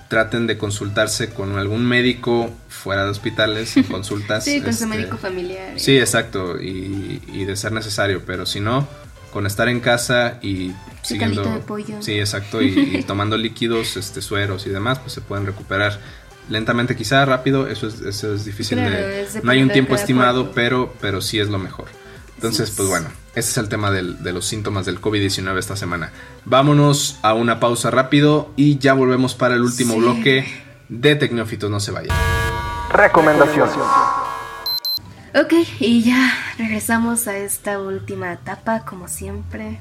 traten 0.09 0.47
de 0.47 0.59
consultarse 0.59 1.31
con 1.31 1.57
algún 1.59 1.87
médico 1.87 2.51
fuera 2.69 3.05
de 3.05 3.11
hospitales, 3.11 3.75
consultas. 3.91 4.45
sí, 4.45 4.61
con 4.61 4.75
su 4.75 4.85
este, 4.85 4.97
médico 4.97 5.17
familiar. 5.17 5.79
Sí, 5.79 5.99
exacto, 5.99 6.61
y, 6.61 7.23
y 7.33 7.45
de 7.45 7.57
ser 7.57 7.73
necesario, 7.73 8.23
pero 8.27 8.45
si 8.45 8.61
no, 8.61 8.87
con 9.33 9.47
estar 9.47 9.69
en 9.69 9.81
casa 9.81 10.39
y 10.43 10.73
siguiendo 11.03 11.43
de 11.43 11.61
pollo. 11.61 12.01
sí 12.01 12.19
exacto 12.19 12.61
y, 12.63 13.03
tomando 13.07 13.37
líquidos 13.37 13.97
este 13.97 14.23
sueros 14.23 14.67
y 14.67 14.71
demás 14.71 14.99
pues 14.99 15.13
se 15.13 15.21
pueden 15.21 15.47
recuperar 15.47 15.99
lentamente 16.49 16.97
quizá 16.97 17.25
rápido 17.25 17.69
eso 17.69 17.87
es, 17.87 18.01
eso 18.01 18.35
es 18.35 18.45
difícil 18.45 18.79
de, 18.79 19.27
no 19.43 19.53
hay 19.53 19.63
un 19.63 19.71
tiempo 19.71 19.95
estimado 19.95 20.53
pero 20.53 20.95
pero 21.01 21.21
sí 21.21 21.39
es 21.39 21.49
lo 21.49 21.59
mejor. 21.59 21.87
Entonces 22.37 22.71
pues 22.71 22.89
bueno 22.89 23.09
ese 23.35 23.51
es 23.51 23.59
el 23.59 23.69
tema 23.69 23.93
de 23.93 24.33
los 24.33 24.45
síntomas 24.45 24.87
del 24.87 25.01
COVID-19 25.01 25.57
esta 25.57 25.77
semana. 25.77 26.11
Vámonos 26.45 27.21
a 27.23 27.35
una 27.35 27.61
pausa 27.61 27.91
rápido 27.91 28.51
y 28.57 28.79
ya 28.79 28.93
volvemos 28.93 29.37
para 29.37 29.55
el 29.55 29.63
último 29.63 29.97
bloque 29.97 30.47
de 30.89 31.15
Tecnófitos 31.15 31.71
no 31.71 31.79
se 31.79 31.93
vayan. 31.93 32.17
Recomendación 32.93 33.69
Ok, 35.35 35.53
y 35.79 36.03
ya 36.03 36.33
regresamos 36.59 37.29
a 37.29 37.37
esta 37.37 37.79
última 37.79 38.33
etapa, 38.33 38.85
como 38.85 39.07
siempre, 39.07 39.79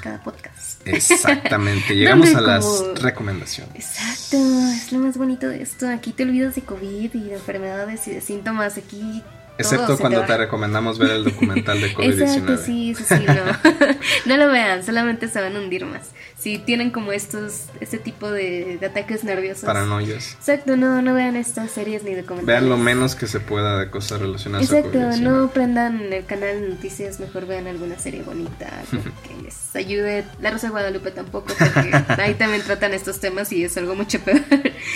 cada 0.00 0.22
podcast. 0.22 0.86
Exactamente, 0.86 1.94
llegamos 1.94 2.34
a 2.34 2.40
las 2.40 2.64
recomendaciones. 3.02 3.74
Exacto, 3.74 4.36
es 4.72 4.90
lo 4.92 5.00
más 5.00 5.18
bonito 5.18 5.48
de 5.48 5.62
esto. 5.62 5.88
Aquí 5.88 6.12
te 6.12 6.22
olvidas 6.22 6.54
de 6.54 6.62
COVID 6.62 7.14
y 7.14 7.20
de 7.20 7.34
enfermedades 7.34 8.08
y 8.08 8.12
de 8.12 8.20
síntomas. 8.22 8.78
Aquí 8.78 9.22
Excepto 9.58 9.98
cuando 9.98 10.22
te, 10.22 10.36
recomendamos 10.36 10.98
ver 10.98 11.10
el 11.10 11.24
documental 11.24 11.80
de 11.80 11.94
COVID-19. 11.94 12.22
Exacto, 12.22 12.56
sí, 12.56 12.94
sí, 12.94 13.04
sí, 13.06 13.26
no. 13.26 13.96
no 14.26 14.36
lo 14.36 14.50
vean, 14.50 14.82
solamente 14.82 15.28
se 15.28 15.40
van 15.40 15.56
a 15.56 15.60
hundir 15.60 15.84
más. 15.84 16.10
Si 16.38 16.58
tienen 16.58 16.90
como 16.90 17.12
estos, 17.12 17.66
este 17.80 17.98
tipo 17.98 18.30
de, 18.30 18.78
ataques 18.84 19.24
nerviosos. 19.24 19.64
Paranoias. 19.64 20.32
Exacto, 20.32 20.76
no, 20.76 21.02
no 21.02 21.14
vean 21.14 21.36
estas 21.36 21.70
series 21.70 22.02
ni 22.02 22.14
documentales. 22.14 22.46
Vean 22.46 22.68
lo 22.68 22.76
menos 22.76 23.14
que 23.14 23.26
se 23.26 23.40
pueda 23.40 23.78
de 23.78 23.90
cosas 23.90 24.20
relacionadas 24.20 24.70
Exacto, 24.70 24.92
con 24.92 25.12
COVID-19. 25.12 25.20
no 25.20 25.50
prendan 25.50 26.12
el 26.12 26.24
canal 26.24 26.60
de 26.60 26.68
noticias, 26.70 27.20
mejor 27.20 27.46
vean 27.46 27.66
alguna 27.66 27.98
serie 27.98 28.22
bonita, 28.22 28.70
que 28.90 29.42
les 29.42 29.76
ayude. 29.76 30.24
La 30.40 30.50
Rosa 30.50 30.68
de 30.68 30.70
Guadalupe 30.72 31.10
tampoco, 31.10 31.52
porque 31.58 31.92
ahí 32.20 32.34
también 32.34 32.62
tratan 32.62 32.94
estos 32.94 33.20
temas 33.20 33.52
y 33.52 33.64
es 33.64 33.76
algo 33.76 33.94
mucho 33.94 34.18
peor. 34.20 34.42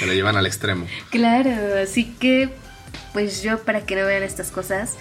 Que 0.01 0.07
lo 0.07 0.13
llevan 0.13 0.37
al 0.37 0.47
extremo. 0.47 0.87
Claro, 1.11 1.51
así 1.83 2.15
que 2.19 2.51
pues 3.17 3.43
yo 3.43 3.61
para 3.61 3.81
que 3.81 3.97
no 3.97 4.05
vean 4.05 4.23
estas 4.23 4.51
cosas, 4.51 4.95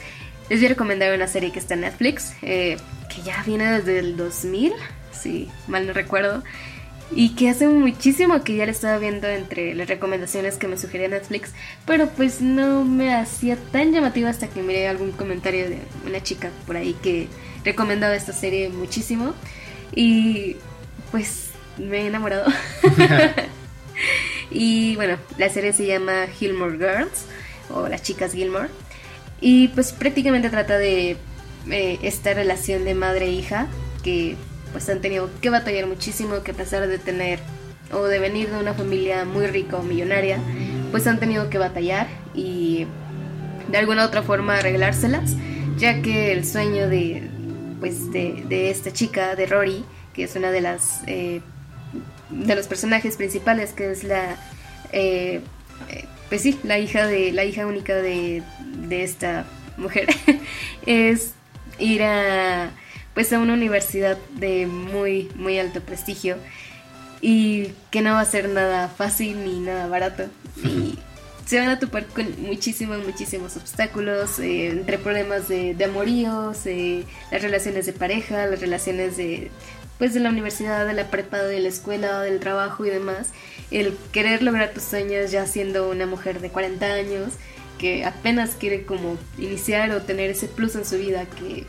les 0.49 0.59
voy 0.59 0.68
a 0.68 0.70
recomendar 0.70 1.13
una 1.13 1.28
serie 1.28 1.51
que 1.51 1.59
está 1.59 1.74
en 1.74 1.82
Netflix, 1.82 2.32
eh, 2.43 2.78
que 3.13 3.22
ya 3.24 3.43
viene 3.45 3.70
desde 3.70 3.99
el 3.99 4.16
2000, 4.16 4.72
si 5.11 5.49
mal 5.68 5.86
no 5.86 5.91
recuerdo, 5.91 6.41
y 7.11 7.36
que 7.36 7.49
hace 7.49 7.68
muchísimo 7.68 8.41
que 8.41 8.55
ya 8.55 8.66
la 8.66 8.72
estaba 8.72 8.97
viendo 8.99 9.28
entre 9.28 9.76
las 9.76 9.89
recomendaciones 9.89 10.55
que 10.55 10.70
me 10.70 10.78
sugería 10.78 11.09
Netflix, 11.09 11.51
pero 11.86 12.07
pues 12.07 12.39
no 12.39 12.86
me 12.86 13.13
hacía 13.13 13.57
tan 13.74 13.91
llamativa 13.91 14.30
hasta 14.30 14.47
que 14.47 14.61
miré 14.61 14.88
algún 14.88 15.11
comentario 15.11 15.70
de 15.70 15.80
una 16.07 16.24
chica 16.24 16.51
por 16.66 16.78
ahí 16.78 16.95
que 17.03 17.28
recomendaba 17.66 18.16
esta 18.16 18.32
serie 18.32 18.70
muchísimo, 18.70 19.34
y 19.93 20.55
pues 21.11 21.49
me 21.78 22.03
he 22.03 22.07
enamorado. 22.07 22.49
y 24.51 24.95
bueno, 24.95 25.18
la 25.38 25.49
serie 25.49 25.74
se 25.74 25.86
llama 25.86 26.28
Gilmore 26.28 26.78
Girls 26.78 27.26
o 27.74 27.88
las 27.88 28.01
chicas 28.03 28.34
Gilmore. 28.34 28.70
Y 29.41 29.70
pues 29.70 29.91
prácticamente 29.93 30.49
trata 30.49 30.78
de 30.78 31.18
eh, 31.70 31.99
esta 32.01 32.34
relación 32.34 32.86
de 32.86 32.93
madre 32.93 33.26
e 33.26 33.32
hija 33.32 33.68
que 34.03 34.36
pues 34.72 34.89
han 34.89 35.01
tenido 35.01 35.30
que 35.41 35.49
batallar 35.49 35.88
muchísimo, 35.88 36.43
que 36.43 36.51
a 36.51 36.53
pesar 36.53 36.88
de 36.88 36.97
tener 36.97 37.39
o 37.91 38.03
de 38.03 38.20
venir 38.20 38.49
de 38.49 38.57
una 38.57 38.74
familia 38.74 39.26
muy 39.26 39.47
rica 39.47 39.78
o 39.78 39.84
millonaria, 39.84 40.39
pues 40.91 41.07
han 41.07 41.20
tenido 41.20 41.49
que 41.49 41.57
batallar 41.57 42.07
y 42.34 42.88
de 43.70 43.78
alguna 43.78 44.05
otra 44.05 44.22
forma 44.22 44.57
arreglárselas, 44.57 45.36
ya 45.78 46.01
que 46.01 46.32
el 46.32 46.45
sueño 46.45 46.89
de 46.89 47.30
pues 47.80 48.11
de, 48.11 48.70
esta 48.70 48.91
chica, 48.91 49.36
de 49.36 49.45
Rory, 49.45 49.84
que 50.13 50.24
es 50.24 50.36
una 50.36 50.51
de 50.51 50.61
las 50.61 51.01
eh, 51.07 51.41
de 52.30 52.55
los 52.55 52.68
personajes 52.68 53.18
principales, 53.18 53.74
que 53.74 53.91
es 53.91 54.03
la 54.03 54.38
eh, 54.91 55.41
pues 56.36 56.43
sí, 56.43 56.59
la 56.63 56.79
hija 56.79 57.07
de 57.07 57.31
la 57.31 57.45
hija 57.45 57.65
única 57.65 57.95
de, 57.95 58.43
de 58.59 59.03
esta 59.05 59.45
mujer 59.77 60.09
es 60.86 61.31
ir 61.79 62.03
a 62.03 62.71
pues 63.13 63.31
a 63.31 63.39
una 63.39 63.53
universidad 63.53 64.17
de 64.33 64.67
muy 64.67 65.29
muy 65.36 65.57
alto 65.59 65.79
prestigio 65.79 66.36
y 67.21 67.69
que 67.89 68.01
no 68.01 68.15
va 68.15 68.19
a 68.19 68.25
ser 68.25 68.49
nada 68.49 68.89
fácil 68.89 69.45
ni 69.45 69.61
nada 69.61 69.88
barato. 69.88 70.25
Y 70.61 70.99
se 71.45 71.57
van 71.57 71.69
a 71.69 71.79
topar 71.79 72.05
con 72.07 72.29
muchísimos 72.41 73.01
muchísimos 73.05 73.55
obstáculos 73.55 74.38
eh, 74.39 74.67
entre 74.67 74.97
problemas 74.97 75.47
de, 75.47 75.73
de 75.73 75.86
amoríos 75.86 76.65
eh, 76.65 77.05
las 77.31 77.41
relaciones 77.41 77.86
de 77.86 77.93
pareja 77.93 78.45
las 78.45 78.59
relaciones 78.59 79.15
de 79.15 79.51
pues 79.98 80.14
de 80.14 80.20
la 80.20 80.30
universidad 80.30 80.86
de 80.86 80.93
la 80.93 81.10
prepa 81.10 81.38
de 81.39 81.60
la 81.60 81.70
escuela 81.70 82.22
del 82.22 82.39
trabajo 82.39 82.86
y 82.86 82.89
demás 82.89 83.30
el 83.72 83.98
querer 84.12 84.43
lograr 84.43 84.72
tus 84.72 84.84
sueños 84.84 85.32
ya 85.32 85.46
siendo 85.48 85.89
una 85.89 86.06
mujer 86.06 86.41
de 86.41 86.50
40 86.50 86.86
años 86.86 87.34
que 87.78 88.06
apenas 88.06 88.52
quiere 88.52 88.86
como 88.86 89.18
iniciar 89.38 89.91
o 89.91 90.02
tener 90.02 90.30
ese 90.30 90.48
plus 90.48 90.76
en 90.76 90.86
su 90.86 90.98
vida 90.98 91.26
que 91.26 91.66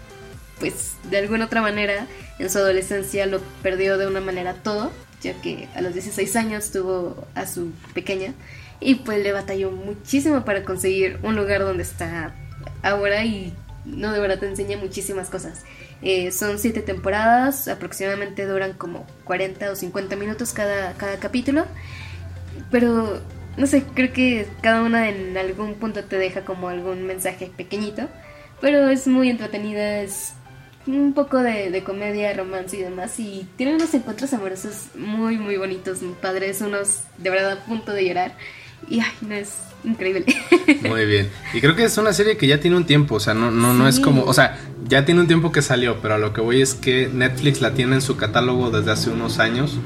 pues 0.59 0.95
de 1.11 1.18
alguna 1.18 1.47
otra 1.47 1.61
manera 1.61 2.07
en 2.39 2.51
su 2.51 2.59
adolescencia 2.59 3.27
lo 3.27 3.41
perdió 3.62 3.99
de 3.99 4.07
una 4.07 4.20
manera 4.20 4.55
todo, 4.55 4.91
ya 5.22 5.35
que 5.41 5.68
a 5.74 5.81
los 5.81 5.93
16 5.93 6.37
años 6.37 6.70
tuvo 6.70 7.27
a 7.35 7.47
su 7.47 7.72
pequeña 7.95 8.35
y 8.81 8.97
pues 8.97 9.22
le 9.22 9.33
batalló 9.33 9.70
muchísimo 9.70 10.45
para 10.45 10.64
conseguir 10.64 11.18
un 11.22 11.37
lugar 11.37 11.61
donde 11.61 11.83
está 11.83 12.35
ahora 12.83 13.24
y 13.24 13.53
no 13.85 14.12
de 14.12 14.20
verdad 14.20 14.39
te 14.39 14.49
enseña 14.49 14.77
muchísimas 14.77 15.29
cosas. 15.29 15.64
Eh, 16.03 16.30
son 16.30 16.59
siete 16.59 16.82
temporadas, 16.82 17.68
aproximadamente 17.68 18.44
duran 18.44 18.74
como 18.74 19.07
40 19.24 19.70
o 19.70 19.76
50 19.76 20.16
minutos 20.16 20.53
cada, 20.53 20.92
cada 20.94 21.18
capítulo. 21.18 21.64
Pero, 22.70 23.20
no 23.57 23.66
sé, 23.66 23.82
creo 23.94 24.12
que 24.12 24.47
cada 24.61 24.82
una 24.82 25.09
en 25.09 25.36
algún 25.36 25.74
punto 25.74 26.05
te 26.05 26.18
deja 26.18 26.44
como 26.44 26.68
algún 26.68 27.07
mensaje 27.07 27.51
pequeñito. 27.57 28.09
Pero 28.61 28.88
es 28.88 29.07
muy 29.07 29.28
entretenida, 29.28 30.01
es 30.01 30.34
un 30.86 31.12
poco 31.14 31.38
de, 31.42 31.82
comedia, 31.84 32.32
romance 32.32 32.76
y 32.76 32.82
demás. 32.82 33.18
Y 33.18 33.47
tiene 33.57 33.74
unos 33.74 33.92
encuentros 33.94 34.32
amorosos 34.32 34.88
muy, 34.94 35.38
muy 35.38 35.57
bonitos, 35.57 36.03
muy 36.03 36.14
padres, 36.14 36.61
unos 36.61 37.03
de 37.18 37.30
verdad 37.30 37.53
a 37.53 37.64
punto 37.64 37.92
de 37.92 38.07
llorar. 38.07 38.32
Y 38.89 39.01
ay, 39.01 39.12
no 39.20 39.35
es 39.35 39.55
increíble. 39.85 40.24
Muy 40.89 41.07
bien. 41.07 41.31
Y 41.55 41.61
creo 41.61 41.74
que 41.74 41.85
es 41.85 41.97
una 41.99 42.12
serie 42.12 42.37
que 42.37 42.47
ya 42.47 42.61
tiene 42.61 42.77
un 42.77 42.87
tiempo, 42.87 43.16
o 43.16 43.20
sea, 43.20 43.35
no, 43.35 43.51
no, 43.51 43.72
no 43.72 43.89
es 43.89 44.01
como, 44.01 44.24
o 44.24 44.35
sea, 44.35 44.59
ya 44.89 45.05
tiene 45.05 45.20
un 45.20 45.27
tiempo 45.27 45.53
que 45.53 45.62
salió, 45.62 46.01
pero 46.03 46.14
a 46.14 46.18
lo 46.18 46.33
que 46.33 46.41
voy 46.41 46.61
es 46.61 46.74
que 46.74 47.09
Netflix 47.12 47.61
la 47.61 47.74
tiene 47.74 47.97
en 47.97 48.03
su 48.03 48.16
catálogo 48.16 48.70
desde 48.70 48.91
hace 48.91 49.11
unos 49.11 49.39
años. 49.39 49.79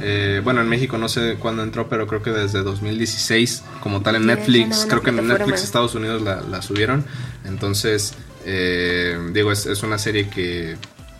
Eh, 0.00 0.40
bueno, 0.44 0.60
en 0.60 0.68
México 0.68 0.96
no 0.96 1.08
sé 1.08 1.36
cuándo 1.40 1.62
entró, 1.62 1.88
pero 1.88 2.06
creo 2.06 2.22
que 2.22 2.30
desde 2.30 2.62
2016, 2.62 3.64
como 3.80 4.00
tal 4.00 4.16
en 4.16 4.26
Netflix, 4.26 4.86
creo 4.88 5.02
que 5.02 5.10
en 5.10 5.26
Netflix 5.26 5.64
Estados 5.64 5.94
Unidos 5.94 6.22
la, 6.22 6.62
subieron. 6.62 7.04
Entonces, 7.44 8.14
eh, 8.44 9.18
digo, 9.32 9.50
es, 9.50 9.66
es 9.66 9.82
una 9.82 9.98
serie 9.98 10.28
que, 10.28 10.76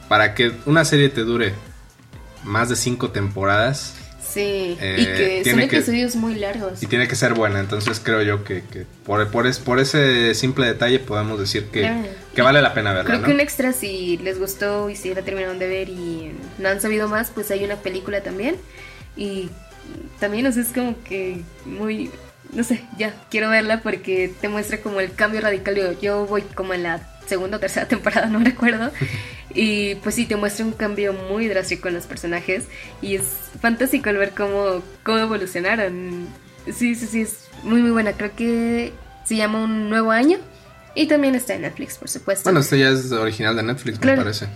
para 0.08 0.34
que 0.34 0.52
una 0.66 0.84
serie 0.84 1.08
te 1.08 1.22
dure 1.22 1.54
más 2.44 2.68
de 2.68 2.76
cinco 2.76 3.10
temporadas, 3.10 3.94
Sí, 4.28 4.76
y 4.78 5.04
que 5.04 5.40
eh, 5.40 5.44
son 5.50 5.60
episodios 5.60 6.14
muy 6.14 6.34
largos. 6.34 6.82
Y 6.82 6.86
tiene 6.86 7.08
que 7.08 7.16
ser 7.16 7.32
buena, 7.32 7.60
entonces 7.60 7.98
creo 8.02 8.20
yo 8.22 8.44
que, 8.44 8.62
por, 9.06 9.26
por, 9.30 9.58
por, 9.60 9.80
ese 9.80 10.34
simple 10.34 10.66
detalle 10.66 10.98
podemos 10.98 11.40
decir 11.40 11.64
que, 11.66 11.90
que 12.34 12.42
vale 12.42 12.60
la 12.60 12.74
pena 12.74 12.92
verla. 12.92 13.10
Creo 13.10 13.22
que 13.22 13.30
un 13.32 13.40
extra, 13.40 13.72
si 13.72 14.18
les 14.18 14.38
gustó 14.38 14.90
y 14.90 14.96
si 14.96 15.14
la 15.14 15.22
terminaron 15.22 15.58
de 15.58 15.66
ver 15.66 15.88
y 15.88 16.32
no 16.58 16.68
han 16.68 16.80
sabido 16.80 17.08
más, 17.08 17.30
pues 17.30 17.50
hay 17.50 17.64
una 17.64 17.76
película 17.76 18.22
también. 18.22 18.56
Y 19.16 19.48
también, 20.20 20.46
o 20.46 20.52
sea, 20.52 20.62
es 20.62 20.68
como 20.68 21.02
que 21.04 21.40
muy, 21.64 22.10
no 22.52 22.64
sé, 22.64 22.84
ya, 22.98 23.14
quiero 23.30 23.48
verla 23.48 23.80
porque 23.82 24.32
te 24.40 24.48
muestra 24.48 24.80
como 24.82 25.00
el 25.00 25.14
cambio 25.14 25.40
radical. 25.40 25.98
Yo 26.00 26.26
voy 26.26 26.42
como 26.42 26.74
en 26.74 26.82
la 26.82 27.17
segunda 27.28 27.58
o 27.58 27.60
tercera 27.60 27.86
temporada, 27.88 28.26
no 28.26 28.38
recuerdo. 28.40 28.90
Y 29.54 29.96
pues 29.96 30.14
sí, 30.14 30.26
te 30.26 30.36
muestra 30.36 30.64
un 30.64 30.72
cambio 30.72 31.12
muy 31.12 31.48
drástico 31.48 31.88
en 31.88 31.94
los 31.94 32.06
personajes 32.06 32.64
y 33.00 33.16
es 33.16 33.24
fantástico 33.60 34.10
el 34.10 34.18
ver 34.18 34.32
cómo, 34.32 34.82
cómo 35.04 35.18
evolucionaron. 35.18 36.26
Sí, 36.66 36.94
sí, 36.94 37.06
sí, 37.06 37.22
es 37.22 37.48
muy, 37.62 37.80
muy 37.80 37.90
buena. 37.90 38.12
Creo 38.12 38.34
que 38.34 38.92
se 39.24 39.36
llama 39.36 39.62
Un 39.62 39.88
Nuevo 39.88 40.10
Año 40.10 40.38
y 40.94 41.06
también 41.06 41.34
está 41.34 41.54
en 41.54 41.62
Netflix, 41.62 41.96
por 41.96 42.08
supuesto. 42.08 42.44
Bueno, 42.44 42.60
este 42.60 42.78
ya 42.78 42.90
es 42.90 43.10
original 43.12 43.56
de 43.56 43.62
Netflix, 43.62 44.00
me 44.00 44.16
parece. 44.16 44.46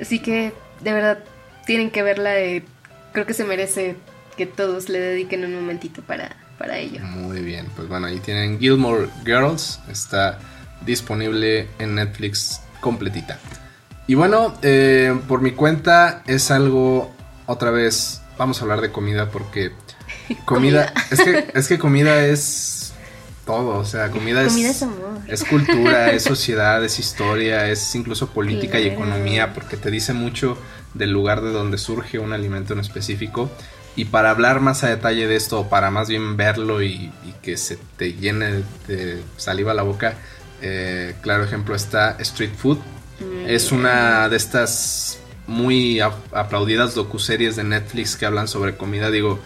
Así 0.00 0.18
que, 0.18 0.52
de 0.80 0.92
verdad, 0.92 1.18
tienen 1.66 1.90
que 1.90 2.02
verla. 2.02 2.34
creo 3.12 3.26
que 3.26 3.34
se 3.34 3.44
merece 3.44 3.96
que 4.36 4.46
todos 4.46 4.88
le 4.88 5.00
dediquen 5.00 5.44
un 5.44 5.54
momentito 5.54 6.02
para, 6.02 6.36
para 6.58 6.78
ello. 6.78 7.00
Muy 7.02 7.40
bien, 7.40 7.66
pues 7.74 7.88
bueno, 7.88 8.06
ahí 8.06 8.20
tienen 8.20 8.58
Gilmore 8.58 9.08
Girls, 9.24 9.80
está 9.90 10.38
disponible 10.84 11.68
en 11.78 11.94
Netflix 11.96 12.60
completita. 12.80 13.38
Y 14.06 14.14
bueno, 14.14 14.54
eh, 14.62 15.18
por 15.26 15.40
mi 15.40 15.52
cuenta 15.52 16.22
es 16.26 16.50
algo, 16.50 17.12
otra 17.46 17.70
vez, 17.70 18.22
vamos 18.38 18.60
a 18.60 18.62
hablar 18.62 18.80
de 18.80 18.92
comida 18.92 19.30
porque 19.30 19.72
comida, 20.44 20.92
Es, 21.10 21.20
que, 21.22 21.46
es 21.54 21.68
que 21.68 21.78
comida 21.78 22.24
es 22.24 22.92
todo, 23.44 23.78
o 23.78 23.84
sea, 23.84 24.10
comida, 24.10 24.42
es, 24.42 24.56
es, 25.28 25.44
cultura, 25.44 26.10
es 26.10 26.24
sociedad, 26.24 26.84
es 26.84 26.98
historia, 26.98 27.68
es 27.68 27.94
incluso 27.94 28.28
política 28.30 28.80
y 28.80 28.88
economía 28.88 29.54
porque 29.54 29.76
te 29.76 29.90
dice 29.90 30.12
mucho 30.12 30.58
del 30.94 31.12
lugar 31.12 31.42
de 31.42 31.52
donde 31.52 31.78
surge 31.78 32.18
un 32.18 32.32
alimento 32.32 32.72
en 32.72 32.80
específico. 32.80 33.50
Y 33.94 34.06
para 34.06 34.30
hablar 34.30 34.60
más 34.60 34.84
a 34.84 34.88
detalle 34.88 35.26
de 35.26 35.36
esto, 35.36 35.60
o 35.60 35.68
para 35.68 35.90
más 35.90 36.08
bien 36.08 36.36
verlo 36.36 36.82
y, 36.82 37.10
que 37.40 37.56
se 37.56 37.78
te 37.96 38.12
llene 38.12 38.64
de 38.88 39.22
saliva 39.36 39.72
la 39.72 39.82
boca, 39.82 40.16
eh, 40.68 41.14
claro 41.22 41.44
ejemplo 41.44 41.74
está 41.74 42.16
Street 42.18 42.54
Food, 42.56 42.78
es 43.46 43.72
una 43.72 44.28
de 44.28 44.36
estas 44.36 45.18
muy 45.46 46.00
aplaudidas 46.00 46.94
docuseries 46.94 47.56
de 47.56 47.64
Netflix 47.64 48.16
que 48.16 48.26
hablan 48.26 48.48
sobre 48.48 48.76
comida. 48.76 49.10
Digo, 49.10 49.38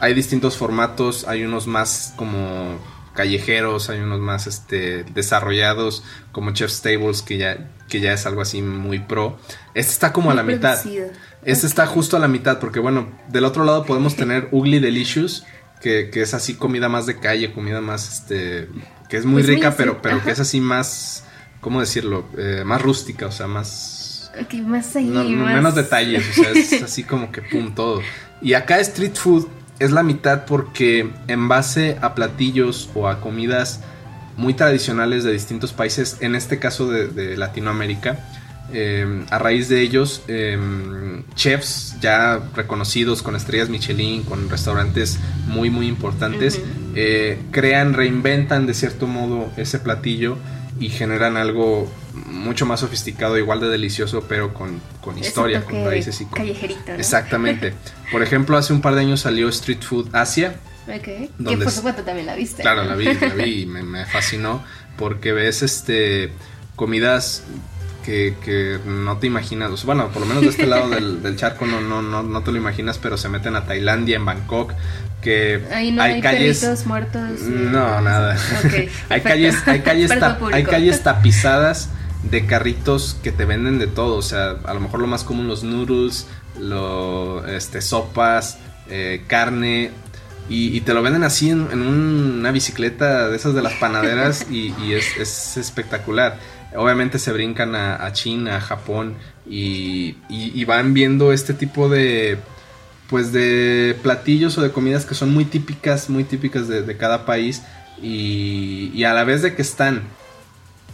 hay 0.00 0.14
distintos 0.14 0.56
formatos, 0.56 1.26
hay 1.28 1.44
unos 1.44 1.66
más 1.66 2.14
como 2.16 2.80
callejeros, 3.14 3.90
hay 3.90 4.00
unos 4.00 4.20
más 4.20 4.46
este, 4.46 5.04
desarrollados, 5.04 6.02
como 6.32 6.52
Chef's 6.52 6.80
Tables, 6.80 7.22
que 7.22 7.36
ya, 7.36 7.70
que 7.88 8.00
ya 8.00 8.12
es 8.12 8.24
algo 8.26 8.40
así 8.40 8.62
muy 8.62 8.98
pro. 9.00 9.38
Este 9.74 9.92
está 9.92 10.12
como 10.12 10.30
a 10.30 10.34
la 10.34 10.42
mitad. 10.42 10.80
Este 11.44 11.66
está 11.66 11.86
justo 11.86 12.16
a 12.16 12.20
la 12.20 12.28
mitad, 12.28 12.58
porque 12.58 12.80
bueno, 12.80 13.12
del 13.28 13.44
otro 13.44 13.64
lado 13.64 13.84
podemos 13.84 14.16
tener 14.16 14.48
Ugly 14.50 14.78
Delicious, 14.78 15.44
que, 15.80 16.10
es 16.14 16.34
así 16.34 16.54
comida 16.54 16.88
más 16.88 17.06
de 17.06 17.18
calle, 17.18 17.52
comida 17.52 17.80
más, 17.80 18.20
este, 18.20 18.68
que 19.12 19.18
es 19.18 19.26
muy 19.26 19.42
pues 19.42 19.54
rica, 19.54 19.74
pero, 19.76 20.00
pero 20.00 20.22
que 20.24 20.30
es 20.30 20.40
así 20.40 20.58
más 20.58 21.24
¿cómo 21.60 21.80
decirlo? 21.80 22.24
Eh, 22.38 22.62
más 22.64 22.80
rústica, 22.80 23.26
o 23.26 23.30
sea, 23.30 23.46
más... 23.46 24.32
Ok, 24.42 24.54
más 24.64 24.96
ahí, 24.96 25.04
no- 25.04 25.22
más- 25.22 25.54
Menos 25.54 25.74
detalles, 25.74 26.24
o 26.30 26.32
sea, 26.42 26.50
es 26.52 26.82
así 26.82 27.04
como 27.04 27.30
que 27.30 27.42
pum, 27.42 27.74
todo. 27.74 28.00
Y 28.40 28.54
acá 28.54 28.80
street 28.80 29.14
food 29.14 29.46
es 29.78 29.90
la 29.92 30.02
mitad 30.02 30.46
porque 30.46 31.10
en 31.28 31.46
base 31.48 31.98
a 32.00 32.14
platillos 32.14 32.88
o 32.94 33.06
a 33.06 33.20
comidas 33.20 33.80
muy 34.38 34.54
tradicionales 34.54 35.24
de 35.24 35.32
distintos 35.32 35.74
países, 35.74 36.16
en 36.20 36.34
este 36.34 36.58
caso 36.58 36.90
de, 36.90 37.08
de 37.08 37.36
Latinoamérica, 37.36 38.18
eh, 38.72 39.24
a 39.30 39.38
raíz 39.38 39.68
de 39.68 39.80
ellos, 39.80 40.22
eh, 40.28 40.58
chefs 41.34 41.96
ya 42.00 42.40
reconocidos 42.54 43.22
con 43.22 43.36
estrellas 43.36 43.68
Michelin, 43.68 44.22
con 44.22 44.48
restaurantes 44.48 45.18
muy, 45.46 45.70
muy 45.70 45.88
importantes, 45.88 46.60
eh, 46.94 47.38
crean, 47.50 47.94
reinventan 47.94 48.66
de 48.66 48.74
cierto 48.74 49.06
modo 49.06 49.52
ese 49.56 49.78
platillo 49.78 50.36
y 50.80 50.88
generan 50.88 51.36
algo 51.36 51.90
mucho 52.26 52.66
más 52.66 52.80
sofisticado, 52.80 53.38
igual 53.38 53.60
de 53.60 53.68
delicioso, 53.68 54.24
pero 54.28 54.52
con, 54.52 54.80
con 55.00 55.18
historia, 55.18 55.64
con 55.64 55.84
raíces 55.84 56.20
y 56.20 56.24
con... 56.24 56.34
callejerito, 56.34 56.80
¿no? 56.88 56.94
Exactamente. 56.94 57.74
Por 58.12 58.22
ejemplo, 58.22 58.56
hace 58.56 58.72
un 58.72 58.80
par 58.80 58.94
de 58.94 59.02
años 59.02 59.20
salió 59.20 59.48
Street 59.48 59.82
Food 59.82 60.08
Asia. 60.14 60.56
Ok. 60.88 61.02
Que 61.02 61.30
¿Dónde 61.38 61.58
por 61.58 61.68
es? 61.68 61.74
supuesto 61.74 62.02
también 62.02 62.26
la 62.26 62.34
viste. 62.34 62.62
Claro, 62.62 62.82
la 62.82 62.96
vi, 62.96 63.04
la 63.04 63.34
vi 63.34 63.62
y 63.62 63.66
me, 63.66 63.84
me 63.84 64.04
fascinó 64.04 64.64
porque 64.96 65.32
ves 65.32 65.62
este 65.62 66.32
comidas 66.74 67.44
que, 68.04 68.36
que 68.44 68.78
no 68.84 69.18
te 69.18 69.26
imaginas. 69.26 69.84
Bueno, 69.84 70.08
por 70.08 70.20
lo 70.20 70.26
menos 70.26 70.42
de 70.42 70.50
este 70.50 70.66
lado 70.66 70.90
del, 70.90 71.22
del 71.22 71.36
charco 71.36 71.66
no, 71.66 71.80
no, 71.80 72.02
no, 72.02 72.22
no 72.22 72.42
te 72.42 72.52
lo 72.52 72.58
imaginas, 72.58 72.98
pero 72.98 73.16
se 73.16 73.28
meten 73.28 73.56
a 73.56 73.64
Tailandia, 73.64 74.16
en 74.16 74.24
Bangkok, 74.24 74.74
que 75.20 75.64
Ahí 75.72 75.92
no 75.92 76.02
hay, 76.02 76.20
calles... 76.20 76.86
muertos. 76.86 77.40
No, 77.40 78.00
nada. 78.00 78.36
Hay 79.08 79.20
calles, 79.20 79.56
hay 79.66 79.80
calles, 79.80 80.10
hay 80.52 80.64
calles 80.64 81.02
tapizadas 81.02 81.88
de 82.22 82.46
carritos 82.46 83.16
que 83.22 83.32
te 83.32 83.44
venden 83.44 83.78
de 83.78 83.86
todo. 83.86 84.16
O 84.16 84.22
sea, 84.22 84.56
a 84.64 84.74
lo 84.74 84.80
mejor 84.80 85.00
lo 85.00 85.06
más 85.06 85.24
común 85.24 85.48
los 85.48 85.62
noodles, 85.62 86.26
lo, 86.58 87.46
este, 87.46 87.80
sopas, 87.80 88.58
eh, 88.88 89.22
carne. 89.26 89.90
Y, 90.48 90.76
y 90.76 90.80
te 90.80 90.92
lo 90.92 91.02
venden 91.02 91.22
así 91.22 91.50
en, 91.50 91.68
en 91.70 91.82
una 91.82 92.50
bicicleta 92.50 93.28
de 93.28 93.36
esas 93.36 93.54
de 93.54 93.62
las 93.62 93.74
panaderas 93.74 94.46
y, 94.50 94.74
y 94.82 94.94
es, 94.94 95.16
es 95.16 95.56
espectacular. 95.56 96.38
Obviamente 96.76 97.18
se 97.18 97.32
brincan 97.32 97.74
a, 97.74 98.04
a 98.04 98.12
China, 98.12 98.56
a 98.56 98.60
Japón 98.60 99.14
y, 99.48 100.16
y- 100.28 100.52
y 100.54 100.64
van 100.64 100.94
viendo 100.94 101.32
este 101.32 101.54
tipo 101.54 101.88
de 101.88 102.38
pues 103.10 103.30
de 103.32 103.94
platillos 104.02 104.56
o 104.56 104.62
de 104.62 104.70
comidas 104.70 105.04
que 105.04 105.14
son 105.14 105.34
muy 105.34 105.44
típicas, 105.44 106.08
muy 106.08 106.24
típicas 106.24 106.66
de, 106.68 106.80
de 106.82 106.96
cada 106.96 107.26
país 107.26 107.62
y, 108.00 108.90
y 108.94 109.04
a 109.04 109.12
la 109.12 109.24
vez 109.24 109.42
de 109.42 109.54
que 109.54 109.60
están 109.62 110.02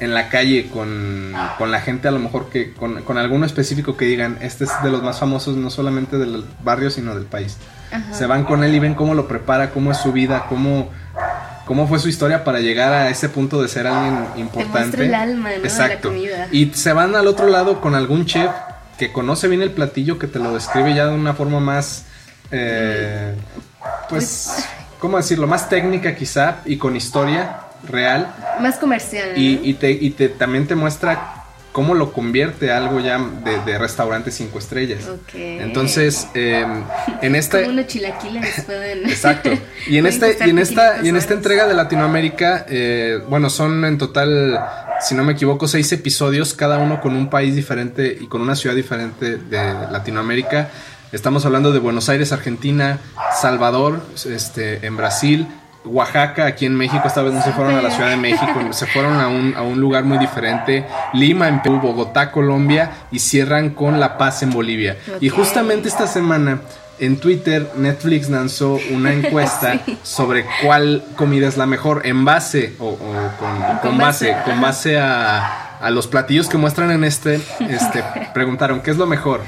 en 0.00 0.14
la 0.14 0.28
calle 0.28 0.68
con, 0.72 1.32
con 1.58 1.70
la 1.72 1.80
gente 1.80 2.06
a 2.08 2.10
lo 2.12 2.18
mejor 2.20 2.50
que 2.50 2.72
con, 2.72 3.02
con 3.02 3.18
alguno 3.18 3.46
específico 3.46 3.96
que 3.96 4.04
digan 4.04 4.38
este 4.40 4.64
es 4.64 4.70
de 4.84 4.90
los 4.90 5.02
más 5.02 5.18
famosos 5.18 5.56
no 5.56 5.70
solamente 5.70 6.18
del 6.18 6.44
barrio 6.64 6.90
sino 6.90 7.14
del 7.14 7.24
país. 7.24 7.56
Ajá. 7.90 8.12
Se 8.14 8.26
van 8.26 8.44
con 8.44 8.62
él 8.64 8.74
y 8.74 8.78
ven 8.80 8.94
cómo 8.94 9.14
lo 9.14 9.26
prepara, 9.26 9.70
cómo 9.70 9.90
es 9.92 9.98
su 9.98 10.12
vida, 10.12 10.46
cómo, 10.48 10.90
cómo 11.68 11.86
fue 11.86 11.98
su 11.98 12.08
historia 12.08 12.42
para 12.44 12.60
llegar 12.60 12.92
a 12.94 13.10
ese 13.10 13.28
punto 13.28 13.60
de 13.60 13.68
ser 13.68 13.86
alguien 13.86 14.24
importante. 14.38 14.96
muestra 14.96 15.04
el 15.04 15.14
alma, 15.14 15.50
¿no? 15.50 15.54
de 15.56 15.58
la 15.60 15.68
Exacto. 15.68 16.08
comida. 16.08 16.48
Y 16.50 16.70
se 16.72 16.94
van 16.94 17.14
al 17.14 17.26
otro 17.28 17.46
lado 17.46 17.82
con 17.82 17.94
algún 17.94 18.24
chef 18.24 18.50
que 18.98 19.12
conoce 19.12 19.48
bien 19.48 19.60
el 19.60 19.70
platillo, 19.70 20.18
que 20.18 20.26
te 20.26 20.38
lo 20.38 20.54
describe 20.54 20.94
ya 20.94 21.04
de 21.06 21.12
una 21.14 21.34
forma 21.34 21.60
más, 21.60 22.06
eh, 22.50 23.34
pues, 24.08 24.64
¿cómo 24.98 25.18
decirlo? 25.18 25.46
Más 25.46 25.68
técnica 25.68 26.16
quizá 26.16 26.56
y 26.64 26.78
con 26.78 26.96
historia 26.96 27.60
real. 27.86 28.34
Más 28.60 28.76
comercial. 28.76 29.32
¿no? 29.34 29.38
Y, 29.38 29.60
y 29.62 29.74
te, 29.74 29.90
y 29.90 30.10
te, 30.10 30.30
también 30.30 30.66
te 30.66 30.74
muestra 30.74 31.44
cómo 31.78 31.94
lo 31.94 32.12
convierte 32.12 32.72
a 32.72 32.78
algo 32.78 32.98
ya 32.98 33.24
de, 33.44 33.60
de 33.60 33.78
restaurante 33.78 34.32
cinco 34.32 34.58
estrellas. 34.58 35.06
Ok. 35.08 35.32
Entonces, 35.34 36.26
eh, 36.34 36.66
en 37.22 37.36
esta... 37.36 37.60
Como 37.60 37.70
unos 37.70 37.86
chilaquiles 37.86 38.64
pueden. 38.66 39.04
Exacto. 39.08 39.50
Y 39.86 39.96
en 39.96 40.06
este 40.06 40.36
y 40.44 40.50
en 40.50 40.58
esta 40.58 40.94
500 40.94 41.04
y 41.04 41.08
en 41.08 41.16
esta 41.16 41.34
entrega 41.34 41.68
de 41.68 41.74
Latinoamérica, 41.74 42.66
eh, 42.68 43.20
bueno, 43.28 43.48
son 43.48 43.84
en 43.84 43.96
total, 43.96 44.58
si 45.00 45.14
no 45.14 45.22
me 45.22 45.34
equivoco, 45.34 45.68
seis 45.68 45.92
episodios, 45.92 46.52
cada 46.52 46.78
uno 46.78 47.00
con 47.00 47.14
un 47.14 47.30
país 47.30 47.54
diferente 47.54 48.18
y 48.20 48.26
con 48.26 48.42
una 48.42 48.56
ciudad 48.56 48.74
diferente 48.74 49.36
de 49.36 49.74
Latinoamérica. 49.92 50.70
Estamos 51.12 51.46
hablando 51.46 51.70
de 51.70 51.78
Buenos 51.78 52.08
Aires, 52.08 52.32
Argentina, 52.32 52.98
Salvador, 53.40 54.00
este, 54.26 54.84
en 54.84 54.96
Brasil. 54.96 55.46
Oaxaca, 55.84 56.46
aquí 56.46 56.66
en 56.66 56.74
México, 56.74 57.02
esta 57.06 57.22
vez 57.22 57.32
no 57.32 57.42
se 57.42 57.52
fueron 57.52 57.74
a 57.76 57.82
la 57.82 57.90
Ciudad 57.90 58.10
de 58.10 58.16
México, 58.16 58.72
se 58.72 58.86
fueron 58.86 59.20
a 59.20 59.28
un, 59.28 59.54
a 59.56 59.62
un 59.62 59.80
lugar 59.80 60.04
muy 60.04 60.18
diferente, 60.18 60.86
Lima 61.14 61.48
en 61.48 61.62
Perú, 61.62 61.80
Bogotá, 61.80 62.30
Colombia, 62.30 62.90
y 63.10 63.18
cierran 63.20 63.70
con 63.70 63.98
La 64.00 64.18
Paz 64.18 64.42
en 64.42 64.50
Bolivia. 64.50 64.96
Y 65.20 65.28
justamente 65.28 65.88
esta 65.88 66.06
semana 66.06 66.60
en 66.98 67.18
Twitter 67.18 67.70
Netflix 67.76 68.28
lanzó 68.28 68.78
una 68.90 69.12
encuesta 69.14 69.80
sobre 70.02 70.44
cuál 70.64 71.04
comida 71.16 71.46
es 71.48 71.56
la 71.56 71.66
mejor 71.66 72.02
en 72.04 72.24
base 72.24 72.74
o, 72.78 72.88
o 72.88 72.98
con, 73.38 73.78
con 73.80 73.98
base, 73.98 74.36
con 74.44 74.60
base 74.60 74.98
a, 74.98 75.78
a 75.80 75.90
los 75.90 76.06
platillos 76.06 76.48
que 76.48 76.58
muestran 76.58 76.90
en 76.90 77.04
este, 77.04 77.40
este 77.60 78.04
preguntaron 78.34 78.80
qué 78.80 78.90
es 78.90 78.96
lo 78.96 79.06
mejor. 79.06 79.42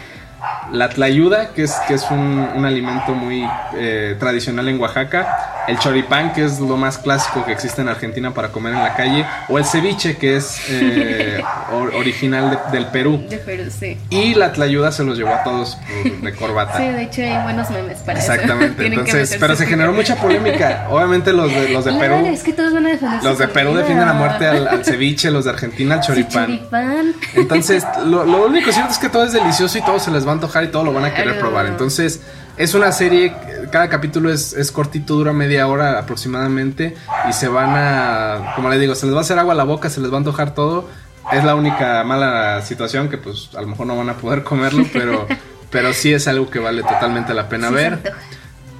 La 0.73 0.89
tlayuda, 0.89 1.51
que 1.55 1.65
es, 1.65 1.73
que 1.89 1.95
es 1.95 2.11
un, 2.11 2.49
un 2.55 2.65
alimento 2.65 3.13
muy 3.13 3.47
eh, 3.75 4.17
tradicional 4.19 4.69
en 4.69 4.81
Oaxaca, 4.81 5.65
el 5.69 5.79
choripán, 5.79 6.33
que 6.33 6.45
es 6.45 6.59
lo 6.61 6.77
más 6.77 6.99
clásico 6.99 7.45
que 7.45 7.53
existe 7.53 7.83
en 7.83 7.89
Argentina 7.89 8.33
para 8.33 8.49
comer 8.49 8.75
en 8.75 8.81
la 8.83 8.95
calle, 8.95 9.25
o 9.49 9.59
el 9.59 9.65
ceviche, 9.65 10.17
que 10.17 10.37
es 10.37 10.61
eh, 10.69 11.43
or- 11.73 11.95
original 11.95 12.51
de- 12.51 12.79
del 12.79 12.87
Perú. 12.87 13.25
De 13.29 13.39
Perú, 13.39 13.65
sí. 13.71 13.99
Y 14.11 14.35
la 14.35 14.53
tlayuda 14.53 14.91
se 14.93 15.05
los 15.05 15.17
llevó 15.19 15.35
a 15.35 15.43
todos 15.43 15.77
de 16.23 16.33
corbata. 16.35 16.79
Sí, 16.79 16.85
de 16.85 17.03
hecho 17.03 17.23
hay 17.23 17.43
buenos 17.43 17.71
memes 17.71 17.99
para 17.99 18.19
eso. 18.19 18.33
Exactamente, 18.33 18.77
que 18.83 18.87
entonces, 18.87 19.37
pero 19.39 19.57
se 19.57 19.67
generó 19.67 19.93
mucha 19.93 20.17
polémica. 20.17 20.87
Obviamente 20.91 21.33
los 21.33 21.51
de, 21.53 21.69
los 21.69 21.85
de 21.85 21.91
Claro, 21.93 22.15
Perú, 22.23 22.27
es 22.33 22.43
que 22.43 22.53
todos 22.53 22.73
van 22.73 22.87
a 22.87 22.91
defender 22.91 23.23
los 23.25 23.39
de 23.39 23.49
Perú 23.49 23.75
defienden 23.75 24.09
a 24.09 24.13
muerte 24.15 24.47
al, 24.47 24.67
al 24.69 24.85
ceviche, 24.85 25.31
los 25.31 25.45
de 25.45 25.51
Argentina 25.51 25.97
al 25.97 26.01
choripán. 26.01 26.47
choripán. 26.47 27.15
Entonces, 27.35 27.85
lo, 28.07 28.25
lo 28.25 28.47
único 28.47 28.71
cierto 28.73 28.93
es 28.93 28.99
que 28.99 29.09
todo 29.09 29.25
es 29.25 29.33
delicioso 29.33 29.77
y 29.79 29.83
todo 29.83 29.99
se 29.99 30.11
les 30.11 30.25
va 30.27 30.31
a 30.31 30.35
antojar 30.35 30.60
y 30.65 30.69
todo 30.69 30.85
lo 30.85 30.93
van 30.93 31.05
a 31.05 31.15
querer 31.15 31.39
probar. 31.39 31.67
Entonces, 31.67 32.21
es 32.57 32.75
una 32.75 32.93
serie, 32.93 33.35
cada 33.73 33.89
capítulo 33.89 34.31
es, 34.31 34.53
es 34.53 34.71
cortito, 34.71 35.15
dura 35.15 35.33
media 35.33 35.67
hora 35.67 35.99
aproximadamente 35.99 36.95
y 37.27 37.33
se 37.33 37.49
van 37.49 37.71
a, 37.75 38.53
como 38.55 38.69
les 38.69 38.79
digo, 38.81 38.95
se 38.95 39.07
les 39.07 39.15
va 39.15 39.21
a 39.21 39.23
hacer 39.23 39.39
agua 39.39 39.55
a 39.55 39.57
la 39.57 39.65
boca, 39.65 39.89
se 39.89 40.01
les 40.01 40.11
va 40.11 40.17
a 40.17 40.19
antojar 40.19 40.55
todo. 40.55 40.87
Es 41.33 41.43
la 41.43 41.55
única 41.55 42.05
mala 42.05 42.61
situación 42.63 43.09
que 43.09 43.17
pues 43.17 43.51
a 43.57 43.63
lo 43.63 43.69
mejor 43.69 43.87
no 43.87 43.97
van 43.97 44.11
a 44.11 44.19
poder 44.19 44.43
comerlo, 44.43 44.85
pero, 44.93 45.27
pero 45.71 45.93
sí 45.95 46.13
es 46.13 46.29
algo 46.29 46.51
que 46.51 46.59
vale 46.59 46.83
totalmente 46.83 47.33
la 47.33 47.49
pena 47.49 47.69
Sí, 47.69 47.75
ver. 47.75 48.13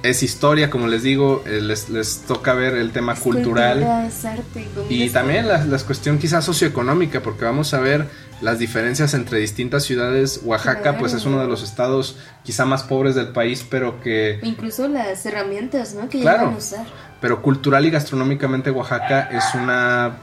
Es 0.03 0.21
historia, 0.23 0.69
como 0.69 0.87
les 0.87 1.03
digo, 1.03 1.43
eh, 1.45 1.61
les, 1.61 1.89
les 1.89 2.21
toca 2.21 2.53
ver 2.53 2.75
el 2.75 2.91
tema 2.91 3.15
cultural. 3.15 3.79
Cultura, 3.79 4.07
es 4.07 4.25
arte, 4.25 4.67
Y 4.89 5.03
es 5.03 5.13
también 5.13 5.47
la, 5.47 5.63
la 5.63 5.77
cuestión 5.79 6.17
quizás 6.17 6.43
socioeconómica, 6.43 7.21
porque 7.21 7.45
vamos 7.45 7.73
a 7.73 7.79
ver 7.79 8.07
las 8.41 8.59
diferencias 8.59 9.13
entre 9.13 9.39
distintas 9.39 9.83
ciudades. 9.83 10.41
Oaxaca, 10.43 10.81
Claro. 10.81 10.97
pues 10.99 11.13
es 11.13 11.25
uno 11.25 11.39
de 11.41 11.47
los 11.47 11.63
estados 11.63 12.17
quizá 12.43 12.65
más 12.65 12.83
pobres 12.83 13.15
del 13.15 13.29
país, 13.29 13.65
pero 13.69 14.01
que, 14.01 14.39
Incluso 14.43 14.87
las 14.87 15.25
herramientas, 15.25 15.93
¿no? 15.93 16.09
Que 16.09 16.21
Claro. 16.21 16.39
llegan 16.39 16.53
a 16.55 16.57
usar. 16.57 16.85
pero 17.21 17.41
cultural 17.43 17.85
y 17.85 17.91
gastronómicamente 17.91 18.71
Oaxaca 18.71 19.29
es 19.31 19.43
una, 19.53 20.17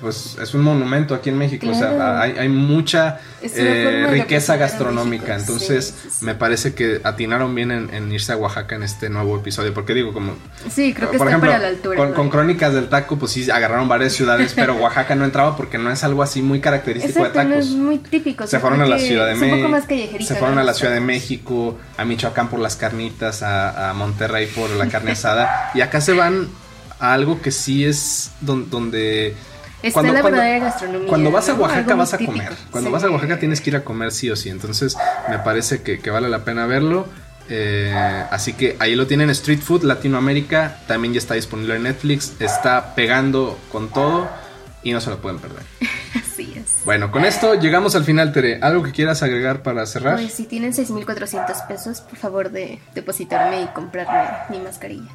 pues 0.00 0.36
es 0.40 0.54
un 0.54 0.62
monumento 0.62 1.14
aquí 1.14 1.28
en 1.30 1.38
México. 1.38 1.68
O 1.68 1.74
sea, 1.74 2.20
hay, 2.20 2.32
hay 2.38 2.48
mucha 2.48 3.20
eh, 3.42 4.06
riqueza 4.10 4.56
gastronómica. 4.56 5.36
Entonces, 5.36 5.86
sí, 5.96 6.08
sí, 6.10 6.16
sí. 6.20 6.24
me 6.24 6.34
parece 6.34 6.74
que 6.74 7.00
atinaron 7.04 7.54
bien 7.54 7.70
en, 7.70 7.92
en 7.94 8.10
irse 8.12 8.32
a 8.32 8.36
Oaxaca 8.36 8.74
en 8.76 8.82
este 8.82 9.08
nuevo 9.10 9.36
episodio, 9.36 9.72
porque 9.74 9.94
digo, 9.94 10.12
como 10.12 10.34
Sí, 10.70 10.92
creo 10.94 11.10
que 11.10 11.18
por 11.18 11.26
está 11.26 11.36
ejemplo, 11.36 11.50
para 11.50 11.62
la 11.62 11.68
altura. 11.68 11.96
con, 11.98 12.10
¿no? 12.10 12.14
con 12.14 12.30
Crónicas 12.30 12.72
del 12.74 12.88
Taco, 12.88 13.18
pues 13.18 13.32
sí, 13.32 13.50
agarraron 13.50 13.88
varias 13.88 14.12
ciudades, 14.12 14.52
pero 14.54 14.74
Oaxaca 14.76 15.14
no 15.14 15.24
entraba 15.24 15.56
porque 15.56 15.78
no 15.78 15.90
es 15.90 16.02
algo 16.04 16.22
así 16.22 16.42
muy 16.42 16.60
característico 16.60 17.18
Exacto, 17.20 17.38
de 17.38 17.44
no 17.44 17.50
tacos. 17.52 17.66
es 17.66 17.72
muy 17.72 17.98
típico. 17.98 18.46
se 18.46 18.58
fueron 18.58 18.80
a 18.80 18.86
la 18.86 18.98
Ciudad 18.98 19.26
de 19.26 19.32
es 19.34 19.42
un 19.42 19.50
poco 19.50 19.68
más 19.68 19.88
México. 19.88 20.24
Se 20.24 20.34
fueron 20.36 20.54
¿no? 20.56 20.60
a 20.60 20.64
la 20.64 20.74
Ciudad 20.74 20.92
de 20.94 21.00
México, 21.00 21.78
a 21.96 22.04
Michoacán 22.04 22.48
por 22.48 22.60
las 22.60 22.76
carnitas, 22.76 23.42
a, 23.42 23.90
a 23.90 23.94
Monterrey 23.94 24.46
por 24.46 24.70
la 24.70 24.86
carne 24.88 25.12
asada. 25.12 25.70
Y 25.74 25.80
acá 25.80 26.00
se 26.00 26.12
van 26.12 26.48
a 26.98 27.12
algo 27.14 27.40
que 27.40 27.50
sí 27.50 27.84
es 27.84 28.30
don- 28.40 28.70
donde. 28.70 29.34
Está 29.82 30.02
la 30.02 30.22
verdadera 30.22 30.58
gastronomía. 30.66 31.08
cuando 31.08 31.30
vas 31.30 31.48
a. 31.48 31.54
Oaxaca 31.54 31.94
vas 31.94 32.14
a 32.14 32.18
comer. 32.18 32.52
Cuando 32.70 32.90
Sí. 32.90 32.92
vas 32.92 33.04
a 33.04 33.10
Oaxaca 33.10 33.38
tienes 33.38 33.60
que 33.60 33.70
ir 33.70 33.76
a 33.76 33.84
comer 33.84 34.12
sí 34.12 34.30
o 34.30 34.36
sí. 34.36 34.48
Entonces 34.50 34.96
me 35.28 35.38
parece 35.38 35.82
que, 35.82 35.98
que 36.00 36.10
vale 36.10 36.28
la 36.28 36.44
pena 36.44 36.66
verlo. 36.66 37.06
Eh, 37.48 37.92
así 38.30 38.52
que 38.52 38.76
ahí 38.78 38.94
lo 38.94 39.06
tienen 39.06 39.28
Street 39.30 39.60
Food 39.60 39.82
Latinoamérica. 39.84 40.78
También 40.86 41.14
ya 41.14 41.18
está 41.18 41.34
disponible 41.34 41.76
en 41.76 41.84
Netflix. 41.84 42.32
Está 42.40 42.94
pegando 42.94 43.58
con 43.72 43.88
todo 43.88 44.28
y 44.82 44.92
no 44.92 45.00
se 45.00 45.10
lo 45.10 45.18
pueden 45.20 45.38
perder. 45.38 45.62
Bueno, 46.84 47.10
con 47.10 47.24
esto 47.24 47.54
llegamos 47.54 47.94
al 47.94 48.04
final, 48.04 48.32
Tere. 48.32 48.58
¿Algo 48.62 48.82
que 48.82 48.92
quieras 48.92 49.22
agregar 49.22 49.62
para 49.62 49.84
cerrar? 49.86 50.14
Pues 50.14 50.32
si 50.32 50.44
tienen 50.46 50.72
6.400 50.72 51.66
pesos, 51.66 52.00
por 52.00 52.18
favor 52.18 52.50
de 52.50 52.80
depositarme 52.94 53.62
y 53.62 53.66
comprarme 53.66 54.28
mi 54.48 54.58
mascarilla. 54.60 55.10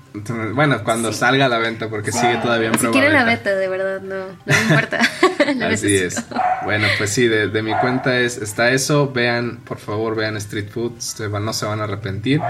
Bueno, 0.54 0.84
cuando 0.84 1.12
salga 1.12 1.46
a 1.46 1.50
la 1.50 1.58
venta, 1.58 1.90
porque 1.90 2.12
sigue 2.12 2.38
todavía 2.38 2.70
en 2.70 2.80
Si 2.80 2.88
quieren 2.88 3.14
la 3.14 3.24
beta, 3.24 3.56
de 3.56 3.68
verdad, 3.68 4.02
no, 4.02 4.28
no 4.28 4.36
me 4.46 4.62
importa. 4.62 5.00
Así 5.72 5.96
es. 5.96 6.24
Bueno, 6.64 6.88
pues 6.98 7.10
sí, 7.12 7.28
de, 7.28 7.48
de, 7.48 7.62
mi 7.62 7.74
cuenta 7.76 8.18
es, 8.20 8.38
está 8.38 8.72
eso. 8.72 9.12
Vean, 9.12 9.58
por 9.58 9.78
favor, 9.78 10.16
vean 10.16 10.38
Street 10.38 10.70
Food. 10.70 10.94
no 11.42 11.54
se 11.54 11.66
van 11.66 11.82
a 11.82 11.84
arrepentir. 11.86 12.42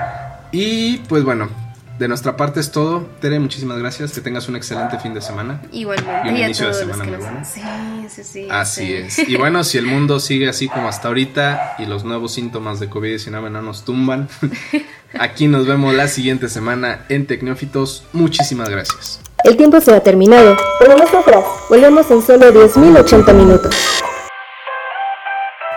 Y 0.51 0.97
pues 1.09 1.24
bueno, 1.24 1.49
de 1.98 2.08
nuestra 2.08 2.36
parte 2.36 2.60
es 2.60 2.72
todo. 2.72 3.06
Tere, 3.22 3.39
muchísimas 3.39 3.78
gracias. 3.78 4.12
Que 4.12 4.22
tengas 4.22 4.48
un 4.50 4.56
excelente 4.56 5.00
fin 5.00 5.14
de 5.14 5.22
semana. 5.22 5.62
Igualmente. 5.72 6.28
Y 6.28 6.30
un 6.30 6.38
inicio 6.38 6.68
de 6.68 6.74
semana 6.74 7.04
muy 7.04 7.18
bueno. 7.18 7.41
Sí, 7.46 7.62
sí, 8.10 8.24
sí. 8.24 8.48
Así 8.52 8.93
es. 8.93 9.20
Y 9.20 9.36
bueno, 9.38 9.64
si 9.64 9.78
el 9.78 9.86
mundo 9.86 10.20
sigue 10.20 10.50
así 10.50 10.68
como 10.68 10.88
hasta 10.88 11.08
ahorita 11.08 11.76
y 11.80 11.86
los 11.86 12.04
nuevos 12.04 12.34
síntomas 12.34 12.80
de 12.80 12.89
COVID-19 12.89 13.50
no 13.52 13.62
nos 13.62 13.84
tumban, 13.86 14.28
aquí 15.20 15.48
nos 15.48 15.68
vemos 15.68 15.93
la 15.93 16.08
siguiente 16.08 16.50
semana 16.50 17.06
en 17.10 17.26
Tecnófitos. 17.28 18.06
Muchísimas 18.14 18.70
gracias. 18.70 19.20
El 19.43 19.58
tiempo 19.58 19.80
se 19.80 19.93
ha 19.93 20.00
terminado, 20.02 20.58
pero 20.80 20.98
nosotras 20.98 21.43
volvemos 21.70 22.10
en 22.10 22.22
solo 22.22 22.52
10.080 22.52 23.34
minutos. 23.34 23.76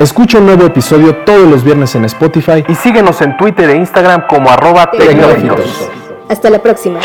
Escucha 0.00 0.38
un 0.38 0.46
nuevo 0.46 0.64
episodio 0.64 1.16
todos 1.24 1.50
los 1.50 1.64
viernes 1.64 1.94
en 1.96 2.04
Spotify 2.04 2.64
y 2.68 2.74
síguenos 2.76 3.20
en 3.20 3.36
Twitter 3.36 3.68
e 3.70 3.76
Instagram 3.76 4.28
como 4.28 4.48
arroba 4.48 4.90
hasta 6.28 6.50
la 6.50 6.62
próxima. 6.62 7.00